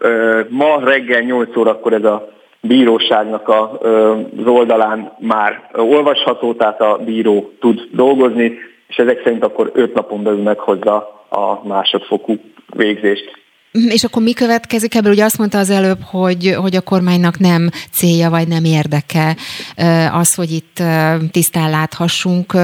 [0.48, 2.35] ma reggel 8 órakor ez a
[2.66, 9.94] bíróságnak az oldalán már olvasható, tehát a bíró tud dolgozni, és ezek szerint akkor öt
[9.94, 12.36] napon belül meghozza a másodfokú
[12.76, 13.45] végzést.
[13.88, 15.12] És akkor mi következik ebből?
[15.12, 19.36] Ugye azt mondta az előbb, hogy, hogy a kormánynak nem célja vagy nem érdeke
[20.12, 20.82] az, hogy itt
[21.30, 22.56] tisztán láthassunk,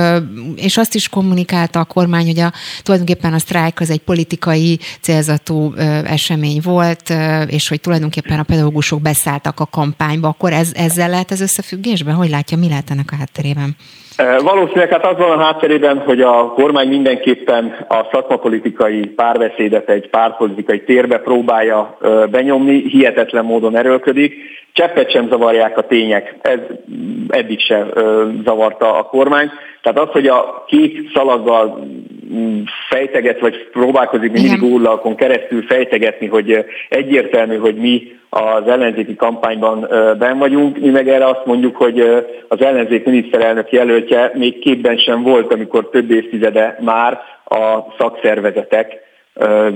[0.56, 2.52] és azt is kommunikálta a kormány, hogy a,
[2.82, 5.74] tulajdonképpen a sztrájk az egy politikai célzatú
[6.04, 7.14] esemény volt,
[7.46, 12.14] és hogy tulajdonképpen a pedagógusok beszálltak a kampányba, akkor ez, ezzel lehet ez összefüggésben?
[12.14, 13.76] Hogy látja, mi lehet ennek a hátterében?
[14.16, 20.82] Valószínűleg hát az van a hátterében, hogy a kormány mindenképpen a szakmapolitikai párbeszédet egy pártpolitikai
[20.82, 21.98] térbe próbálja
[22.30, 24.34] benyomni, hihetetlen módon erőlködik.
[24.72, 26.58] Cseppet sem zavarják a tények, ez
[27.28, 27.90] eddig sem
[28.44, 29.50] zavarta a kormány.
[29.82, 31.88] Tehát az, hogy a kék szalaggal
[32.34, 39.88] mm, fejteget, vagy próbálkozik mindig úrlalkon keresztül fejtegetni, hogy egyértelmű, hogy mi az ellenzéki kampányban
[40.18, 40.78] ben vagyunk.
[40.78, 42.00] Mi meg erre azt mondjuk, hogy
[42.48, 49.00] az ellenzék miniszterelnök jelöltje még képben sem volt, amikor több évtizede már a szakszervezetek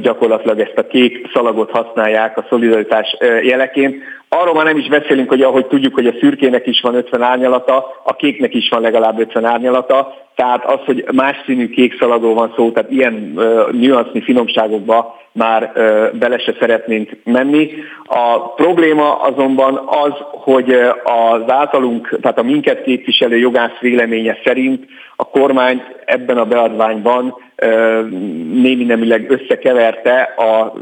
[0.01, 4.03] gyakorlatilag ezt a kék szalagot használják a szolidaritás jeleként.
[4.29, 8.01] Arról már nem is beszélünk, hogy ahogy tudjuk, hogy a szürkének is van 50 árnyalata,
[8.05, 12.53] a kéknek is van legalább 50 árnyalata, tehát az, hogy más színű kék szalagról van
[12.57, 17.71] szó, tehát ilyen uh, nüansznyi finomságokba már uh, bele se szeretnénk menni.
[18.05, 20.71] A probléma azonban az, hogy
[21.05, 24.85] az általunk, tehát a minket képviselő jogász véleménye szerint
[25.17, 27.25] a kormány ebben a beadványban
[27.63, 28.11] uh,
[28.53, 30.73] némi nemileg összekeverte a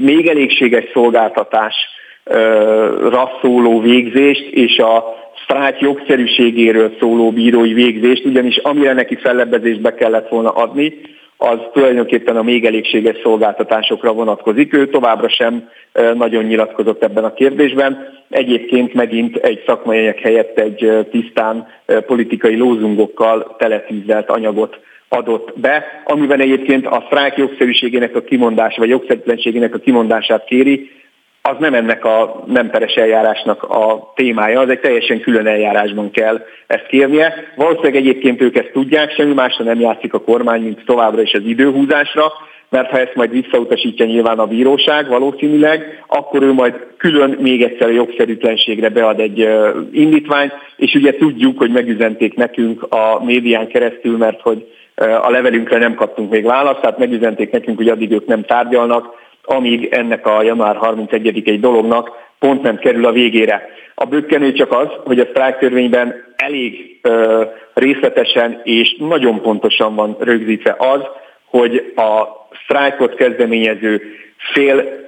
[0.00, 1.74] még elégséges szolgáltatás
[3.42, 10.28] szóló végzést és a sztrájk jogszerűségéről szóló bírói végzést, ugyanis amire neki fellebbezést be kellett
[10.28, 11.00] volna adni,
[11.40, 14.74] az tulajdonképpen a még elégséges szolgáltatásokra vonatkozik.
[14.74, 15.68] Ő továbbra sem
[16.14, 18.18] nagyon nyilatkozott ebben a kérdésben.
[18.30, 21.66] Egyébként megint egy szakmai helyett egy tisztán
[22.06, 29.74] politikai lózungokkal teletűzelt anyagot adott be, amiben egyébként a sztrájk jogszerűségének a kimondása, vagy jogszerűtlenségének
[29.74, 30.90] a kimondását kéri,
[31.50, 36.40] az nem ennek a nem peres eljárásnak a témája, az egy teljesen külön eljárásban kell
[36.66, 37.34] ezt kérnie.
[37.56, 41.44] Valószínűleg egyébként ők ezt tudják, semmi másra nem játszik a kormány, mint továbbra is az
[41.44, 42.32] időhúzásra,
[42.70, 47.88] mert ha ezt majd visszautasítja nyilván a bíróság valószínűleg, akkor ő majd külön még egyszer
[47.88, 49.48] a jogszerűtlenségre bead egy
[49.92, 54.66] indítványt, és ugye tudjuk, hogy megüzenték nekünk a médián keresztül, mert hogy
[55.22, 59.06] a levelünkre nem kaptunk még választ, tehát megüzenték nekünk, hogy addig ők nem tárgyalnak,
[59.50, 63.68] amíg ennek a január 31-i dolognak pont nem kerül a végére.
[63.94, 67.44] A bökkenő csak az, hogy a sztrájktörvényben elég ö,
[67.74, 71.00] részletesen és nagyon pontosan van rögzítve az,
[71.44, 74.02] hogy a sztrájkot kezdeményező
[74.52, 75.07] fél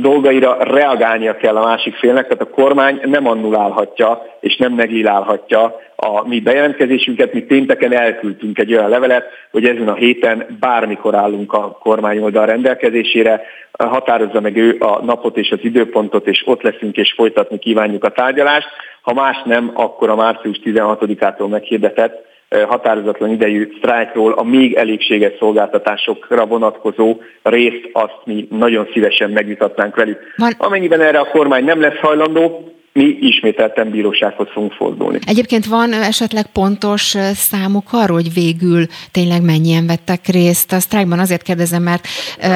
[0.00, 6.28] dolgaira reagálnia kell a másik félnek, tehát a kormány nem annulálhatja és nem negilálhatja a
[6.28, 7.32] mi bejelentkezésünket.
[7.32, 12.46] Mi pénteken elküldtünk egy olyan levelet, hogy ezen a héten bármikor állunk a kormány oldal
[12.46, 13.42] rendelkezésére,
[13.78, 18.10] határozza meg ő a napot és az időpontot, és ott leszünk és folytatni kívánjuk a
[18.10, 18.68] tárgyalást.
[19.02, 22.28] Ha más nem, akkor a március 16-ától meghirdetett
[22.66, 30.18] határozatlan idejű sztrájkról a még elégséges szolgáltatásokra vonatkozó részt azt mi nagyon szívesen megvitatnánk velük.
[30.58, 35.18] Amennyiben erre a kormány nem lesz hajlandó, mi ismételten bírósághoz fogunk fordulni.
[35.26, 41.18] Egyébként van esetleg pontos számuk arról, hogy végül tényleg mennyien vettek részt a sztrájkban?
[41.18, 42.06] Azért kérdezem, mert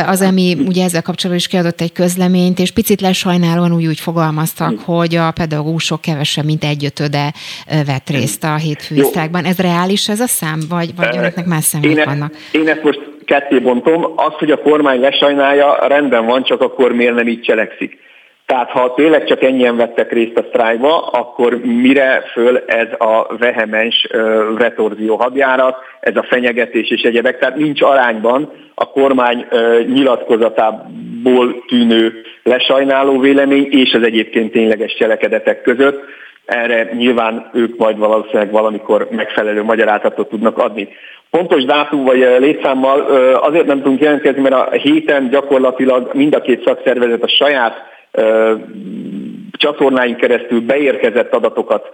[0.07, 4.79] az, ami ugye ezzel kapcsolatban is kiadott egy közleményt, és picit lesajnálóan úgy, úgy fogalmaztak,
[4.85, 7.33] hogy a pedagógusok kevesebb, mint egyötöde
[7.87, 9.45] vett részt a hétfői sztrájkban.
[9.45, 12.35] Ez reális ez a szám, vagy, vagy önöknek más számok e- vannak?
[12.53, 14.05] Én ezt most ketté bontom.
[14.17, 18.03] Az, hogy a kormány lesajnálja, rendben van, csak akkor miért nem így cselekszik.
[18.47, 24.09] Tehát ha tényleg csak ennyien vettek részt a sztrájkba, akkor mire föl ez a vehemens
[24.57, 29.47] retorzió hadjárat, ez a fenyegetés és egyebek, tehát nincs arányban a kormány
[29.87, 36.05] nyilatkozatából tűnő lesajnáló vélemény és az egyébként tényleges cselekedetek között.
[36.45, 40.89] Erre nyilván ők majd valószínűleg valamikor megfelelő magyarázatot tudnak adni.
[41.31, 43.01] Pontos dátum vagy létszámmal
[43.35, 47.93] azért nem tudunk jelentkezni, mert a héten gyakorlatilag mind a két szakszervezet a saját
[49.51, 51.93] csatornáink keresztül beérkezett adatokat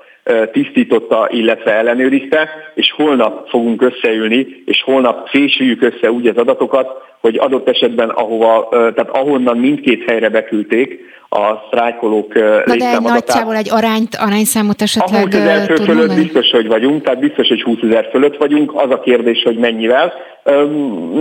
[0.52, 6.88] tisztította, illetve ellenőrizte, és holnap fogunk összeülni, és holnap fésüljük össze úgy az adatokat,
[7.20, 13.54] hogy adott esetben, ahova, tehát ahonnan mindkét helyre beküldték, a sztrájkolók Na de egy nagyjából
[13.54, 16.22] egy arányt, arányszámot esetleg A 20 ezer fő fölött mondani?
[16.22, 20.12] biztos, hogy vagyunk, tehát biztos, hogy 20 ezer fölött vagyunk, az a kérdés, hogy mennyivel.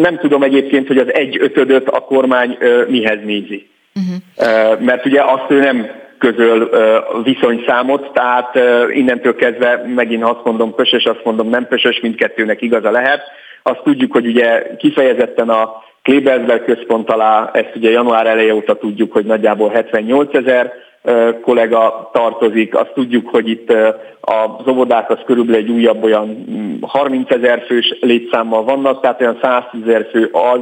[0.02, 2.58] Nem tudom egyébként, hogy az egy ötödöt a kormány
[2.88, 3.70] mihez nézi.
[4.00, 4.80] Uh-huh.
[4.80, 6.70] Mert ugye azt ő nem közöl
[7.24, 8.60] viszonyszámot, tehát
[8.94, 13.22] innentől kezdve megint azt mondom pösös, azt mondom nem pösös, mindkettőnek igaza lehet.
[13.64, 19.12] Azt tudjuk, hogy ugye kifejezetten a Klebersberg központ alá, ezt ugye január eleje óta tudjuk,
[19.12, 20.74] hogy nagyjából 78 ezer
[21.42, 22.76] kollega tartozik.
[22.76, 23.74] Azt tudjuk, hogy itt
[24.22, 26.46] az óvodák az körülbelül egy újabb olyan
[26.82, 30.60] 30 mm, ezer fős létszámmal vannak, tehát olyan 110 ezer fő az,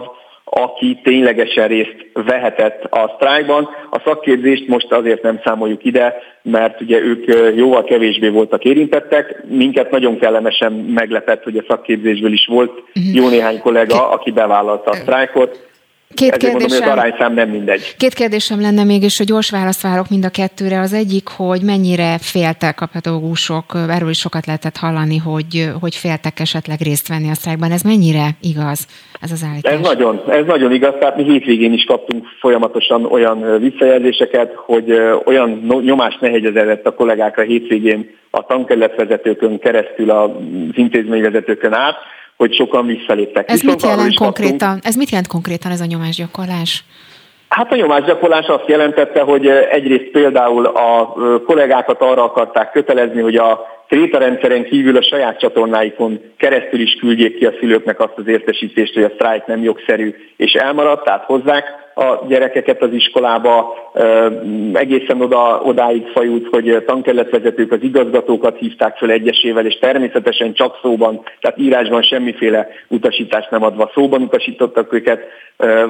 [0.49, 3.69] aki ténylegesen részt vehetett a sztrájkban.
[3.89, 7.25] A szakképzést most azért nem számoljuk ide, mert ugye ők
[7.55, 9.43] jóval kevésbé voltak érintettek.
[9.49, 13.15] Minket nagyon kellemesen meglepett, hogy a szakképzésből is volt mhm.
[13.15, 15.66] jó néhány kollega, aki bevállalta a sztrájkot.
[16.13, 17.95] Két Ezért kérdésem, mondom, hogy az arányszám nem mindegy.
[17.97, 20.79] Két kérdésem lenne még, és hogy gyors választ várok mind a kettőre.
[20.79, 26.39] Az egyik, hogy mennyire féltek a pedagógusok, erről is sokat lehetett hallani, hogy, hogy féltek
[26.39, 27.71] esetleg részt venni a sztrájkban.
[27.71, 28.87] Ez mennyire igaz,
[29.21, 29.73] ez az állítás?
[29.73, 30.93] Ez nagyon, ez nagyon igaz.
[30.99, 34.91] Tehát mi hétvégén is kaptunk folyamatosan olyan visszajelzéseket, hogy
[35.25, 35.49] olyan
[35.83, 40.29] nyomást nehegyezett a kollégákra hétvégén a tankerületvezetőkön keresztül az
[40.71, 41.95] intézményvezetőkön át,
[42.37, 43.49] hogy sokan visszaléptek.
[43.51, 44.57] Ez mit jelent konkrétan?
[44.57, 46.83] Kaptunk, ez mit jelent konkrétan ez a nyomásgyakorlás?
[47.49, 51.15] Hát a nyomásgyakorlás azt jelentette, hogy egyrészt például a
[51.45, 57.45] kollégákat arra akarták kötelezni, hogy a krétarendszeren kívül a saját csatornáikon keresztül is küldjék ki
[57.45, 62.25] a szülőknek azt az értesítést, hogy a sztrájk nem jogszerű és elmaradt, tehát hozzák a
[62.27, 63.73] gyerekeket az iskolába,
[64.73, 71.21] egészen oda, odáig fajult, hogy tankerületvezetők az igazgatókat hívták föl egyesével, és természetesen csak szóban,
[71.41, 75.19] tehát írásban semmiféle utasítást nem adva szóban utasítottak őket,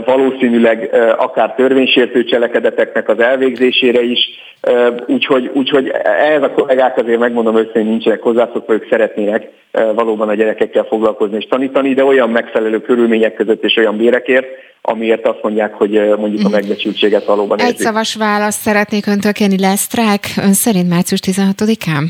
[0.05, 4.19] valószínűleg akár törvénysértő cselekedeteknek az elvégzésére is,
[5.07, 10.33] úgyhogy, úgyhogy ehhez a kollégák azért megmondom össze, hogy nincsenek hozzászokva, ők szeretnének valóban a
[10.33, 14.47] gyerekekkel foglalkozni és tanítani, de olyan megfelelő körülmények között és olyan bérekért,
[14.81, 16.51] amiért azt mondják, hogy mondjuk a mhm.
[16.51, 17.75] megbecsültséget valóban érzik.
[17.75, 22.03] Egy szavas választ szeretnék öntől kérni, lesz sztrájk ön szerint március 16-án?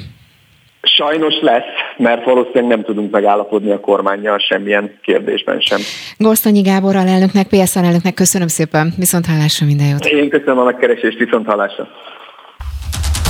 [0.81, 1.63] Sajnos lesz,
[1.97, 5.79] mert valószínűleg nem tudunk megállapodni a kormányjal semmilyen kérdésben sem.
[6.17, 10.05] Gorsztonyi Gábor alelnöknek, PSZ alelnöknek köszönöm szépen, viszont hallásra minden jót.
[10.05, 11.87] Én köszönöm a megkeresést, viszont hallásra.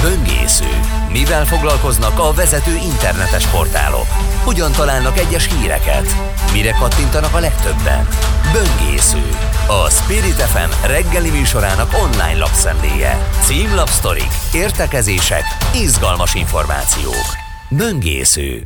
[0.02, 0.70] Böngésző.
[1.12, 4.08] Mivel foglalkoznak a vezető internetes portálok?
[4.44, 6.08] Hogyan találnak egyes híreket?
[6.54, 8.08] Mire kattintanak a legtöbben?
[8.54, 9.30] Böngésző.
[9.68, 13.28] A Spirit FM reggeli műsorának online lapszemléje.
[13.42, 15.44] Címlapsztorik, értekezések,
[15.76, 17.28] izgalmas információk.
[17.70, 18.62] Böngésző.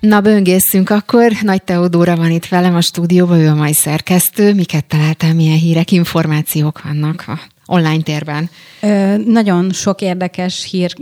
[0.00, 1.32] Na, böngészünk akkor.
[1.42, 4.54] Nagy Teodóra van itt velem a stúdióban, ő a mai szerkesztő.
[4.54, 8.50] Miket találtál, milyen hírek, információk vannak a online térben?
[8.80, 10.94] Ö, nagyon sok érdekes hír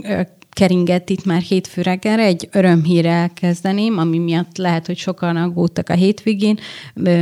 [0.49, 2.23] keringett itt már hétfő reggelre.
[2.23, 6.59] Egy örömhírrel kezdeném, ami miatt lehet, hogy sokan aggódtak a hétvégén,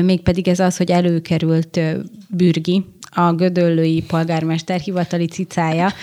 [0.01, 1.80] mégpedig ez az, hogy előkerült
[2.30, 2.84] Bürgi,
[3.15, 5.93] a gödöllői polgármester hivatali cicája,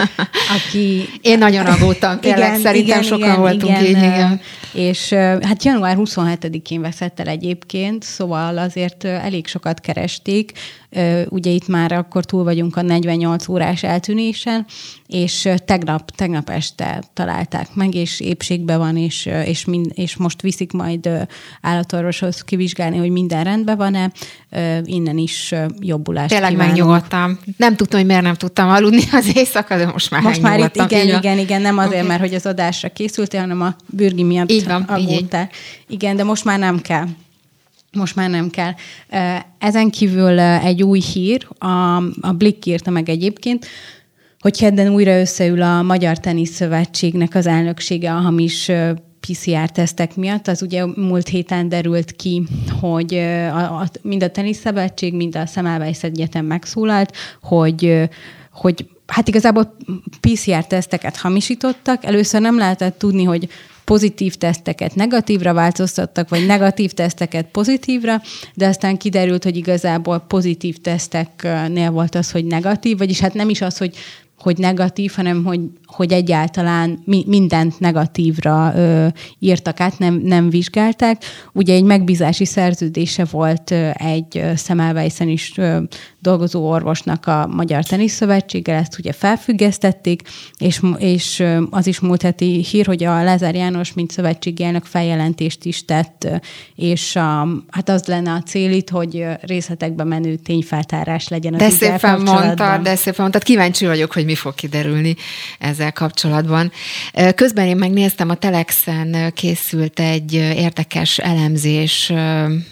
[0.56, 1.04] aki...
[1.20, 4.40] Én nagyon aggódtam, tényleg, igen, szerintem igen, sokan igen, voltunk igen, így, igen.
[4.72, 5.12] És
[5.42, 10.52] hát január 27-én veszett el egyébként, szóval azért elég sokat keresték,
[11.28, 14.66] ugye itt már akkor túl vagyunk a 48 órás eltűnésen,
[15.06, 20.72] és tegnap, tegnap este találták meg, és épségben van, és, és, mind, és most viszik
[20.72, 21.08] majd
[21.60, 24.12] állatorvoshoz kivizsgálni, hogy minden rendben van-e,
[24.84, 26.76] innen is jobbulást Tényleg kívánunk.
[26.76, 27.38] megnyugodtam.
[27.56, 30.74] Nem tudtam, hogy miért nem tudtam aludni az éjszaka, de most már Most már itt
[30.74, 32.06] igen, igen, igen, igen, nem azért, okay.
[32.06, 35.50] mert hogy az adásra készültél, hanem a bürgi miatt így van, aggódtál.
[35.88, 37.06] Igen, de most már nem kell.
[37.92, 38.72] Most már nem kell.
[39.58, 43.66] Ezen kívül egy új hír, a, a Blick írta meg egyébként,
[44.40, 48.70] hogy kedden újra összeül a Magyar Tenisz Szövetségnek az elnöksége a hamis
[49.20, 50.48] PCR-tesztek miatt.
[50.48, 52.42] Az ugye múlt héten derült ki,
[52.80, 58.08] hogy a, a, mind a teniszszövetség, mind a Szemelweis Egyetem megszólalt, hogy
[58.52, 59.76] hogy hát igazából
[60.20, 62.04] PCR-teszteket hamisítottak.
[62.04, 63.48] Először nem lehetett tudni, hogy
[63.84, 68.22] pozitív teszteket negatívra változtattak, vagy negatív teszteket pozitívra,
[68.54, 73.60] de aztán kiderült, hogy igazából pozitív teszteknél volt az, hogy negatív, vagyis hát nem is
[73.60, 73.96] az, hogy
[74.42, 79.06] hogy negatív, hanem hogy, hogy egyáltalán mi, mindent negatívra ö,
[79.38, 81.22] írtak át, nem, nem vizsgálták.
[81.52, 85.78] Ugye egy megbízási szerződése volt ö, egy Szemelweisen is ö,
[86.22, 90.22] dolgozó orvosnak a Magyar Teniszszövetséggel, ezt ugye felfüggesztették,
[90.58, 95.64] és, és az is múlt heti hír, hogy a Lázár János, mint szövetségi elnök feljelentést
[95.64, 96.28] is tett,
[96.74, 101.70] és a, hát az lenne a cél itt, hogy részletekbe menő tényfeltárás legyen az De
[101.70, 103.42] szépen mondtad, de szépen mondtad.
[103.42, 105.16] Kíváncsi vagyok, hogy mi fog kiderülni
[105.58, 106.72] ezzel kapcsolatban.
[107.34, 112.12] Közben én megnéztem, a Telexen készült egy érdekes elemzés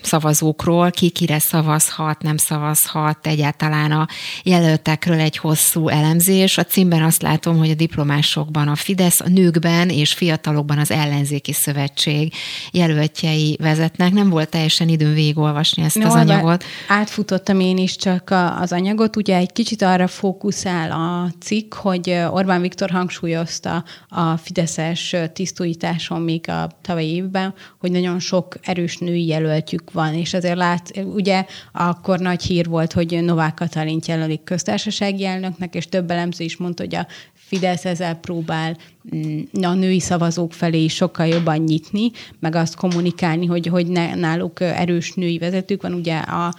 [0.03, 4.07] szavazókról, ki kire szavazhat, nem szavazhat, egyáltalán a
[4.43, 6.59] jelöltekről egy hosszú elemzés.
[6.59, 11.53] A címben azt látom, hogy a diplomásokban a Fidesz, a nőkben és fiatalokban az ellenzéki
[11.53, 12.33] szövetség
[12.73, 14.13] jelöltjei vezetnek.
[14.13, 16.65] Nem volt teljesen időm végigolvasni ezt no, az anyagot.
[16.89, 22.61] Átfutottam én is csak az anyagot, ugye egy kicsit arra fókuszál a cikk, hogy Orbán
[22.61, 29.93] Viktor hangsúlyozta a Fideszes tisztújításon még a tavalyi évben, hogy nagyon sok erős női jelöltjük
[29.93, 35.75] van, és azért lát, ugye akkor nagy hír volt, hogy Novák Katalint jelölik köztársasági elnöknek,
[35.75, 37.07] és több elemző is mondta, hogy a
[37.51, 38.77] Fidesz ezzel próbál
[39.17, 44.61] mm, a női szavazók felé sokkal jobban nyitni, meg azt kommunikálni, hogy, hogy ne, náluk
[44.61, 45.93] erős női vezetők van.
[45.93, 46.55] Ugye a,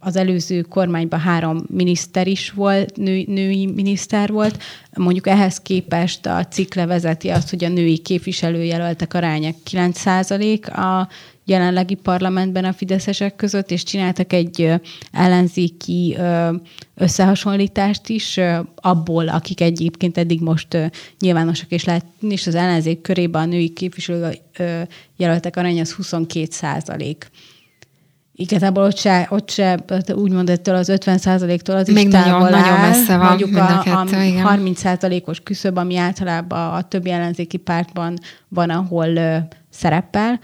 [0.00, 4.62] az előző kormányban három miniszter is volt, nő, női miniszter volt.
[4.96, 10.06] Mondjuk ehhez képest a cikk levezeti azt, hogy a női képviselőjelöltek aránya 9
[10.66, 11.08] a
[11.44, 14.72] jelenlegi parlamentben a fideszesek között, és csináltak egy
[15.12, 16.16] ellenzéki
[16.94, 18.40] összehasonlítást is
[18.74, 24.38] abból, akik egyébként eddig most nyilvánosak és lehet, és az ellenzék körében a női képviselő
[25.16, 27.30] jelöltek aránya az 22 százalék
[28.36, 29.78] igazából ott se, ott se
[30.14, 31.18] úgymond ettől az 50
[31.62, 33.26] tól az Még is nagyon, áll, nagyon messze van.
[33.26, 38.18] Mondjuk a, kettő, a 30% os küszöb, ami általában a többi ellenzéki pártban
[38.48, 39.18] van, ahol
[39.70, 40.40] szerepel,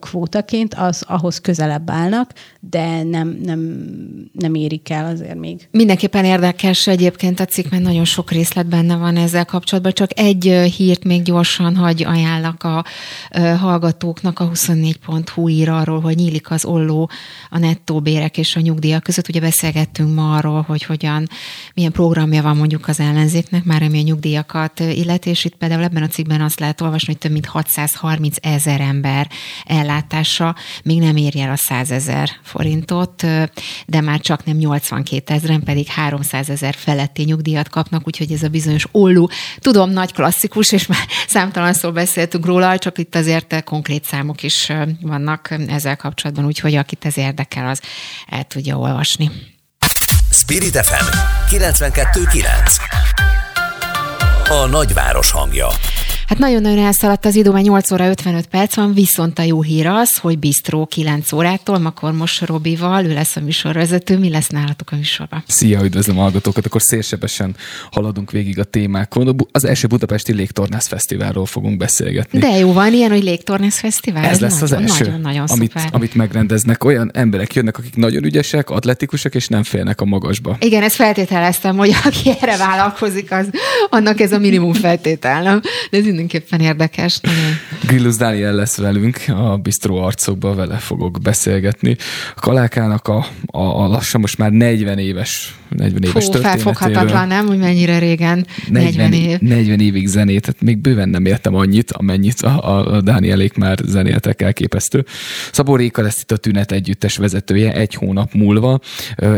[0.00, 3.88] kvótaként, az ahhoz közelebb állnak, de nem, nem,
[4.32, 5.68] nem érik el azért még.
[5.70, 9.92] Mindenképpen érdekes egyébként a cikk, mert nagyon sok részlet benne van ezzel kapcsolatban.
[9.92, 10.44] Csak egy
[10.76, 12.84] hírt még gyorsan hagy ajánlak a
[13.58, 14.38] hallgatóknak.
[14.40, 17.10] A 24.hu ír arról, hogy nyílik az olló
[17.50, 19.28] a nettó bérek és a nyugdíjak között.
[19.28, 21.28] Ugye beszélgettünk ma arról, hogy hogyan,
[21.74, 26.02] milyen programja van mondjuk az ellenzéknek, már ami a nyugdíjakat illeti, és itt például ebben
[26.02, 29.28] a cikkben azt lehet olvasni, hogy több mint 630 ezer ember
[29.64, 33.26] ellátása még nem érje el a 100 ezer forintot,
[33.86, 38.48] de már csak nem 82 ezeren, pedig 300 ezer feletti nyugdíjat kapnak, úgyhogy ez a
[38.48, 44.04] bizonyos olló, tudom, nagy klasszikus, és már számtalan szó beszéltünk róla, csak itt azért konkrét
[44.04, 47.80] számok is vannak ezzel kapcsolatban, úgyhogy akit ez érdekel, az
[48.28, 49.30] el tudja olvasni.
[50.30, 51.04] Spirit FM
[51.50, 52.44] 92.9
[54.48, 55.68] A nagyváros hangja
[56.26, 59.86] Hát nagyon-nagyon elszaladt az idő, már 8 óra 55 perc van, viszont a jó hír
[59.86, 64.90] az, hogy Bistró 9 órától, akkor most Robival, ő lesz a műsorvezető, mi lesz nálatok
[64.90, 65.44] a műsorban?
[65.46, 67.56] Szia, üdvözlöm a hallgatókat, akkor szélsebesen
[67.90, 69.36] haladunk végig a témákon.
[69.52, 72.38] Az első Budapesti Légtornász Fesztiválról fogunk beszélgetni.
[72.38, 74.24] De jó, van ilyen, hogy Légtornász Fesztivál?
[74.24, 76.84] Ez, Ez lesz nagyon, az első, nagyon, nagyon amit, amit megrendeznek.
[76.84, 80.56] Olyan emberek jönnek, akik nagyon ügyesek, atletikusak, és nem félnek a magasba.
[80.60, 83.46] Igen, ezt feltételeztem, hogy aki erre vállalkozik, az
[83.90, 85.60] annak ez a minimum feltétel, nem?
[85.90, 87.20] De ez mindenképpen érdekes.
[87.86, 91.96] Grillus Dániel lesz velünk, a bistró arcokba vele fogok beszélgetni.
[92.36, 96.50] A Kalákának a, a, a lassan most már 40 éves 40 Fú, éves történetéről.
[96.50, 97.46] felfoghatatlan, nem?
[97.46, 99.38] Hogy mennyire régen 40, 40 év.
[99.40, 104.42] 40 évig zenét, tehát még bőven nem értem annyit, amennyit a, a Dánielék már zenéltek
[104.42, 105.04] elképesztő.
[105.52, 108.80] Szabó Réka lesz itt a Tünet együttes vezetője, egy hónap múlva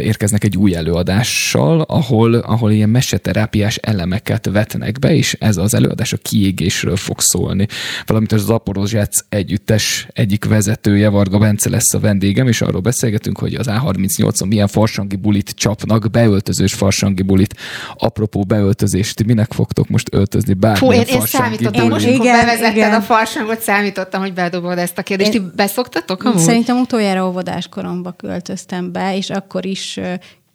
[0.00, 6.12] érkeznek egy új előadással, ahol, ahol ilyen meseterápiás elemeket vetnek be, és ez az előadás
[6.12, 7.66] a kiégésről fog szólni.
[8.06, 13.54] Valamint az Zaporozsác együttes egyik vezetője, Varga Bence lesz a vendégem, és arról beszélgetünk, hogy
[13.54, 17.54] az A38-on milyen farsangi bulit csapnak be beöltözős farsangi bulit.
[17.94, 20.54] Apropó beöltözést, minek fogtok most öltözni?
[20.54, 22.94] Bármilyen Fú, én, én számítottam, most igen, bevezetted igen.
[22.94, 25.34] a farsangot, számítottam, hogy bedobod ezt a kérdést.
[25.34, 26.40] Én, Ti beszoktatok amúgy?
[26.40, 30.00] Szerintem utoljára óvodás koromba költöztem be, és akkor is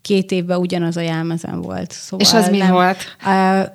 [0.01, 1.91] két évben ugyanaz a jelmezem volt.
[1.91, 3.17] Szóval és az mi nem, volt?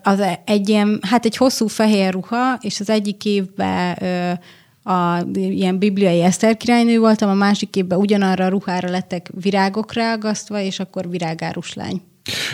[0.03, 3.99] Az egy ilyen, hát egy hosszú fehér ruha, és az egyik évben
[4.87, 10.61] a ilyen bibliai Eszter királynő voltam, a másik évben ugyanarra a ruhára lettek virágok ráagasztva,
[10.61, 12.03] és akkor virágárus lány.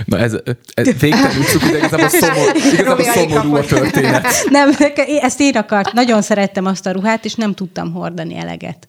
[0.04, 0.36] Na ez,
[0.74, 4.26] ez cukor, de igazából, szomor, igazából szomorú a történet.
[4.50, 4.70] Nem,
[5.20, 5.92] ezt én akart.
[5.92, 8.88] Nagyon szerettem azt a ruhát, és nem tudtam hordani eleget.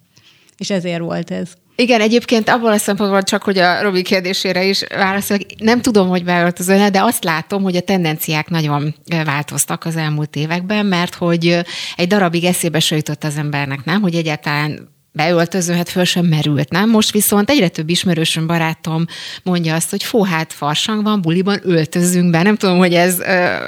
[0.57, 1.49] És ezért volt ez.
[1.75, 6.23] Igen, egyébként abból a szempontból csak, hogy a Robi kérdésére is válaszolok, nem tudom, hogy
[6.23, 8.95] beöltözön de azt látom, hogy a tendenciák nagyon
[9.25, 11.59] változtak az elmúlt években, mert hogy
[11.95, 14.01] egy darabig eszébe se jutott az embernek, nem?
[14.01, 16.89] Hogy egyáltalán beöltözőhet föl sem merült, nem?
[16.89, 19.05] Most viszont egyre több ismerősöm, barátom
[19.43, 22.43] mondja azt, hogy fó, hát farsang van, buliban öltözünk be.
[22.43, 23.17] Nem tudom, hogy ez,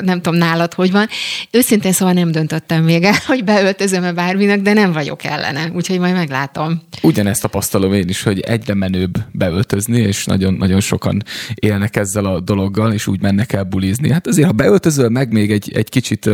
[0.01, 1.07] nem tudom nálad, hogy van.
[1.51, 6.13] Őszintén szóval nem döntöttem még el, hogy beöltözöm-e bárminek, de nem vagyok ellene, úgyhogy majd
[6.13, 6.81] meglátom.
[7.01, 11.23] Ugyanezt tapasztalom én is, hogy egyre menőbb beöltözni, és nagyon-nagyon sokan
[11.55, 14.11] élnek ezzel a dologgal, és úgy mennek el bulizni.
[14.11, 16.29] Hát azért, ha beöltözöl meg még egy, egy kicsit,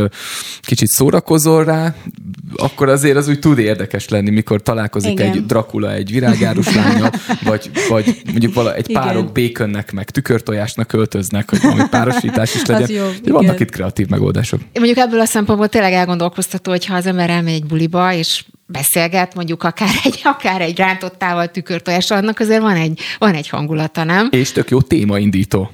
[0.61, 1.95] kicsit szórakozol rá,
[2.55, 5.31] akkor azért az úgy tud érdekes lenni, mikor találkozol találkozik Igen.
[5.31, 7.09] egy Dracula egy virágárus lánya,
[7.43, 9.01] vagy, vagy mondjuk vala, egy Igen.
[9.01, 12.89] párok békönnek, meg tükörtojásnak költöznek, hogy valami párosítás is legyen.
[13.23, 14.59] jó, Vannak itt kreatív megoldások.
[14.73, 19.35] Mondjuk ebből a szempontból tényleg elgondolkoztató, hogy ha az ember elmegy egy buliba, és beszélget,
[19.35, 24.27] mondjuk akár egy, akár egy rántottával, tükörtojással, annak azért van egy, van egy hangulata, nem?
[24.31, 25.71] És tök jó témaindító.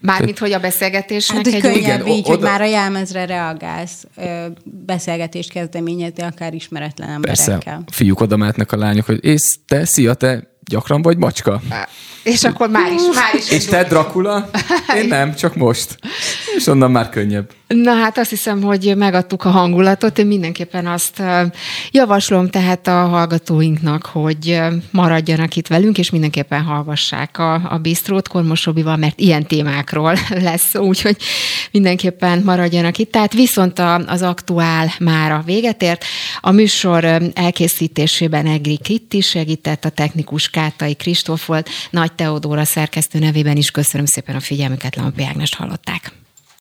[0.00, 2.28] Mármint, hogy a beszélgetésnek hát, egy könnyebb igen, így, oda...
[2.28, 4.04] hogy már a jelmezre reagálsz,
[4.64, 7.58] beszélgetést kezdeményezni akár ismeretlen emberekkel.
[7.58, 11.60] Persze, fiúk oda mehetnek a lányok, hogy és te, szia, te gyakran vagy macska?
[12.22, 13.50] És akkor már is, már is.
[13.50, 14.50] És te Dracula?
[15.02, 15.98] Én nem, csak most.
[16.56, 17.50] És onnan már könnyebb.
[17.66, 20.18] Na hát azt hiszem, hogy megadtuk a hangulatot.
[20.18, 21.22] Én mindenképpen azt
[21.90, 24.60] javaslom tehát a hallgatóinknak, hogy
[24.90, 30.18] maradjanak itt velünk, és mindenképpen hallgassák a, a Bistrót Kormosobival, mert ilyen témákról
[30.48, 31.16] lesz szó, úgyhogy
[31.70, 33.12] mindenképpen maradjanak itt.
[33.12, 36.04] Tehát viszont az aktuál már a véget ért.
[36.40, 43.56] A műsor elkészítésében Egri Kitti segített, a technikus Kátai Kristóf volt, Nagy Teodóra szerkesztő nevében
[43.56, 46.12] is köszönöm szépen a figyelmüket, Lampi Ágnest hallották.